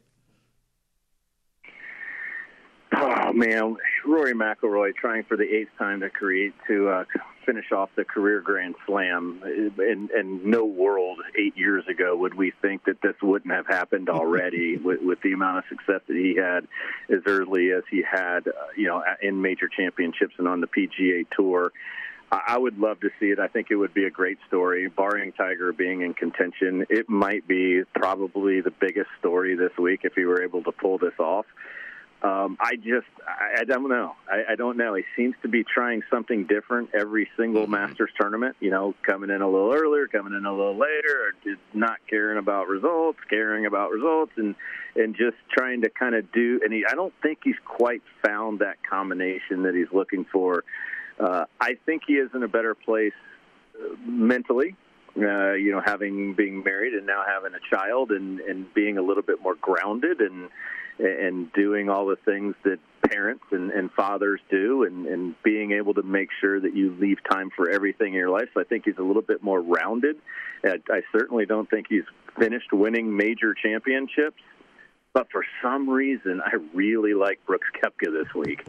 Oh 2.96 3.32
man, 3.32 3.76
Rory 4.04 4.34
McIlroy 4.34 4.96
trying 4.96 5.22
for 5.24 5.36
the 5.36 5.44
eighth 5.44 5.70
time 5.78 6.00
to 6.00 6.10
create 6.10 6.54
to 6.66 6.88
uh, 6.88 7.04
finish 7.48 7.72
off 7.72 7.88
the 7.96 8.04
career 8.04 8.42
Grand 8.42 8.74
Slam. 8.86 9.42
In, 9.78 10.10
in 10.16 10.50
no 10.50 10.66
world 10.66 11.18
eight 11.38 11.56
years 11.56 11.84
ago 11.88 12.14
would 12.14 12.34
we 12.34 12.52
think 12.60 12.84
that 12.84 13.00
this 13.00 13.14
wouldn't 13.22 13.52
have 13.52 13.66
happened 13.66 14.10
already 14.10 14.76
with, 14.84 15.00
with 15.00 15.20
the 15.22 15.32
amount 15.32 15.58
of 15.58 15.64
success 15.70 16.02
that 16.06 16.16
he 16.16 16.36
had 16.36 16.68
as 17.08 17.22
early 17.26 17.72
as 17.72 17.84
he 17.90 18.02
had, 18.02 18.46
uh, 18.48 18.52
you 18.76 18.86
know, 18.86 19.02
in 19.22 19.40
major 19.40 19.68
championships 19.68 20.34
and 20.38 20.46
on 20.46 20.60
the 20.60 20.66
PGA 20.66 21.26
Tour. 21.34 21.72
I 22.30 22.58
would 22.58 22.78
love 22.78 23.00
to 23.00 23.08
see 23.18 23.26
it. 23.26 23.38
I 23.38 23.48
think 23.48 23.68
it 23.70 23.76
would 23.76 23.94
be 23.94 24.04
a 24.04 24.10
great 24.10 24.36
story. 24.48 24.86
Barring 24.88 25.32
Tiger 25.32 25.72
being 25.72 26.02
in 26.02 26.12
contention, 26.12 26.84
it 26.90 27.08
might 27.08 27.48
be 27.48 27.84
probably 27.94 28.60
the 28.60 28.70
biggest 28.70 29.08
story 29.18 29.56
this 29.56 29.72
week 29.78 30.00
if 30.04 30.12
he 30.12 30.26
were 30.26 30.42
able 30.42 30.62
to 30.64 30.72
pull 30.72 30.98
this 30.98 31.18
off. 31.18 31.46
Um, 32.20 32.56
I 32.60 32.74
just, 32.74 33.06
I, 33.26 33.60
I 33.60 33.64
don't 33.64 33.88
know. 33.88 34.16
I, 34.28 34.52
I 34.52 34.54
don't 34.56 34.76
know. 34.76 34.94
He 34.94 35.04
seems 35.14 35.36
to 35.42 35.48
be 35.48 35.62
trying 35.62 36.02
something 36.10 36.46
different 36.46 36.90
every 36.92 37.28
single 37.36 37.62
mm-hmm. 37.62 37.72
Masters 37.72 38.10
tournament. 38.20 38.56
You 38.58 38.70
know, 38.70 38.94
coming 39.02 39.30
in 39.30 39.40
a 39.40 39.48
little 39.48 39.72
earlier, 39.72 40.08
coming 40.08 40.34
in 40.34 40.44
a 40.44 40.50
little 40.50 40.76
later, 40.76 41.28
or 41.28 41.32
just 41.44 41.60
not 41.72 41.98
caring 42.10 42.38
about 42.38 42.66
results, 42.66 43.18
caring 43.30 43.66
about 43.66 43.90
results, 43.90 44.32
and 44.36 44.56
and 44.96 45.14
just 45.14 45.36
trying 45.56 45.82
to 45.82 45.90
kind 45.90 46.16
of 46.16 46.32
do. 46.32 46.60
And 46.64 46.72
he, 46.72 46.84
I 46.90 46.94
don't 46.94 47.14
think 47.22 47.38
he's 47.44 47.58
quite 47.64 48.02
found 48.26 48.60
that 48.60 48.78
combination 48.88 49.62
that 49.62 49.76
he's 49.76 49.92
looking 49.92 50.24
for. 50.24 50.64
Uh, 51.20 51.44
I 51.60 51.76
think 51.86 52.02
he 52.06 52.14
is 52.14 52.30
in 52.34 52.42
a 52.42 52.48
better 52.48 52.74
place 52.74 53.12
uh, 53.80 53.94
mentally 54.04 54.76
uh, 55.16 55.54
you 55.54 55.72
know, 55.72 55.82
having 55.84 56.34
being 56.34 56.62
married 56.62 56.94
and 56.94 57.06
now 57.06 57.22
having 57.26 57.52
a 57.54 57.76
child 57.76 58.10
and 58.10 58.40
and 58.40 58.72
being 58.74 58.98
a 58.98 59.02
little 59.02 59.22
bit 59.22 59.42
more 59.42 59.54
grounded 59.54 60.20
and 60.20 60.48
and 60.98 61.52
doing 61.52 61.88
all 61.88 62.06
the 62.06 62.16
things 62.16 62.54
that 62.64 62.78
parents 63.10 63.44
and, 63.50 63.70
and 63.70 63.90
fathers 63.92 64.40
do 64.50 64.84
and, 64.84 65.06
and 65.06 65.34
being 65.42 65.72
able 65.72 65.94
to 65.94 66.02
make 66.02 66.28
sure 66.40 66.60
that 66.60 66.74
you 66.74 66.94
leave 66.98 67.18
time 67.30 67.50
for 67.54 67.70
everything 67.70 68.08
in 68.08 68.14
your 68.14 68.30
life. 68.30 68.48
So 68.54 68.60
I 68.60 68.64
think 68.64 68.84
he's 68.84 68.98
a 68.98 69.02
little 69.02 69.22
bit 69.22 69.42
more 69.42 69.60
rounded. 69.60 70.16
I, 70.64 70.78
I 70.90 71.02
certainly 71.12 71.46
don't 71.46 71.68
think 71.70 71.86
he's 71.88 72.04
finished 72.38 72.72
winning 72.72 73.16
major 73.16 73.54
championships, 73.54 74.42
but 75.12 75.28
for 75.30 75.44
some 75.62 75.88
reason, 75.88 76.40
I 76.44 76.56
really 76.74 77.14
like 77.14 77.44
Brooks 77.46 77.68
Koepka 77.82 78.12
this 78.12 78.34
week. 78.34 78.64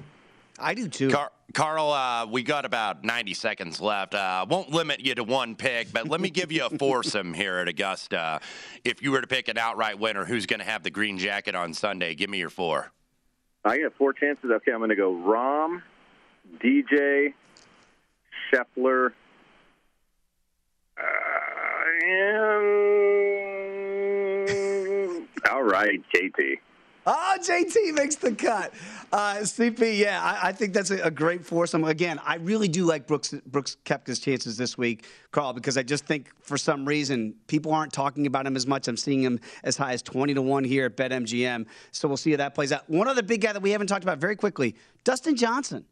I 0.59 0.73
do 0.73 0.87
too. 0.87 1.09
Car- 1.09 1.31
Carl, 1.53 1.91
uh, 1.91 2.27
we 2.27 2.43
got 2.43 2.65
about 2.65 3.03
90 3.03 3.33
seconds 3.33 3.81
left. 3.81 4.13
I 4.13 4.41
uh, 4.41 4.45
won't 4.45 4.69
limit 4.69 4.99
you 4.99 5.15
to 5.15 5.23
one 5.23 5.55
pick, 5.55 5.91
but 5.91 6.07
let 6.07 6.21
me 6.21 6.29
give 6.29 6.51
you 6.51 6.65
a 6.65 6.69
foursome 6.77 7.33
here 7.33 7.57
at 7.57 7.67
Augusta. 7.67 8.39
If 8.83 9.01
you 9.01 9.11
were 9.11 9.21
to 9.21 9.27
pick 9.27 9.47
an 9.47 9.57
outright 9.57 9.97
winner, 9.99 10.25
who's 10.25 10.45
going 10.45 10.59
to 10.59 10.65
have 10.65 10.83
the 10.83 10.91
green 10.91 11.17
jacket 11.17 11.55
on 11.55 11.73
Sunday? 11.73 12.13
Give 12.13 12.29
me 12.29 12.37
your 12.37 12.51
four. 12.51 12.91
I 13.65 13.79
got 13.79 13.93
four 13.95 14.13
chances. 14.13 14.51
Okay, 14.51 14.71
I'm 14.71 14.77
going 14.77 14.91
to 14.91 14.95
go 14.95 15.11
Rahm, 15.11 15.81
DJ, 16.63 17.33
Scheffler, 18.51 19.11
uh, 20.97 21.03
and 22.05 22.49
all 25.51 25.63
right, 25.63 25.99
JT. 26.13 26.59
Oh, 27.11 27.37
JT 27.41 27.95
makes 27.95 28.17
the 28.17 28.35
cut. 28.35 28.71
Uh, 29.11 29.37
CP, 29.37 29.97
yeah, 29.97 30.21
I, 30.21 30.49
I 30.49 30.51
think 30.51 30.75
that's 30.75 30.91
a, 30.91 31.01
a, 31.05 31.09
great 31.09 31.43
foursome. 31.43 31.83
Again, 31.83 32.19
I 32.23 32.35
really 32.35 32.67
do 32.67 32.85
like 32.85 33.07
Brooks 33.07 33.33
Brooks 33.47 33.77
Koepka's 33.83 34.19
chances 34.19 34.57
this 34.57 34.77
week, 34.77 35.07
Carl, 35.31 35.53
because 35.53 35.75
I 35.75 35.81
just 35.81 36.05
think 36.05 36.29
for 36.39 36.55
some 36.55 36.85
reason 36.85 37.33
people 37.47 37.73
aren't 37.73 37.91
talking 37.91 38.27
about 38.27 38.45
him 38.45 38.55
as 38.55 38.67
much. 38.67 38.87
I'm 38.87 38.95
seeing 38.95 39.23
him 39.23 39.39
as 39.63 39.75
high 39.75 39.93
as 39.93 40.03
20 40.03 40.35
to 40.35 40.43
1 40.43 40.63
here 40.63 40.85
at 40.85 40.97
BetMGM. 40.97 41.65
So 41.89 42.07
we'll 42.07 42.15
see 42.15 42.29
how 42.29 42.37
that 42.37 42.53
plays 42.53 42.71
out. 42.71 42.87
One 42.87 43.07
other 43.07 43.23
big 43.23 43.41
guy 43.41 43.53
that 43.53 43.61
we 43.63 43.71
haven't 43.71 43.87
talked 43.87 44.03
about 44.03 44.19
very 44.19 44.35
quickly 44.35 44.75
Dustin 45.03 45.35
Johnson. 45.35 45.85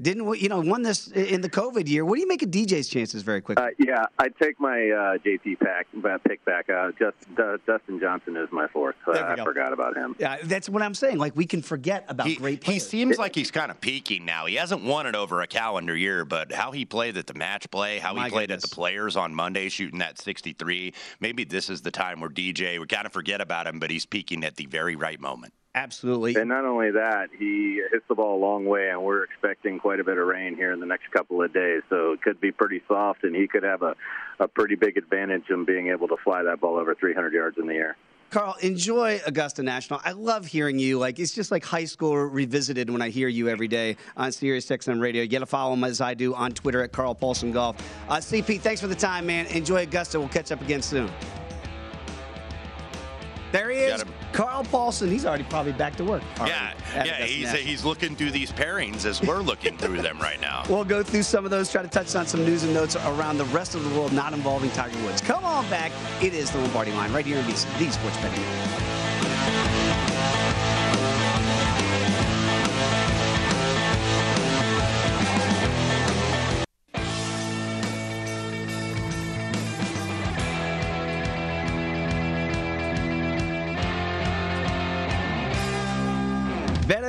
Didn't 0.00 0.24
we- 0.24 0.38
you 0.38 0.48
know 0.48 0.60
won 0.60 0.82
this 0.82 1.08
in 1.08 1.42
the 1.42 1.50
COVID 1.50 1.86
year? 1.86 2.04
What 2.04 2.14
do 2.14 2.22
you 2.22 2.26
make 2.28 2.42
of 2.42 2.50
DJ's 2.50 2.88
chances? 2.88 3.22
Very 3.22 3.42
quickly. 3.42 3.62
Uh, 3.64 3.70
yeah, 3.78 4.04
I'd 4.18 4.34
take 4.38 4.58
my 4.58 4.88
uh, 4.90 5.18
JT 5.18 5.58
pack, 5.60 5.86
uh, 6.02 6.16
pick 6.26 6.42
back. 6.46 6.70
Uh, 6.70 6.92
just 6.98 7.16
uh, 7.38 7.58
Dustin 7.66 8.00
Johnson 8.00 8.36
is 8.36 8.48
my 8.50 8.66
fourth. 8.68 8.96
Uh, 9.06 9.12
I 9.12 9.36
go. 9.36 9.44
forgot 9.44 9.72
about 9.74 9.94
him. 9.94 10.16
yeah, 10.18 10.38
that's 10.44 10.68
what 10.68 10.80
I'm 10.82 10.94
saying. 10.94 11.18
Like 11.18 11.36
we 11.36 11.44
can 11.44 11.60
forget 11.60 12.06
about 12.08 12.26
He, 12.26 12.36
great 12.36 12.64
he 12.64 12.78
seems 12.78 13.18
like 13.18 13.34
he's 13.34 13.50
kind 13.50 13.70
of 13.70 13.80
peaking 13.82 14.24
now. 14.24 14.46
He 14.46 14.54
hasn't 14.54 14.82
won 14.82 15.06
it 15.06 15.14
over 15.14 15.42
a 15.42 15.46
calendar 15.46 15.94
year, 15.94 16.24
but 16.24 16.52
how 16.52 16.72
he 16.72 16.86
played 16.86 17.18
at 17.18 17.26
the 17.26 17.34
match 17.34 17.70
play, 17.70 17.98
how 17.98 18.14
My 18.14 18.24
he 18.24 18.30
played 18.30 18.48
goodness. 18.48 18.64
at 18.64 18.70
the 18.70 18.74
players 18.74 19.14
on 19.16 19.34
Monday, 19.34 19.68
shooting 19.68 19.98
that 19.98 20.18
63. 20.18 20.94
Maybe 21.20 21.44
this 21.44 21.68
is 21.68 21.82
the 21.82 21.90
time 21.90 22.20
where 22.20 22.30
DJ, 22.30 22.80
we 22.80 22.86
kind 22.86 23.04
of 23.06 23.12
forget 23.12 23.42
about 23.42 23.66
him, 23.66 23.78
but 23.78 23.90
he's 23.90 24.06
peaking 24.06 24.42
at 24.42 24.56
the 24.56 24.64
very 24.66 24.96
right 24.96 25.20
moment. 25.20 25.52
Absolutely. 25.74 26.34
And 26.34 26.48
not 26.48 26.66
only 26.66 26.90
that, 26.90 27.30
he 27.38 27.82
hits 27.90 28.04
the 28.06 28.14
ball 28.14 28.36
a 28.36 28.42
long 28.42 28.66
way, 28.66 28.90
and 28.90 29.02
we're 29.02 29.24
expecting 29.24 29.78
quite 29.78 30.00
a 30.00 30.04
bit 30.04 30.18
of 30.18 30.26
rain 30.26 30.54
here 30.54 30.72
in 30.72 30.80
the 30.80 30.86
next 30.86 31.10
couple 31.10 31.42
of 31.42 31.52
days. 31.54 31.82
So 31.88 32.12
it 32.12 32.20
could 32.20 32.40
be 32.40 32.52
pretty 32.52 32.82
soft, 32.86 33.24
and 33.24 33.34
he 33.34 33.48
could 33.48 33.62
have 33.62 33.82
a, 33.82 33.96
a 34.38 34.48
pretty 34.48 34.74
big 34.74 34.98
advantage 34.98 35.44
in 35.48 35.64
being 35.64 35.88
able 35.88 36.08
to 36.08 36.16
fly 36.22 36.42
that 36.42 36.60
ball 36.60 36.76
over 36.76 36.94
300 36.94 37.32
yards 37.32 37.56
in 37.58 37.66
the 37.66 37.74
air. 37.74 37.96
Carl, 38.28 38.56
enjoy 38.62 39.20
Augusta 39.26 39.62
National. 39.62 40.00
I 40.04 40.12
love 40.12 40.46
hearing 40.46 40.78
you. 40.78 40.98
Like 40.98 41.18
it's 41.18 41.34
just 41.34 41.50
like 41.50 41.62
high 41.62 41.84
school 41.84 42.16
revisited 42.16 42.88
when 42.88 43.02
I 43.02 43.10
hear 43.10 43.28
you 43.28 43.48
every 43.48 43.68
day 43.68 43.98
on 44.16 44.32
Sirius 44.32 44.66
XM 44.66 45.02
Radio. 45.02 45.22
You 45.22 45.28
got 45.28 45.40
to 45.40 45.46
follow 45.46 45.74
him 45.74 45.84
as 45.84 46.00
I 46.00 46.14
do 46.14 46.34
on 46.34 46.52
Twitter 46.52 46.82
at 46.82 46.92
Carl 46.92 47.14
Paulson 47.14 47.52
Golf. 47.52 47.76
Uh, 48.08 48.16
CP, 48.16 48.58
thanks 48.60 48.80
for 48.80 48.86
the 48.86 48.94
time, 48.94 49.26
man. 49.26 49.44
Enjoy 49.48 49.82
Augusta. 49.82 50.18
We'll 50.18 50.30
catch 50.30 50.50
up 50.50 50.62
again 50.62 50.80
soon. 50.80 51.10
There 53.52 53.70
he 53.70 53.78
is, 53.78 54.04
Carl 54.32 54.64
Paulson. 54.64 55.10
He's 55.10 55.26
already 55.26 55.44
probably 55.44 55.72
back 55.72 55.94
to 55.96 56.04
work. 56.04 56.22
already 56.38 56.50
Yeah, 56.50 56.72
yeah, 56.94 57.24
he's 57.24 57.52
he's 57.52 57.84
looking 57.84 58.16
through 58.16 58.30
these 58.30 58.50
pairings 58.50 59.04
as 59.04 59.20
we're 59.22 59.40
looking 59.42 59.76
through 59.76 60.02
them 60.02 60.18
right 60.18 60.40
now. 60.40 60.64
We'll 60.72 60.84
go 60.84 61.02
through 61.02 61.24
some 61.24 61.44
of 61.44 61.50
those, 61.50 61.70
try 61.70 61.82
to 61.82 61.88
touch 61.88 62.14
on 62.16 62.26
some 62.26 62.46
news 62.46 62.62
and 62.62 62.72
notes 62.72 62.96
around 62.96 63.36
the 63.36 63.44
rest 63.46 63.74
of 63.74 63.84
the 63.84 63.90
world 63.94 64.12
not 64.12 64.32
involving 64.32 64.70
Tiger 64.70 64.96
Woods. 65.02 65.20
Come 65.20 65.44
on 65.44 65.68
back. 65.68 65.92
It 66.22 66.32
is 66.32 66.50
the 66.50 66.58
Lombardi 66.58 66.92
line 66.92 67.12
right 67.12 67.26
here 67.26 67.36
in 67.36 67.46
the, 67.46 67.52
the 67.52 67.90
Sports 67.90 68.16
Betting. 68.18 69.01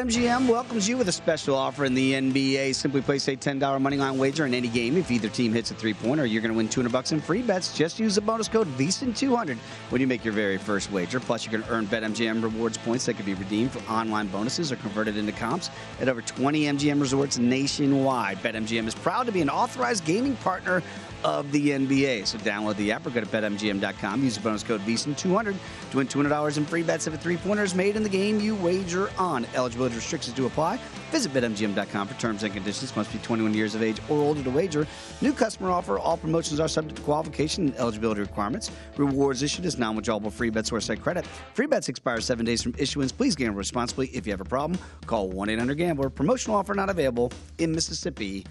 BetMGM 0.03 0.49
welcomes 0.49 0.85
you 0.89 0.97
with 0.97 1.07
a 1.07 1.13
special 1.13 1.55
offer 1.55 1.85
in 1.85 1.93
the 1.93 2.11
NBA. 2.11 2.75
Simply 2.75 3.01
place 3.01 3.29
a 3.29 3.37
$10 3.37 3.79
money 3.79 3.95
line 3.95 4.17
wager 4.17 4.45
in 4.45 4.53
any 4.53 4.67
game. 4.67 4.97
If 4.97 5.09
either 5.09 5.29
team 5.29 5.53
hits 5.53 5.71
a 5.71 5.75
three 5.75 5.93
pointer, 5.93 6.25
you're 6.25 6.41
going 6.41 6.51
to 6.51 6.57
win 6.57 6.67
200 6.67 6.91
bucks 6.91 7.13
in 7.13 7.21
free 7.21 7.41
bets. 7.41 7.73
Just 7.73 8.01
use 8.01 8.15
the 8.15 8.19
bonus 8.19 8.49
code 8.49 8.67
VSIN200 8.77 9.55
when 9.91 10.01
you 10.01 10.07
make 10.07 10.25
your 10.25 10.33
very 10.33 10.57
first 10.57 10.91
wager. 10.91 11.21
Plus, 11.21 11.45
you 11.45 11.51
can 11.51 11.63
earn 11.69 11.87
BetMGM 11.87 12.43
rewards 12.43 12.77
points 12.77 13.05
that 13.05 13.13
can 13.13 13.25
be 13.25 13.33
redeemed 13.33 13.71
for 13.71 13.79
online 13.89 14.27
bonuses 14.27 14.73
or 14.73 14.75
converted 14.75 15.15
into 15.15 15.31
comps 15.31 15.69
at 16.01 16.09
over 16.09 16.21
20 16.21 16.63
MGM 16.63 16.99
resorts 16.99 17.37
nationwide. 17.37 18.39
BetMGM 18.39 18.85
is 18.87 18.95
proud 18.95 19.25
to 19.27 19.31
be 19.31 19.39
an 19.39 19.49
authorized 19.49 20.03
gaming 20.03 20.35
partner 20.37 20.83
of 21.23 21.51
the 21.51 21.69
NBA. 21.69 22.27
So 22.27 22.37
download 22.39 22.75
the 22.77 22.91
app 22.91 23.05
or 23.05 23.09
go 23.09 23.21
to 23.21 23.25
betmgm.com. 23.25 24.23
Use 24.23 24.35
the 24.35 24.41
bonus 24.41 24.63
code 24.63 24.81
VSIN200 24.81 25.55
to 25.91 25.97
win 25.97 26.07
$200 26.07 26.57
in 26.57 26.65
free 26.65 26.83
bets 26.83 27.07
if 27.07 27.13
a 27.13 27.17
three-pointer 27.17 27.63
is 27.63 27.75
made 27.75 27.95
in 27.95 28.03
the 28.03 28.09
game 28.09 28.39
you 28.39 28.55
wager 28.55 29.09
on. 29.17 29.45
Eligibility 29.55 29.95
restrictions 29.95 30.35
do 30.35 30.45
apply. 30.45 30.79
Visit 31.11 31.33
betmgm.com 31.33 32.07
for 32.07 32.19
terms 32.19 32.43
and 32.43 32.53
conditions. 32.53 32.95
Must 32.95 33.11
be 33.11 33.19
21 33.19 33.53
years 33.53 33.75
of 33.75 33.83
age 33.83 33.99
or 34.09 34.17
older 34.17 34.43
to 34.43 34.49
wager. 34.49 34.87
New 35.21 35.33
customer 35.33 35.69
offer. 35.69 35.97
All 35.99 36.17
promotions 36.17 36.59
are 36.59 36.67
subject 36.67 36.97
to 36.97 37.01
qualification 37.03 37.67
and 37.67 37.75
eligibility 37.77 38.21
requirements. 38.21 38.71
Rewards 38.97 39.43
issued 39.43 39.65
as 39.65 39.77
non-withdrawable 39.77 40.31
free 40.31 40.49
bets 40.49 40.71
or 40.71 40.81
site 40.81 41.01
credit. 41.01 41.25
Free 41.53 41.67
bets 41.67 41.89
expire 41.89 42.19
seven 42.21 42.45
days 42.45 42.61
from 42.61 42.73
issuance. 42.77 43.11
Please 43.11 43.35
gamble 43.35 43.57
responsibly. 43.57 44.07
If 44.07 44.25
you 44.25 44.33
have 44.33 44.41
a 44.41 44.45
problem, 44.45 44.79
call 45.05 45.31
1-800-GAMBLER. 45.31 46.09
Promotional 46.09 46.57
offer 46.57 46.73
not 46.73 46.89
available 46.89 47.31
in 47.59 47.71
Mississippi 47.71 48.45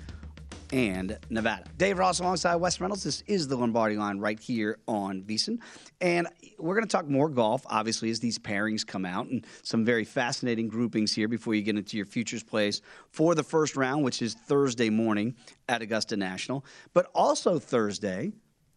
and 0.73 1.19
Nevada. 1.29 1.65
Dave 1.77 1.99
Ross 1.99 2.19
alongside 2.19 2.57
Wes 2.57 2.81
Reynolds. 2.81 3.05
This 3.05 3.23
is 3.27 3.47
the 3.47 3.57
Lombardi 3.57 3.97
line 3.97 4.19
right 4.19 4.41
here 4.41 4.79
on 4.89 5.23
VSiN. 5.23 5.59
And 6.01 6.27
we're 6.59 6.75
going 6.75 6.87
to 6.87 6.91
talk 6.91 7.07
more 7.07 7.29
golf, 7.29 7.65
obviously, 7.67 8.11
as 8.11 8.21
these 8.21 8.39
pairings 8.39 8.87
come 8.87 9.05
out 9.05 9.27
and 9.27 9.47
some 9.63 9.85
very 9.85 10.05
fascinating 10.05 10.69
groupings 10.69 11.13
here 11.13 11.29
before 11.29 11.55
you 11.55 11.63
get 11.63 11.77
into 11.77 11.97
your 11.97 12.07
futures 12.07 12.43
plays 12.43 12.81
for 13.11 13.35
the 13.35 13.43
first 13.43 13.77
round, 13.77 14.03
which 14.03 14.23
is 14.23 14.35
Thursday 14.35 14.89
morning 14.89 15.37
at 15.69 15.83
Augusta 15.83 16.17
National. 16.17 16.65
But 16.95 17.11
also 17.15 17.59
Thursday 17.59 18.33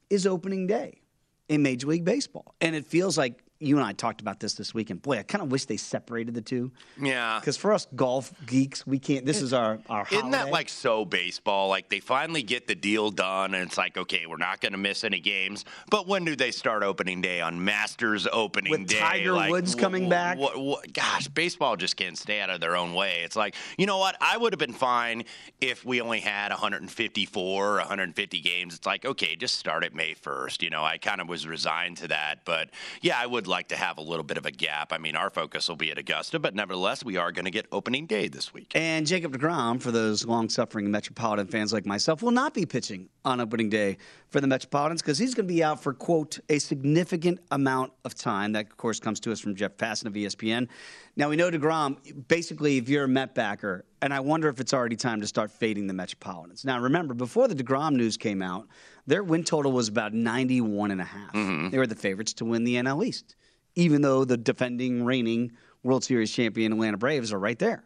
is 0.10 0.28
opening 0.28 0.68
day 0.68 1.00
in 1.48 1.64
Major 1.64 1.88
League 1.88 2.06
Baseball. 2.06 2.56
And 2.60 2.76
it 2.76 2.86
feels 2.86 3.18
like 3.18 3.42
you 3.60 3.78
and 3.78 3.86
I 3.86 3.94
talked 3.94 4.20
about 4.22 4.40
this 4.40 4.54
this 4.56 4.74
weekend. 4.74 5.02
Boy, 5.02 5.18
I 5.20 5.24
kind 5.24 5.42
of 5.42 5.50
wish 5.52 5.66
they 5.66 5.78
separated 5.78 6.34
the 6.36 6.42
two. 6.42 6.72
Yeah. 7.02 7.40
Because 7.40 7.56
for 7.58 7.72
us 7.74 7.88
golf 7.96 8.34
geeks, 8.46 8.86
we 8.86 9.00
can't. 9.00 9.26
This 9.26 9.42
is 9.42 9.54
our 9.54 9.80
our. 9.90 10.06
Isn't 10.12 10.32
that 10.32 10.50
like 10.52 10.68
so 10.70 11.06
baseball? 11.06 11.70
Like 11.70 11.90
they 11.90 12.00
finally 12.00 12.44
get 12.44 12.68
the 12.68 12.76
deal 12.76 13.12
done, 13.12 13.54
and 13.54 13.64
it's 13.66 13.78
like, 13.78 13.98
okay, 13.98 14.26
we're 14.26 14.38
not 14.38 14.60
going 14.62 14.74
to 14.74 14.78
miss 14.78 15.04
any 15.04 15.20
games. 15.20 15.64
But 15.90 16.08
when 16.08 16.26
do 16.26 16.36
they 16.36 16.52
start 16.52 16.84
opening 16.84 17.22
day 17.22 17.40
on 17.42 17.64
Masters 17.64 18.28
opening 18.32 18.72
With 18.72 18.88
day? 18.88 19.00
Tiger 19.00 19.34
Like, 19.34 19.52
Woods 19.52 19.74
wh- 19.74 19.78
coming 19.80 20.06
wh- 20.08 20.10
back? 20.10 20.38
wh- 20.40 20.76
gosh, 20.94 21.28
baseball 21.30 21.76
just 21.78 21.96
can't 21.96 22.18
stay 22.18 22.42
out 22.42 22.50
of 22.50 22.60
their 22.62 22.76
own 22.76 22.94
way. 22.94 23.22
It's 23.24 23.36
like, 23.38 23.56
you 23.78 23.86
know 23.86 23.98
what? 23.98 24.18
I 24.20 24.38
would 24.38 24.52
have 24.54 24.60
been 24.60 24.74
fine 24.74 25.24
if 25.62 25.86
we 25.86 26.02
only 26.02 26.20
had 26.20 26.52
154, 26.52 27.78
150 27.78 28.40
games. 28.42 28.76
It's 28.76 28.86
like, 28.86 29.06
okay, 29.06 29.36
just 29.36 29.58
start 29.58 29.84
at 29.84 29.94
May 29.94 30.14
1st. 30.14 30.62
You 30.62 30.70
know, 30.70 30.84
I 30.84 30.98
kind 30.98 31.22
of 31.22 31.28
was 31.30 31.48
resigned 31.48 31.98
to 31.98 32.08
that. 32.10 32.40
But 32.46 32.70
yeah, 33.02 33.18
I 33.20 33.26
would 33.26 33.45
like 33.48 33.70
to 33.70 33.76
have 33.76 33.98
a 33.98 34.02
little 34.02 34.24
bit 34.24 34.38
of 34.38 34.46
a 34.46 34.52
gap. 34.52 34.92
I 34.94 34.98
mean, 34.98 35.16
our 35.16 35.30
focus 35.30 35.68
will 35.70 35.76
be 35.76 35.92
at 35.92 35.98
Augusta, 35.98 36.40
but 36.40 36.56
nevertheless, 36.56 37.04
we 37.04 37.18
are 37.18 37.32
going 37.32 37.46
to 37.46 37.52
get 37.52 37.66
opening 37.72 38.06
day 38.06 38.28
this 38.28 38.54
week. 38.54 38.72
And 38.76 39.06
Jacob 39.06 39.38
DeGrom, 39.38 39.82
for 39.82 39.92
those 39.92 40.26
long 40.26 40.50
suffering 40.50 40.90
Metropolitan 40.92 41.48
fans 41.48 41.74
like 41.74 41.86
myself, 41.86 42.22
will 42.22 42.32
not 42.32 42.54
be 42.54 42.66
pitching 42.66 43.10
on 43.24 43.40
opening 43.40 43.70
day 43.70 43.98
for 44.30 44.42
the 44.42 44.48
Metropolitans 44.48 45.02
because 45.02 45.18
he's 45.18 45.34
going 45.34 45.48
to 45.48 45.54
be 45.54 45.64
out 45.64 45.82
for, 45.82 45.94
quote, 45.94 46.40
a 46.50 46.60
significant 46.60 47.40
amount 47.52 47.94
of 48.04 48.16
time. 48.16 48.54
That, 48.54 48.66
of 48.66 48.78
course, 48.78 49.00
comes 49.00 49.20
to 49.22 49.32
us 49.32 49.40
from 49.40 49.56
Jeff 49.56 49.78
Passan 49.78 50.06
of 50.06 50.14
ESPN. 50.14 50.68
Now, 51.16 51.30
we 51.30 51.36
know 51.36 51.50
DeGrom, 51.50 52.28
basically, 52.28 52.78
if 52.78 52.90
you're 52.90 53.06
a 53.06 53.08
Met 53.08 53.34
backer, 53.36 53.86
and 54.02 54.14
I 54.14 54.20
wonder 54.20 54.50
if 54.50 54.60
it's 54.60 54.74
already 54.74 54.96
time 54.96 55.22
to 55.22 55.28
start 55.28 55.52
fading 55.52 55.88
the 55.88 55.94
Metropolitans. 55.94 56.66
Now, 56.66 56.80
remember, 56.80 57.14
before 57.14 57.48
the 57.48 57.56
DeGrom 57.56 57.94
news 57.96 58.18
came 58.18 58.42
out, 58.42 58.68
their 59.08 59.24
win 59.24 59.44
total 59.44 59.72
was 59.72 59.88
about 59.88 60.14
91 60.14 60.92
and 60.92 61.02
a 61.02 61.06
half. 61.06 61.34
They 61.72 61.78
were 61.78 61.88
the 61.88 61.96
favorites 61.96 62.34
to 62.34 62.46
win 62.46 62.64
the 62.64 62.76
NL 62.76 63.06
East, 63.06 63.36
even 63.76 64.02
though 64.02 64.26
the 64.26 64.38
defending, 64.38 65.04
reigning 65.06 65.52
World 65.84 66.04
Series 66.04 66.32
champion 66.32 66.74
Atlanta 66.74 66.98
Braves 66.98 67.32
are 67.32 67.40
right 67.40 67.58
there. 67.60 67.84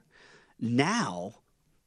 Now, 0.59 1.35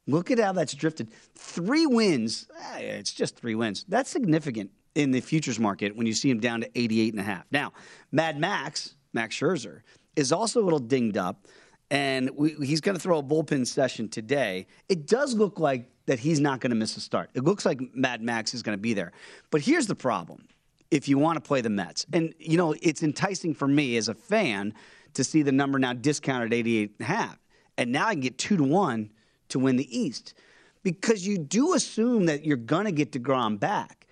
look 0.07 0.31
at 0.31 0.39
how 0.39 0.51
that's 0.53 0.73
drifted. 0.73 1.11
Three 1.35 1.85
wins, 1.85 2.47
eh, 2.75 2.79
it's 2.79 3.13
just 3.13 3.35
three 3.35 3.55
wins. 3.55 3.85
That's 3.87 4.09
significant 4.09 4.71
in 4.95 5.11
the 5.11 5.21
futures 5.21 5.59
market 5.59 5.95
when 5.95 6.05
you 6.05 6.13
see 6.13 6.29
him 6.29 6.39
down 6.39 6.61
to 6.61 6.69
88 6.75 7.13
and 7.13 7.19
a 7.19 7.23
half. 7.23 7.45
Now, 7.51 7.73
Mad 8.11 8.39
Max, 8.39 8.95
Max 9.13 9.35
Scherzer, 9.35 9.81
is 10.15 10.31
also 10.31 10.61
a 10.61 10.63
little 10.63 10.79
dinged 10.79 11.17
up, 11.17 11.47
and 11.93 12.31
we, 12.35 12.55
he's 12.65 12.81
going 12.81 12.95
to 12.95 12.99
throw 12.99 13.19
a 13.19 13.23
bullpen 13.23 13.67
session 13.67 14.09
today. 14.09 14.65
It 14.89 15.05
does 15.05 15.35
look 15.35 15.59
like 15.59 15.91
that 16.07 16.17
he's 16.17 16.39
not 16.39 16.59
going 16.59 16.71
to 16.71 16.75
miss 16.75 16.97
a 16.97 16.99
start. 16.99 17.29
It 17.35 17.43
looks 17.43 17.67
like 17.67 17.79
Mad 17.93 18.19
Max 18.19 18.55
is 18.55 18.63
going 18.63 18.75
to 18.75 18.81
be 18.81 18.95
there. 18.95 19.11
But 19.51 19.61
here's 19.61 19.85
the 19.85 19.93
problem 19.95 20.47
if 20.89 21.07
you 21.07 21.19
want 21.19 21.35
to 21.35 21.41
play 21.41 21.61
the 21.61 21.69
Mets. 21.69 22.07
And, 22.11 22.33
you 22.39 22.57
know, 22.57 22.73
it's 22.81 23.03
enticing 23.03 23.53
for 23.53 23.67
me 23.67 23.95
as 23.97 24.09
a 24.09 24.15
fan 24.15 24.73
to 25.13 25.23
see 25.23 25.43
the 25.43 25.51
number 25.51 25.77
now 25.77 25.93
discounted 25.93 26.51
88 26.51 26.95
and 26.97 27.07
a 27.07 27.11
half. 27.11 27.37
And 27.77 27.91
now 27.91 28.07
I 28.07 28.13
can 28.13 28.21
get 28.21 28.39
two 28.39 28.57
to 28.57 28.63
one 28.63 29.11
to 29.49 29.59
win 29.59 29.75
the 29.75 29.97
East 29.97 30.33
because 30.81 31.27
you 31.27 31.37
do 31.37 31.75
assume 31.75 32.25
that 32.25 32.43
you're 32.43 32.57
going 32.57 32.85
to 32.85 32.91
get 32.91 33.11
DeGrom 33.11 33.59
back. 33.59 34.07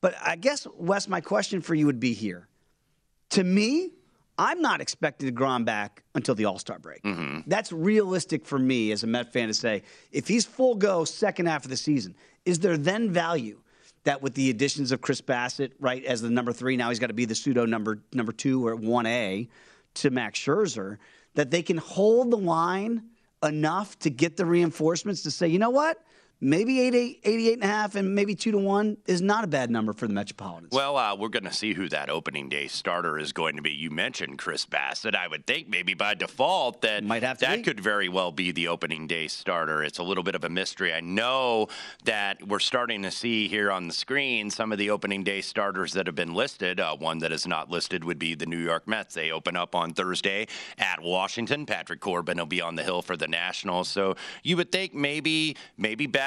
But 0.00 0.14
I 0.24 0.36
guess, 0.36 0.66
Wes, 0.74 1.06
my 1.06 1.20
question 1.20 1.60
for 1.60 1.74
you 1.74 1.84
would 1.84 2.00
be 2.00 2.14
here. 2.14 2.48
To 3.30 3.44
me, 3.44 3.90
I'm 4.38 4.60
not 4.60 4.80
expecting 4.80 5.34
DeGrom 5.34 5.64
back 5.64 6.02
until 6.14 6.34
the 6.34 6.44
All 6.44 6.58
Star 6.58 6.78
break. 6.78 7.02
Mm-hmm. 7.02 7.40
That's 7.46 7.72
realistic 7.72 8.44
for 8.44 8.58
me 8.58 8.92
as 8.92 9.02
a 9.02 9.06
Met 9.06 9.32
fan 9.32 9.48
to 9.48 9.54
say. 9.54 9.82
If 10.12 10.28
he's 10.28 10.44
full 10.44 10.74
go 10.74 11.04
second 11.04 11.46
half 11.46 11.64
of 11.64 11.70
the 11.70 11.76
season, 11.76 12.14
is 12.44 12.58
there 12.58 12.76
then 12.76 13.10
value 13.10 13.60
that 14.04 14.22
with 14.22 14.34
the 14.34 14.50
additions 14.50 14.92
of 14.92 15.00
Chris 15.00 15.20
Bassitt, 15.20 15.72
right, 15.80 16.04
as 16.04 16.22
the 16.22 16.30
number 16.30 16.52
three, 16.52 16.76
now 16.76 16.90
he's 16.90 16.98
got 16.98 17.08
to 17.08 17.14
be 17.14 17.24
the 17.24 17.34
pseudo 17.34 17.66
number 17.66 18.02
number 18.12 18.32
two 18.32 18.66
or 18.66 18.76
one 18.76 19.06
A 19.06 19.48
to 19.94 20.10
Max 20.10 20.38
Scherzer, 20.38 20.98
that 21.34 21.50
they 21.50 21.62
can 21.62 21.76
hold 21.76 22.30
the 22.30 22.36
line 22.36 23.02
enough 23.42 23.98
to 24.00 24.10
get 24.10 24.36
the 24.36 24.46
reinforcements 24.46 25.22
to 25.22 25.30
say, 25.30 25.48
you 25.48 25.58
know 25.58 25.70
what? 25.70 26.02
Maybe 26.38 26.80
88, 26.82 27.20
88 27.24 27.52
and 27.54 27.62
a 27.62 27.66
half 27.66 27.94
and 27.94 28.14
maybe 28.14 28.34
2 28.34 28.50
to 28.52 28.58
1 28.58 28.98
is 29.06 29.22
not 29.22 29.42
a 29.42 29.46
bad 29.46 29.70
number 29.70 29.94
for 29.94 30.06
the 30.06 30.12
Metropolitans. 30.12 30.70
Well, 30.70 30.98
uh, 30.98 31.16
we're 31.16 31.30
going 31.30 31.44
to 31.44 31.52
see 31.52 31.72
who 31.72 31.88
that 31.88 32.10
opening 32.10 32.50
day 32.50 32.66
starter 32.66 33.18
is 33.18 33.32
going 33.32 33.56
to 33.56 33.62
be. 33.62 33.70
You 33.70 33.90
mentioned 33.90 34.36
Chris 34.36 34.66
Bassitt. 34.66 35.14
I 35.14 35.28
would 35.28 35.46
think 35.46 35.66
maybe 35.70 35.94
by 35.94 36.12
default 36.12 36.82
that 36.82 37.02
Might 37.04 37.22
have 37.22 37.38
to 37.38 37.46
that 37.46 37.56
be. 37.56 37.62
could 37.62 37.80
very 37.80 38.10
well 38.10 38.32
be 38.32 38.52
the 38.52 38.68
opening 38.68 39.06
day 39.06 39.28
starter. 39.28 39.82
It's 39.82 39.96
a 39.98 40.02
little 40.02 40.22
bit 40.22 40.34
of 40.34 40.44
a 40.44 40.50
mystery. 40.50 40.92
I 40.92 41.00
know 41.00 41.68
that 42.04 42.46
we're 42.46 42.58
starting 42.58 43.02
to 43.04 43.10
see 43.10 43.48
here 43.48 43.72
on 43.72 43.88
the 43.88 43.94
screen 43.94 44.50
some 44.50 44.72
of 44.72 44.78
the 44.78 44.90
opening 44.90 45.24
day 45.24 45.40
starters 45.40 45.94
that 45.94 46.06
have 46.06 46.16
been 46.16 46.34
listed. 46.34 46.80
Uh, 46.80 46.94
one 46.96 47.18
that 47.20 47.32
is 47.32 47.46
not 47.46 47.70
listed 47.70 48.04
would 48.04 48.18
be 48.18 48.34
the 48.34 48.44
New 48.46 48.58
York 48.58 48.86
Mets. 48.86 49.14
They 49.14 49.30
open 49.30 49.56
up 49.56 49.74
on 49.74 49.94
Thursday 49.94 50.48
at 50.76 51.00
Washington. 51.00 51.64
Patrick 51.64 52.00
Corbin 52.00 52.36
will 52.36 52.44
be 52.44 52.60
on 52.60 52.74
the 52.76 52.82
hill 52.82 53.00
for 53.00 53.16
the 53.16 53.26
Nationals. 53.26 53.88
So 53.88 54.16
you 54.42 54.58
would 54.58 54.70
think 54.70 54.92
maybe 54.92 55.56
maybe 55.78 56.06
Bassitt, 56.06 56.25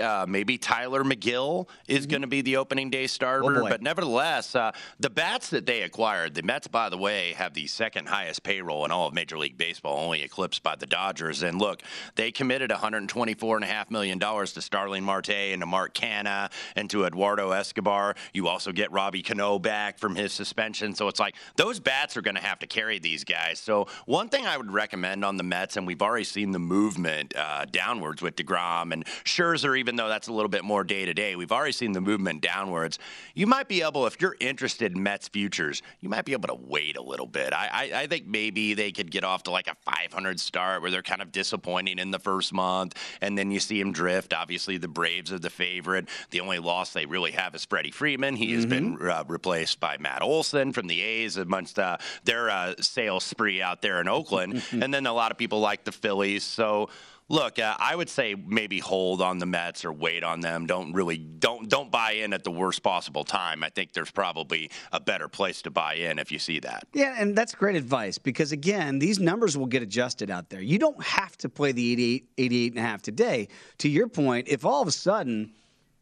uh, 0.00 0.26
maybe 0.28 0.58
Tylor 0.58 1.04
Megill 1.04 1.68
is 1.88 2.06
going 2.06 2.22
to 2.22 2.28
be 2.28 2.42
the 2.42 2.56
opening 2.56 2.90
day 2.90 3.06
starter. 3.06 3.44
Mm-hmm. 3.44 3.66
Oh, 3.66 3.68
but 3.68 3.82
nevertheless, 3.82 4.54
uh, 4.54 4.72
the 5.00 5.10
bats 5.10 5.50
that 5.50 5.66
they 5.66 5.82
acquired, 5.82 6.34
the 6.34 6.42
Mets, 6.42 6.66
by 6.66 6.88
the 6.88 6.98
way, 6.98 7.32
have 7.34 7.54
the 7.54 7.66
second 7.66 8.08
highest 8.08 8.42
payroll 8.42 8.84
in 8.84 8.90
all 8.90 9.08
of 9.08 9.14
Major 9.14 9.38
League 9.38 9.56
Baseball, 9.56 9.98
only 9.98 10.22
eclipsed 10.22 10.62
by 10.62 10.76
the 10.76 10.86
Dodgers. 10.86 11.42
And 11.42 11.58
look, 11.58 11.82
they 12.14 12.32
committed 12.32 12.70
$124.5 12.70 13.90
million 13.90 14.18
to 14.18 14.60
Starling 14.60 15.04
Marte 15.04 15.30
and 15.30 15.62
to 15.62 15.66
Mark 15.66 15.94
Canha 15.94 16.50
and 16.74 16.90
to 16.90 17.04
Eduardo 17.04 17.50
Escobar. 17.50 18.14
You 18.32 18.48
also 18.48 18.72
get 18.72 18.90
Robbie 18.92 19.22
Cano 19.22 19.58
back 19.58 19.98
from 19.98 20.16
his 20.16 20.32
suspension. 20.32 20.94
So 20.94 21.08
it's 21.08 21.20
like 21.20 21.36
those 21.56 21.80
bats 21.80 22.16
are 22.16 22.22
going 22.22 22.36
to 22.36 22.42
have 22.42 22.58
to 22.60 22.66
carry 22.66 22.98
these 22.98 23.24
guys. 23.24 23.58
So 23.58 23.86
one 24.06 24.28
thing 24.28 24.46
I 24.46 24.56
would 24.56 24.72
recommend 24.72 25.24
on 25.24 25.36
the 25.36 25.42
Mets, 25.42 25.76
and 25.76 25.86
we've 25.86 26.02
already 26.02 26.24
seen 26.24 26.52
the 26.52 26.58
movement 26.58 27.34
uh, 27.36 27.64
downwards 27.66 28.22
with 28.22 28.36
DeGrom 28.36 28.92
and 28.92 29.06
Scherzer, 29.36 29.78
even 29.78 29.96
though 29.96 30.08
that's 30.08 30.28
a 30.28 30.32
little 30.32 30.48
bit 30.48 30.64
more 30.64 30.82
day 30.82 31.04
to 31.04 31.12
day, 31.12 31.36
we've 31.36 31.52
already 31.52 31.72
seen 31.72 31.92
the 31.92 32.00
movement 32.00 32.40
downwards. 32.40 32.98
You 33.34 33.46
might 33.46 33.68
be 33.68 33.82
able, 33.82 34.06
if 34.06 34.20
you're 34.20 34.36
interested 34.40 34.94
in 34.96 35.02
Mets 35.02 35.28
futures, 35.28 35.82
you 36.00 36.08
might 36.08 36.24
be 36.24 36.32
able 36.32 36.48
to 36.48 36.54
wait 36.54 36.96
a 36.96 37.02
little 37.02 37.26
bit. 37.26 37.52
I, 37.52 37.68
I, 37.70 38.00
I 38.02 38.06
think 38.06 38.26
maybe 38.26 38.74
they 38.74 38.92
could 38.92 39.10
get 39.10 39.24
off 39.24 39.42
to 39.44 39.50
like 39.50 39.68
a 39.68 39.76
500 39.84 40.40
start 40.40 40.80
where 40.80 40.90
they're 40.90 41.02
kind 41.02 41.20
of 41.20 41.32
disappointing 41.32 41.98
in 41.98 42.10
the 42.10 42.18
first 42.18 42.52
month, 42.52 42.94
and 43.20 43.36
then 43.36 43.50
you 43.50 43.60
see 43.60 43.78
them 43.78 43.92
drift. 43.92 44.32
Obviously, 44.32 44.78
the 44.78 44.88
Braves 44.88 45.32
are 45.32 45.38
the 45.38 45.50
favorite. 45.50 46.08
The 46.30 46.40
only 46.40 46.58
loss 46.58 46.92
they 46.92 47.06
really 47.06 47.32
have 47.32 47.54
is 47.54 47.64
Freddie 47.64 47.90
Freeman. 47.90 48.36
He 48.36 48.54
has 48.54 48.64
been 48.64 48.98
uh, 49.00 49.24
replaced 49.28 49.80
by 49.80 49.98
Matt 49.98 50.22
Olson 50.22 50.72
from 50.72 50.86
the 50.86 51.02
A's 51.02 51.36
amongst 51.36 51.78
uh, 51.78 51.98
their 52.24 52.48
uh, 52.48 52.74
sales 52.80 53.24
spree 53.24 53.60
out 53.60 53.82
there 53.82 54.00
in 54.00 54.08
Oakland. 54.08 54.62
and 54.72 54.94
then 54.94 55.06
a 55.06 55.12
lot 55.12 55.30
of 55.30 55.38
people 55.38 55.60
like 55.60 55.84
the 55.84 55.92
Phillies. 55.92 56.44
So 56.44 56.88
look, 57.28 57.58
uh, 57.58 57.76
I 57.78 57.94
would 57.94 58.08
say 58.08 58.34
maybe 58.34 58.78
hold 58.78 59.22
on 59.22 59.38
the 59.38 59.46
Mets 59.46 59.84
or 59.84 59.92
wait 59.92 60.22
on 60.22 60.40
them. 60.40 60.66
Don't 60.66 60.92
really 60.92 61.18
don't 61.18 61.68
don't 61.68 61.90
buy 61.90 62.12
in 62.12 62.32
at 62.32 62.44
the 62.44 62.50
worst 62.50 62.82
possible 62.82 63.24
time. 63.24 63.62
I 63.62 63.70
think 63.70 63.92
there's 63.92 64.10
probably 64.10 64.70
a 64.92 65.00
better 65.00 65.28
place 65.28 65.62
to 65.62 65.70
buy 65.70 65.94
in 65.94 66.18
if 66.18 66.30
you 66.30 66.38
see 66.38 66.60
that. 66.60 66.86
Yeah, 66.92 67.14
and 67.18 67.36
that's 67.36 67.54
great 67.54 67.76
advice 67.76 68.18
because 68.18 68.52
again, 68.52 68.98
these 68.98 69.18
numbers 69.18 69.56
will 69.56 69.66
get 69.66 69.82
adjusted 69.82 70.30
out 70.30 70.50
there. 70.50 70.60
You 70.60 70.78
don't 70.78 71.02
have 71.02 71.36
to 71.38 71.48
play 71.48 71.72
the 71.72 71.92
88, 71.92 72.28
88 72.38 72.72
and 72.72 72.78
a 72.78 72.82
half 72.82 73.02
today. 73.02 73.48
To 73.78 73.88
your 73.88 74.08
point, 74.08 74.48
if 74.48 74.64
all 74.64 74.82
of 74.82 74.88
a 74.88 74.92
sudden, 74.92 75.52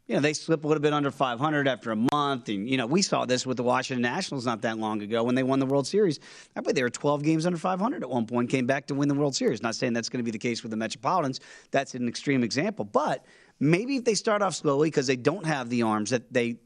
you 0.06 0.14
know, 0.14 0.20
they 0.20 0.34
slip 0.34 0.64
a 0.64 0.68
little 0.68 0.82
bit 0.82 0.92
under 0.92 1.10
500 1.10 1.66
after 1.66 1.90
a 1.90 1.96
month, 1.96 2.48
and 2.50 2.68
you 2.68 2.76
know, 2.76 2.86
we 2.86 3.00
saw 3.00 3.24
this 3.24 3.46
with 3.46 3.56
the 3.56 3.62
Washington 3.62 4.02
Nationals 4.02 4.44
not 4.44 4.60
that 4.62 4.78
long 4.78 5.00
ago 5.00 5.24
when 5.24 5.34
they 5.34 5.42
won 5.42 5.60
the 5.60 5.66
World 5.66 5.86
Series. 5.86 6.20
I 6.54 6.60
believe 6.60 6.74
they 6.74 6.82
were 6.82 6.90
12 6.90 7.22
games 7.22 7.46
under 7.46 7.58
500 7.58 8.02
at 8.02 8.10
one 8.10 8.26
point, 8.26 8.50
came 8.50 8.66
back 8.66 8.86
to 8.88 8.94
win 8.94 9.08
the 9.08 9.14
World 9.14 9.34
Series. 9.34 9.62
Not 9.62 9.74
saying 9.74 9.94
that's 9.94 10.10
going 10.10 10.18
to 10.18 10.24
be 10.24 10.30
the 10.30 10.38
case 10.38 10.62
with 10.62 10.70
the 10.70 10.76
Metropolitans. 10.76 11.40
That's 11.70 11.94
an 11.94 12.06
extreme 12.06 12.44
example, 12.44 12.84
but 12.84 13.24
maybe 13.60 13.96
if 13.96 14.04
they 14.04 14.14
start 14.14 14.42
off 14.42 14.54
slowly 14.54 14.90
because 14.90 15.06
they 15.06 15.16
don't 15.16 15.46
have 15.46 15.70
the 15.70 15.82
arms 15.82 16.10
that 16.10 16.30
they 16.30 16.58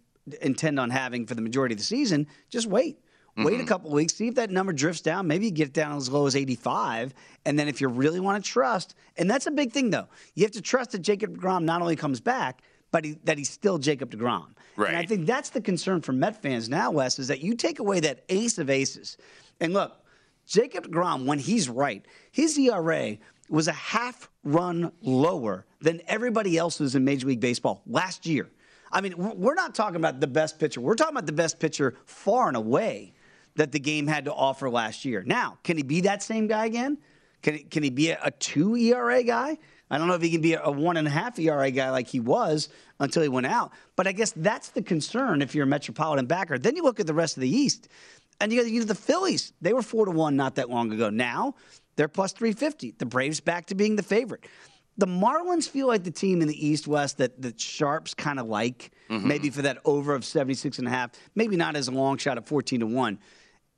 intend 0.43 0.81
on 0.81 0.91
having 0.91 1.25
for 1.25 1.37
the 1.37 1.43
majority 1.43 1.75
of 1.75 1.79
the 1.79 1.85
season, 1.85 2.27
just 2.51 2.67
wait. 2.67 2.99
Mm-hmm. 3.39 3.45
Wait 3.45 3.61
a 3.61 3.65
couple 3.65 3.93
weeks, 3.93 4.15
see 4.15 4.27
if 4.27 4.35
that 4.35 4.51
number 4.51 4.73
drifts 4.73 5.01
down. 5.01 5.29
Maybe 5.29 5.45
you 5.45 5.53
get 5.53 5.73
down 5.73 5.97
as 5.97 6.11
low 6.11 6.27
as 6.27 6.35
85. 6.35 7.15
And 7.45 7.57
then 7.57 7.69
if 7.69 7.81
you 7.81 7.87
really 7.87 8.19
want 8.19 8.45
to 8.45 8.51
trust, 8.51 8.97
and 9.17 9.31
that's 9.31 9.47
a 9.47 9.53
big 9.53 9.71
thing 9.71 9.91
though, 9.91 10.09
you 10.35 10.43
have 10.43 10.51
to 10.53 10.61
trust 10.61 10.91
that 10.91 11.03
Jacob 11.03 11.39
DeGrom 11.39 11.63
not 11.63 11.81
only 11.81 11.95
comes 11.95 12.21
back, 12.21 12.63
but 12.91 13.05
he, 13.05 13.19
that 13.25 13.39
he's 13.39 13.51
still 13.51 13.79
Jacob 13.79 14.11
DeGrom. 14.11 14.49
Right. 14.77 14.89
And 14.89 14.97
I 14.97 15.05
think 15.05 15.27
that's 15.27 15.51
the 15.51 15.61
concern 15.61 16.01
for 16.01 16.13
Met 16.13 16.41
fans 16.41 16.69
now, 16.69 16.91
Wes, 16.91 17.19
is 17.19 17.29
that 17.29 17.41
you 17.41 17.55
take 17.55 17.79
away 17.79 18.01
that 18.01 18.25
ace 18.29 18.59
of 18.59 18.71
aces. 18.71 19.17
And 19.61 19.73
look, 19.73 19.93
Jacob 20.47 20.89
DeGrom, 20.89 21.27
when 21.27 21.39
he's 21.39 21.69
right, 21.69 22.05
his 22.31 22.59
ERA 22.59 23.19
was 23.51 23.69
a 23.69 23.73
half 23.73 24.31
run 24.45 24.93
lower 25.03 25.67
than 25.81 26.01
everybody 26.07 26.57
else's 26.57 26.95
in 26.95 27.05
Major 27.05 27.27
League 27.27 27.41
Baseball 27.41 27.83
last 27.87 28.27
year. 28.27 28.49
I 28.91 29.01
mean, 29.01 29.15
we're 29.17 29.55
not 29.55 29.75
talking 29.75 29.97
about 29.97 30.21
the 30.21 30.27
best 30.27 30.59
pitcher. 30.59 30.81
We're 30.81 30.95
talking 30.95 31.15
about 31.15 31.27
the 31.27 31.33
best 31.33 31.61
pitcher 31.61 31.97
far 32.07 32.49
and 32.49 32.57
away 32.57 33.13
that 33.57 33.73
the 33.73 33.79
game 33.79 34.07
had 34.07 34.25
to 34.25 34.33
offer 34.33 34.71
last 34.71 35.05
year. 35.05 35.23
Now, 35.27 35.59
can 35.63 35.77
he 35.77 35.83
be 35.83 36.03
that 36.03 36.23
same 36.23 36.47
guy 36.47 36.67
again? 36.67 36.99
Can 37.43 37.55
he, 37.55 37.65
can 37.65 37.83
he 37.83 37.91
be 37.91 38.11
a, 38.11 38.19
a 38.23 38.31
two 38.31 38.77
ERA 38.77 39.23
guy? 39.23 39.59
I 39.91 39.99
don't 39.99 40.09
know 40.09 40.15
if 40.15 40.23
he 40.23 40.31
can 40.31 40.41
be 40.41 40.55
a, 40.55 40.71
one 40.71 40.97
and 40.97 41.07
a 41.07 41.11
half 41.11 41.39
ERA 41.39 41.71
guy 41.71 41.91
like 41.91 42.09
he 42.09 42.21
was 42.21 42.69
until 43.01 43.23
he 43.23 43.29
went 43.29 43.47
out. 43.47 43.73
But 43.97 44.07
I 44.07 44.13
guess 44.13 44.33
that's 44.33 44.69
the 44.71 44.83
concern 44.83 45.43
if 45.43 45.55
you're 45.55 45.65
a 45.65 45.69
Metropolitan 45.69 46.27
backer. 46.27 46.59
Then 46.59 46.77
you 46.77 46.83
look 46.83 47.01
at 47.01 47.07
the 47.07 47.15
rest 47.15 47.37
of 47.37 47.41
the 47.41 47.49
East, 47.49 47.89
and 48.41 48.53
you 48.53 48.63
got 48.63 48.71
you 48.71 48.81
know, 48.81 48.87
the 48.87 48.95
Phillies. 48.95 49.53
They 49.61 49.73
were 49.73 49.83
four 49.83 50.05
to 50.05 50.11
one 50.11 50.37
not 50.37 50.57
that 50.57 50.71
long 50.71 50.93
ago. 50.93 51.11
Now 51.11 51.55
they're 51.97 52.09
plus 52.09 52.33
three 52.33 52.53
fifty. 52.53 52.93
The 52.93 53.07
Braves 53.07 53.41
back 53.41 53.67
to 53.67 53.75
being 53.75 53.97
the 53.97 54.03
favorite. 54.03 54.45
The 54.99 55.07
Marlins 55.07 55.69
feel 55.69 55.87
like 55.87 56.03
the 56.03 56.11
team 56.11 56.43
in 56.43 56.49
the 56.49 56.67
East 56.67 56.89
West 56.89 57.19
that 57.19 57.41
the 57.41 57.55
Sharps 57.57 58.15
kind 58.15 58.41
of 58.41 58.49
like, 58.49 58.91
maybe 59.09 59.49
for 59.49 59.63
that 59.63 59.79
over 59.85 60.13
of 60.13 60.25
76 60.25 60.81
and 60.81 60.89
a 60.89 60.91
half, 60.91 61.13
maybe 61.37 61.55
not 61.55 61.77
as 61.77 61.87
a 61.87 61.93
long 61.93 62.19
shot 62.19 62.37
at 62.37 62.49
14 62.49 62.81
to 62.81 62.87
1. 62.87 63.19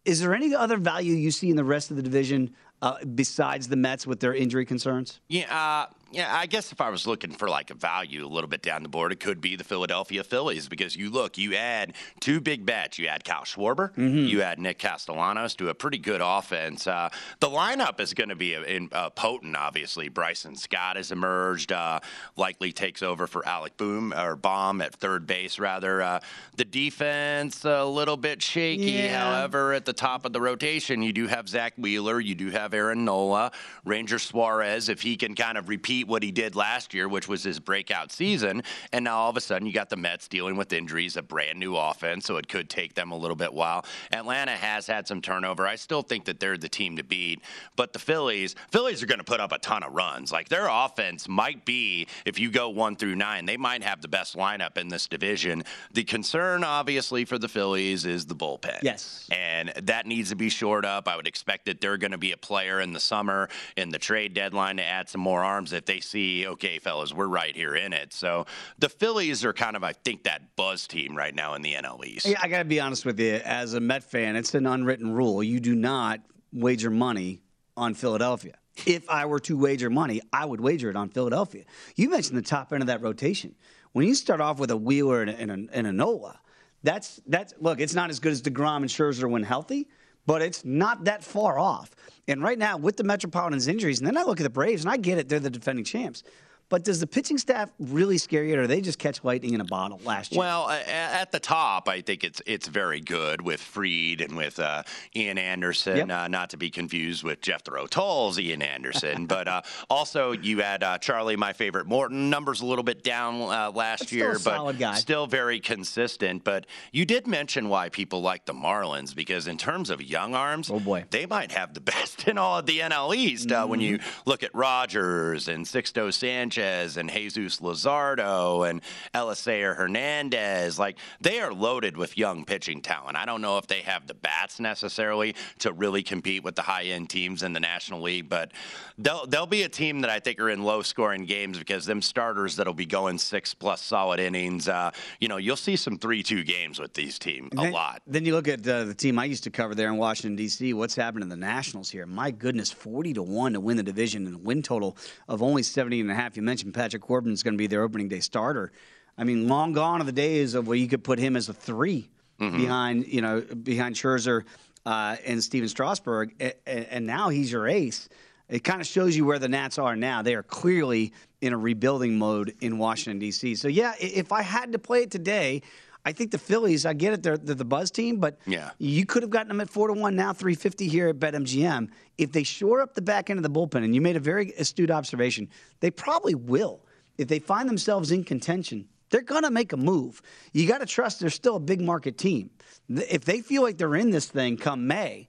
Is 0.07 0.21
there 0.21 0.35
any 0.35 0.55
other 0.55 0.79
value 0.79 1.13
you 1.13 1.31
see 1.31 1.51
in 1.51 1.57
the 1.57 1.65
rest 1.65 1.91
of 1.91 1.99
the 1.99 2.03
division 2.03 2.55
uh, 2.81 3.05
besides 3.05 3.69
the 3.69 3.77
Mets 3.77 4.07
with 4.07 4.21
their 4.21 4.33
injury 4.33 4.65
concerns? 4.65 5.21
Yeah, 5.29 5.55
uh, 5.55 5.93
yeah. 6.13 6.35
I 6.35 6.47
guess 6.47 6.73
if 6.73 6.81
I 6.81 6.91
was 6.91 7.07
looking 7.07 7.33
for 7.33 7.49
like 7.49 7.71
a 7.71 7.75
value 7.75 8.25
a 8.25 8.29
little 8.29 8.49
bit 8.49 8.63
down 8.63 8.83
the 8.83 8.89
board, 8.89 9.13
it 9.13 9.21
could 9.21 9.41
be 9.41 9.57
the 9.57 9.65
Philadelphia 9.65 10.25
Phillies 10.25 10.69
because 10.69 10.97
you 10.97 11.11
look, 11.11 11.39
you 11.39 11.55
add 11.55 11.95
two 12.21 12.41
big 12.41 12.67
bets. 12.67 12.99
You 12.99 13.09
add 13.09 13.25
Kyle 13.25 13.45
Schwarber, 13.45 13.97
you 13.97 14.43
add 14.43 14.59
Nick 14.59 14.79
Castellanos 14.79 15.55
to 15.57 15.69
a 15.69 15.75
pretty 15.75 15.99
good 15.99 16.21
offense. 16.23 16.87
Uh, 16.87 17.09
the 17.41 17.49
lineup 17.49 18.01
is 18.01 18.15
going 18.15 18.29
to 18.31 18.37
be 18.37 18.55
in, 18.55 18.89
uh, 18.93 19.11
potent. 19.11 19.57
Obviously, 19.57 20.09
Bryson 20.09 20.57
Stott 20.57 20.97
has 20.97 21.13
emerged. 21.13 21.73
Uh, 21.73 22.01
likely 22.37 22.73
takes 22.73 23.03
over 23.03 23.27
for 23.27 23.47
Alec 23.47 23.77
Boom 23.77 24.13
or 24.13 24.37
Baum 24.37 24.81
at 24.81 24.95
third 24.95 25.27
base. 25.27 25.59
Rather, 25.59 26.03
uh, 26.03 26.21
the 26.57 26.65
defense 26.65 27.65
a 27.65 27.85
little 27.85 28.17
bit 28.17 28.43
shaky. 28.43 28.93
Yeah. 28.93 29.19
However, 29.19 29.73
at 29.73 29.85
the 29.85 29.93
top 29.93 30.25
of 30.25 30.33
the 30.33 30.41
rotation, 30.41 31.03
you 31.03 31.13
do 31.13 31.27
have 31.27 31.49
Zack 31.49 31.75
Wheeler, 31.77 32.21
you 32.21 32.35
do 32.35 32.51
have 32.51 32.75
Aaron 32.75 33.05
Nola, 33.05 33.53
Ranger 33.85 34.19
Suarez. 34.19 34.89
If 34.89 35.03
he 35.03 35.17
can 35.17 35.35
kind 35.35 35.57
of 35.59 35.69
repeat 35.69 36.00
what 36.09 36.23
he 36.23 36.31
did 36.31 36.57
last 36.57 36.95
year, 36.95 37.09
which 37.09 37.29
was 37.29 37.43
his 37.43 37.61
breakout 37.61 38.13
season, 38.13 38.63
and 38.93 39.05
now 39.05 39.19
all 39.19 39.31
of 39.31 39.37
a 39.37 39.41
sudden 39.41 39.67
you 39.67 39.73
got 39.73 39.91
the 39.91 39.97
Mets 39.97 40.29
dealing 40.29 40.57
with 40.57 40.73
injuries, 40.73 41.17
a 41.17 41.23
brand 41.23 41.59
new 41.59 41.77
offense, 41.77 42.27
so 42.27 42.37
it 42.37 42.49
could 42.49 42.69
take 42.69 42.95
them 42.95 43.11
a 43.11 43.17
little 43.17 43.37
bit 43.37 43.53
while. 43.53 43.85
Atlanta 44.13 44.53
has 44.53 44.87
had 44.87 45.07
some 45.07 45.21
turnover. 45.21 45.67
I 45.67 45.77
still 45.77 46.03
think 46.03 46.25
that 46.27 46.41
they're 46.41 46.57
the 46.57 46.69
team 46.69 46.97
to 46.97 47.05
beat, 47.05 47.43
but 47.77 47.93
the 47.93 47.99
Phillies, 47.99 48.55
Phillies 48.71 49.03
are 49.03 49.07
going 49.07 49.19
to 49.19 49.25
put 49.25 49.41
up 49.41 49.53
a 49.53 49.59
ton 49.59 49.83
of 49.83 49.93
runs. 49.93 50.33
Like 50.33 50.49
their 50.49 50.69
offense 50.69 51.29
might 51.29 51.65
be, 51.65 52.07
if 52.25 52.39
you 52.39 52.51
go 52.51 52.69
one 52.71 52.97
through 52.97 53.15
nine, 53.15 53.47
they 53.47 53.57
might 53.57 53.83
have 53.83 54.01
the 54.01 54.09
best 54.09 54.37
lineup 54.37 54.77
in 54.77 54.89
this 54.89 55.07
division. 55.07 55.65
The 55.93 56.05
concern, 56.05 56.65
obviously, 56.65 57.25
for 57.25 57.39
the 57.39 57.49
Phillies 57.49 58.07
is 58.07 58.27
the 58.27 58.35
bullpen. 58.35 58.79
Yes. 58.83 59.29
And 59.31 59.73
that 59.83 60.07
needs 60.07 60.31
to 60.31 60.37
be 60.37 60.49
shored 60.49 60.85
up. 60.85 61.09
I 61.09 61.17
would 61.17 61.27
expect 61.27 61.67
that 61.67 61.81
they're 61.81 61.99
going 61.99 62.13
to 62.13 62.19
be 62.19 62.33
a 62.33 62.37
player 62.37 62.81
in 62.81 62.93
the 62.93 63.01
summer 63.01 63.49
in 63.77 63.91
the 63.91 63.99
trade 63.99 64.35
deadline 64.35 64.77
to 64.77 64.85
add 64.85 65.09
some 65.09 65.21
more 65.21 65.43
arms 65.43 65.73
if 65.73 65.85
they 65.91 65.99
see, 65.99 66.47
okay, 66.47 66.79
fellas, 66.79 67.13
we're 67.13 67.27
right 67.27 67.57
here 67.57 67.75
in 67.75 67.93
it. 67.93 68.13
So 68.13 68.47
the 68.79 68.89
Phillies 68.89 69.45
are 69.45 69.53
kind 69.53 69.75
of, 69.75 69.83
I 69.83 69.93
think, 69.93 70.23
that 70.23 70.55
buzz 70.55 70.87
team 70.87 71.17
right 71.17 71.35
now 71.35 71.55
in 71.55 71.63
the 71.63 71.75
NL 71.75 72.05
East. 72.07 72.27
Yeah, 72.27 72.39
I 72.41 72.47
got 72.47 72.59
to 72.59 72.65
be 72.65 72.79
honest 72.79 73.05
with 73.05 73.19
you. 73.19 73.41
As 73.45 73.75
a 73.75 73.81
Met 73.81 74.05
fan, 74.05 74.37
it's 74.37 74.55
an 74.55 74.69
unwritten 74.69 75.13
rule. 75.13 75.43
You 75.43 75.59
do 75.59 75.75
not 75.75 76.21
wager 76.53 76.91
money 76.91 77.43
on 77.77 77.95
Philadelphia. 77.95 78.55
If 78.87 79.11
I 79.11 79.27
were 79.27 79.41
to 79.41 79.59
wager 79.59 79.91
money, 79.91 80.21
I 80.33 80.45
would 80.45 80.61
wager 80.61 80.91
it 80.91 80.97
on 80.97 81.09
Philadelphia. 81.09 81.65
You 81.97 82.09
mentioned 82.09 82.39
the 82.39 82.43
top 82.43 82.73
end 82.73 82.85
of 82.85 82.87
that 82.87 83.03
rotation. 83.03 83.57
When 83.91 84.07
you 84.07 84.15
start 84.15 84.41
off 84.41 84.61
with 84.61 84.71
a 84.71 84.77
Wheeler 84.77 85.23
and 85.23 85.31
a, 85.31 85.41
and 85.41 85.51
a, 85.51 85.77
and 85.77 85.87
a 85.89 85.93
Nola, 85.93 86.39
that's 86.85 87.21
that's 87.27 87.53
look. 87.59 87.81
It's 87.81 87.95
not 87.95 88.11
as 88.11 88.21
good 88.21 88.31
as 88.31 88.41
Degrom 88.43 88.77
and 88.77 88.87
Scherzer 88.87 89.29
when 89.29 89.43
healthy, 89.43 89.89
but 90.27 90.43
it's 90.43 90.65
not 90.65 91.05
that 91.05 91.25
far 91.25 91.59
off. 91.59 91.91
And 92.29 92.43
right 92.43 92.59
now, 92.59 92.77
with 92.77 92.97
the 92.97 93.05
Metropolitans 93.05 93.67
injuries, 93.67 93.99
and 93.99 94.07
then 94.07 94.17
I 94.17 94.23
look 94.23 94.41
at 94.41 94.45
the 94.45 94.51
Braves, 94.51 94.85
and 94.85 94.91
I 94.91 94.97
get 94.97 95.19
it; 95.19 95.29
they're 95.29 95.41
the 95.41 95.51
defending 95.51 95.85
champs. 95.85 96.23
But 96.71 96.85
does 96.85 97.01
the 97.01 97.07
pitching 97.07 97.37
staff 97.37 97.71
really 97.79 98.17
scare 98.17 98.45
you, 98.45 98.59
or 98.59 98.67
they 98.67 98.81
just 98.81 98.99
catch 98.99 99.23
lightning 99.23 99.53
in 99.55 99.61
a 99.61 99.65
bottle 99.65 100.01
last 100.05 100.33
year? 100.33 100.39
Well, 100.39 100.71
at 100.71 101.31
the 101.33 101.41
top, 101.41 101.89
I 101.89 102.01
think 102.01 102.25
it's 102.25 102.41
it's 102.47 102.67
very 102.69 103.01
good 103.01 103.43
with 103.43 103.61
Fried 103.61 104.23
and 104.23 104.37
with 104.37 104.59
uh, 104.59 104.85
Ian 105.15 105.37
Anderson, 105.37 105.97
Yep. 105.99 106.11
uh, 106.11 106.29
not 106.29 106.51
to 106.51 106.57
be 106.57 106.71
confused 106.71 107.23
with 107.23 107.41
Jeff 107.43 107.51
Jethro 107.61 107.87
Tull's 107.87 108.39
Ian 108.39 108.63
Anderson. 108.63 109.27
but 109.27 109.49
uh, 109.49 109.61
also, 109.91 110.31
you 110.33 110.61
had 110.63 110.85
uh, 110.85 110.97
Charlie, 110.99 111.35
my 111.37 111.53
favorite 111.53 111.87
Morton. 111.87 112.31
Numbers 112.31 112.61
a 112.61 112.67
little 112.67 112.85
bit 112.85 113.03
down 113.03 113.41
uh, 113.43 113.73
last 113.75 114.13
year, 114.13 114.39
but 114.45 114.73
guy. 114.79 114.95
still 114.95 115.27
very 115.27 115.59
consistent. 115.59 116.45
But 116.45 116.67
you 116.93 117.05
did 117.05 117.27
mention 117.27 117.69
why 117.69 117.89
people 117.89 118.23
like 118.23 118.47
the 118.47 118.55
Marlins 118.55 119.15
because 119.15 119.49
in 119.49 119.59
terms 119.59 119.91
of 119.91 120.01
young 120.01 120.35
arms, 120.37 120.71
oh 120.71 120.79
boy, 120.79 121.05
they 121.11 121.27
might 121.27 121.51
have 121.51 121.75
the 121.75 121.81
best 121.93 122.29
in 122.29 122.39
all 122.39 122.61
of 122.61 122.67
the 122.67 122.79
NL 122.79 123.15
East. 123.17 123.51
Uh, 123.51 123.67
when 123.67 123.81
you 123.81 123.99
Mm-hmm. 123.99 124.21
look 124.31 124.45
at 124.45 124.55
Rogers 124.55 125.49
and 125.49 125.67
Sixto 125.67 126.13
Sanchez 126.15 126.60
and 126.61 127.11
Jesus 127.11 127.61
Luzardo 127.61 128.69
and 128.69 128.83
Elieser 129.15 129.77
Hernandez, 129.77 130.79
like 130.79 130.99
they 131.21 131.41
are 131.41 131.53
loaded 131.53 131.97
with 131.97 132.19
young 132.19 132.45
pitching 132.45 132.83
talent. 132.83 133.17
I 133.17 133.25
don't 133.25 133.41
know 133.41 133.59
if 133.59 133.67
they 133.67 133.81
have 133.81 134.07
the 134.07 134.15
bats 134.15 134.61
necessarily 134.61 135.35
to 135.61 135.73
really 135.73 136.03
compete 136.03 136.45
with 136.45 136.55
the 136.55 136.63
high 136.63 136.85
end 136.85 137.11
teams 137.11 137.43
in 137.43 137.53
the 137.53 137.61
National 137.61 138.03
League, 138.03 138.29
but 138.29 138.53
they'll 138.99 139.27
they'll 139.27 139.47
be 139.47 139.63
a 139.63 139.69
team 139.69 140.01
that 140.03 140.11
I 140.11 140.21
think 140.21 140.39
are 140.41 140.51
in 140.51 140.63
low 140.63 140.83
scoring 140.83 141.25
games 141.25 141.59
because 141.59 141.87
them 141.87 142.03
starters 142.03 142.57
that'll 142.57 142.75
be 142.75 142.87
going 142.87 143.19
six 143.19 143.55
plus 143.55 143.81
solid 143.81 144.21
innings. 144.21 144.69
Uh, 144.69 144.91
you 145.21 145.29
know, 145.29 145.39
you'll 145.39 145.57
see 145.57 145.77
some 145.77 145.99
three 145.99 146.23
two 146.23 146.45
games 146.45 146.79
with 146.79 146.95
these 146.95 147.19
teams 147.19 147.49
a 147.53 147.57
then, 147.57 147.73
lot. 147.73 148.03
Then 148.07 148.25
you 148.25 148.35
look 148.35 148.49
at 148.49 148.67
uh, 148.67 148.85
the 148.85 148.95
team 148.95 149.19
I 149.19 149.25
used 149.25 149.45
to 149.45 149.51
cover 149.51 149.75
there 149.75 149.89
in 149.89 149.97
Washington 149.97 150.37
D.C. 150.37 150.75
What's 150.75 150.95
happened 150.95 151.23
to 151.23 151.29
the 151.29 151.37
Nationals 151.37 151.91
here? 151.91 152.07
My 152.07 152.31
goodness, 152.31 152.71
forty 152.71 153.13
to 153.15 153.23
one 153.23 153.55
to 153.55 153.61
win 153.61 153.77
the 153.77 153.83
division 153.83 154.27
and 154.27 154.37
a 154.37 154.39
win 154.39 154.63
total 154.63 154.97
of 155.29 155.43
only 155.43 155.63
70 155.63 156.01
and 156.01 156.11
a 156.11 156.15
half. 156.15 156.37
You 156.37 156.43
mentioned 156.51 156.75
Patrick 156.75 157.03
Corbin 157.03 157.33
is 157.33 157.43
going 157.45 157.55
to 157.55 157.59
be 157.59 157.69
their 157.69 157.83
opening 157.83 158.09
day 158.09 158.19
starter. 158.19 158.73
I 159.17 159.23
mean, 159.25 159.47
long 159.47 159.73
gone 159.73 160.01
are 160.01 160.05
the 160.05 160.11
days 160.13 160.55
of 160.55 160.67
where 160.67 160.77
you 160.77 160.89
could 160.89 161.05
put 161.05 161.19
him 161.19 161.37
as 161.37 161.49
a 161.49 161.53
3 161.55 162.09
Mm-hmm. 162.41 162.57
behind 162.57 163.07
you 163.07 163.21
know 163.21 163.43
behind 163.43 163.95
Scherzer 163.97 164.45
uh, 164.87 165.17
and 165.27 165.45
Stephen 165.45 165.69
Strasburg, 165.69 166.33
A- 166.41 166.55
a- 166.67 166.91
and 166.95 167.07
now 167.07 167.29
he's 167.29 167.53
your 167.53 167.69
ace. 167.69 168.09
It 168.49 168.65
kind 168.65 168.81
of 168.81 168.87
shows 168.87 169.15
you 169.15 169.27
where 169.27 169.39
the 169.39 169.47
Nats 169.49 169.79
are 169.79 169.95
now. 169.95 170.23
They 170.23 170.35
are 170.35 170.43
clearly 170.43 171.13
in 171.43 171.53
a 171.53 171.59
rebuilding 171.59 172.17
mode 172.19 172.55
in 172.63 172.79
Washington 172.79 173.19
D.C. 173.19 173.57
So 173.57 173.69
yeah, 173.69 173.93
if 174.01 174.33
I 174.33 174.41
had 174.41 174.73
to 174.73 174.79
play 174.79 175.03
it 175.03 175.11
today, 175.11 175.61
I 176.05 176.13
think 176.13 176.31
the 176.31 176.39
Phillies. 176.39 176.87
I 176.87 176.95
get 176.95 177.13
it; 177.13 177.23
they're, 177.23 177.37
they're 177.37 177.55
the 177.55 177.65
buzz 177.65 177.91
team, 177.91 178.19
but 178.19 178.39
Yeah. 178.47 178.71
you 178.79 179.05
could 179.05 179.23
have 179.23 179.31
gotten 179.31 179.49
them 179.49 179.61
at 179.61 179.69
four 179.69 179.89
to 179.89 179.95
one. 179.95 180.17
Now 180.17 180.33
three 180.33 180.55
fifty 180.55 180.89
here 180.89 181.09
at 181.09 181.19
BetMGM. 181.19 181.89
If 182.19 182.33
they 182.33 182.43
shore 182.43 182.81
up 182.81 182.95
the 182.95 183.03
back 183.03 183.29
end 183.31 183.39
of 183.39 183.43
the 183.43 183.51
bullpen, 183.51 183.85
and 183.85 183.95
you 183.95 184.01
made 184.01 184.17
a 184.17 184.21
very 184.21 184.53
astute 184.53 184.91
observation, 184.91 185.49
they 185.81 185.91
probably 185.91 186.35
will. 186.35 186.81
If 187.19 187.29
they 187.29 187.39
find 187.39 187.69
themselves 187.69 188.11
in 188.13 188.25
contention, 188.25 188.89
they're 189.11 189.21
going 189.21 189.43
to 189.43 189.51
make 189.51 189.73
a 189.73 189.77
move. 189.77 190.23
You 190.55 190.67
got 190.67 190.79
to 190.79 190.87
trust 190.87 191.21
they're 191.21 191.29
still 191.29 191.57
a 191.57 191.61
big 191.61 191.81
market 191.83 192.17
team. 192.17 192.51
If 192.89 193.25
they 193.27 193.41
feel 193.43 193.63
like 193.63 193.77
they're 193.77 193.97
in 193.97 194.11
this 194.11 194.27
thing 194.27 194.57
come 194.57 194.87
May, 194.87 195.29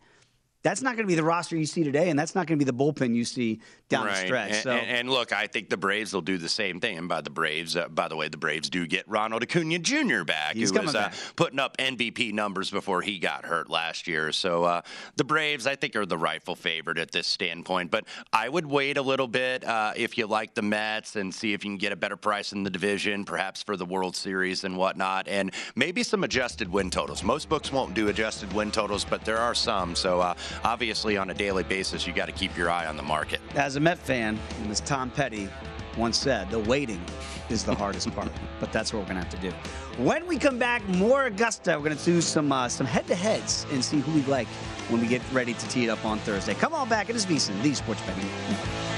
that's 0.64 0.82
not 0.82 0.96
going 0.96 1.06
to 1.06 1.08
be 1.08 1.16
the 1.16 1.24
roster 1.24 1.56
you 1.58 1.66
see 1.66 1.84
today, 1.84 2.10
and 2.10 2.20
that's 2.20 2.36
not 2.36 2.46
going 2.46 2.60
to 2.60 2.64
be 2.66 2.70
the 2.70 2.78
bullpen 2.78 3.16
you 3.16 3.26
see 3.26 3.60
down 3.90 4.06
the 4.06 4.16
stretch. 4.16 4.52
And, 4.52 4.64
so 4.64 4.72
and, 4.72 4.88
and 4.88 5.10
look, 5.10 5.34
I 5.34 5.48
think 5.48 5.70
the 5.70 5.78
Braves 5.78 6.14
will 6.14 6.22
do 6.22 6.38
the 6.38 6.50
same 6.50 6.80
thing. 6.80 6.98
And 6.98 7.10
by 7.10 7.22
the 7.22 7.30
Braves, 7.30 7.76
uh, 7.76 7.88
by 7.90 8.08
the 8.08 8.16
way, 8.16 8.30
the 8.30 8.38
Braves 8.38 8.70
do 8.70 8.86
get 8.86 9.08
Ronald 9.08 9.44
Acuna 9.44 9.80
Jr. 9.80 10.24
back, 10.24 10.56
He's 10.56 10.72
who 10.72 10.82
was 10.82 10.96
uh, 10.96 11.10
back. 11.10 11.14
putting 11.36 11.60
up 11.60 11.78
MVP 11.78 12.34
numbers 12.34 12.70
before 12.70 13.02
he 13.02 13.18
got 13.18 13.46
hurt 13.46 13.70
last 13.70 14.08
year. 14.08 14.32
So 14.32 14.64
uh, 14.64 14.82
the 15.16 15.24
Braves, 15.24 15.66
I 15.66 15.76
think, 15.76 15.96
are 15.96 16.06
the 16.06 16.18
rightful 16.18 16.56
favorite 16.56 17.00
at 17.00 17.12
this 17.12 17.28
standpoint. 17.28 17.90
But 17.90 18.06
I 18.32 18.48
would 18.48 18.66
wait 18.66 18.98
a 18.98 19.02
little 19.02 19.28
bit 19.28 19.64
uh, 19.64 19.94
if 19.96 20.18
you 20.18 20.28
like 20.28 20.54
the 20.54 20.62
Mets 20.62 21.16
and 21.16 21.34
see 21.34 21.54
if 21.54 21.66
you 21.66 21.72
can 21.72 21.78
get 21.78 21.92
a 21.92 21.96
better 21.96 22.18
price 22.18 22.54
in 22.54 22.64
the 22.64 22.70
division, 22.70 23.26
perhaps 23.26 23.64
for 23.64 23.76
the 23.76 23.86
World 23.86 24.16
Series 24.16 24.64
and 24.64 24.78
whatnot, 24.78 25.28
and 25.28 25.52
maybe 25.76 26.04
some 26.04 26.24
adjusted 26.24 26.72
win 26.72 26.90
totals. 26.90 27.24
Most 27.24 27.50
books 27.50 27.72
won't 27.72 27.94
do 27.94 28.10
adjusted 28.10 28.52
win 28.54 28.72
totals, 28.72 29.04
but 29.04 29.26
there 29.26 29.38
are 29.38 29.56
some. 29.56 29.96
So 29.96 30.22
uh, 30.22 30.36
obviously, 30.64 31.18
on 31.18 31.30
a 31.30 31.34
daily 31.34 31.64
basis, 31.64 32.06
you 32.06 32.14
got 32.14 32.28
to 32.28 32.32
keep 32.32 32.56
your 32.58 32.70
eye 32.70 32.86
on 32.86 32.98
the 32.98 33.04
market. 33.04 33.40
as 33.56 33.76
a 33.76 33.80
Met 33.80 33.98
fan, 33.98 34.40
and 34.62 34.72
as 34.72 34.80
Tom 34.82 35.10
Petty 35.12 35.50
once 35.98 36.18
said, 36.18 36.50
the 36.50 36.60
waiting 36.60 37.02
is 37.50 37.64
the 37.64 37.76
hardest 37.76 38.12
part. 38.16 38.30
But 38.60 38.72
that's 38.72 38.94
what 38.94 39.00
we're 39.00 39.14
going 39.14 39.18
to 39.18 39.24
have 39.24 39.42
to 39.42 39.50
do. 39.50 40.04
When 40.04 40.28
we 40.28 40.38
come 40.38 40.60
back, 40.60 40.88
more 40.90 41.26
Augusta. 41.26 41.72
We're 41.72 41.86
going 41.86 41.98
to 41.98 42.06
do 42.06 42.22
some 42.22 42.52
uh, 42.52 42.70
some 42.70 42.86
head-to-heads 42.86 43.66
and 43.72 43.84
see 43.84 44.00
who 44.02 44.12
we 44.12 44.22
like 44.24 44.48
when 44.90 45.02
we 45.02 45.08
get 45.08 45.22
ready 45.34 45.56
to 45.56 45.70
tee 45.70 45.86
it 45.86 45.90
up 45.90 46.06
on 46.06 46.20
Thursday. 46.20 46.54
Come 46.54 46.76
on 46.76 46.88
back. 46.88 47.10
It 47.10 47.16
is 47.16 47.26
VSiN, 47.26 47.60
the 47.64 47.74
Sports 47.74 48.02
Betting. 48.02 48.91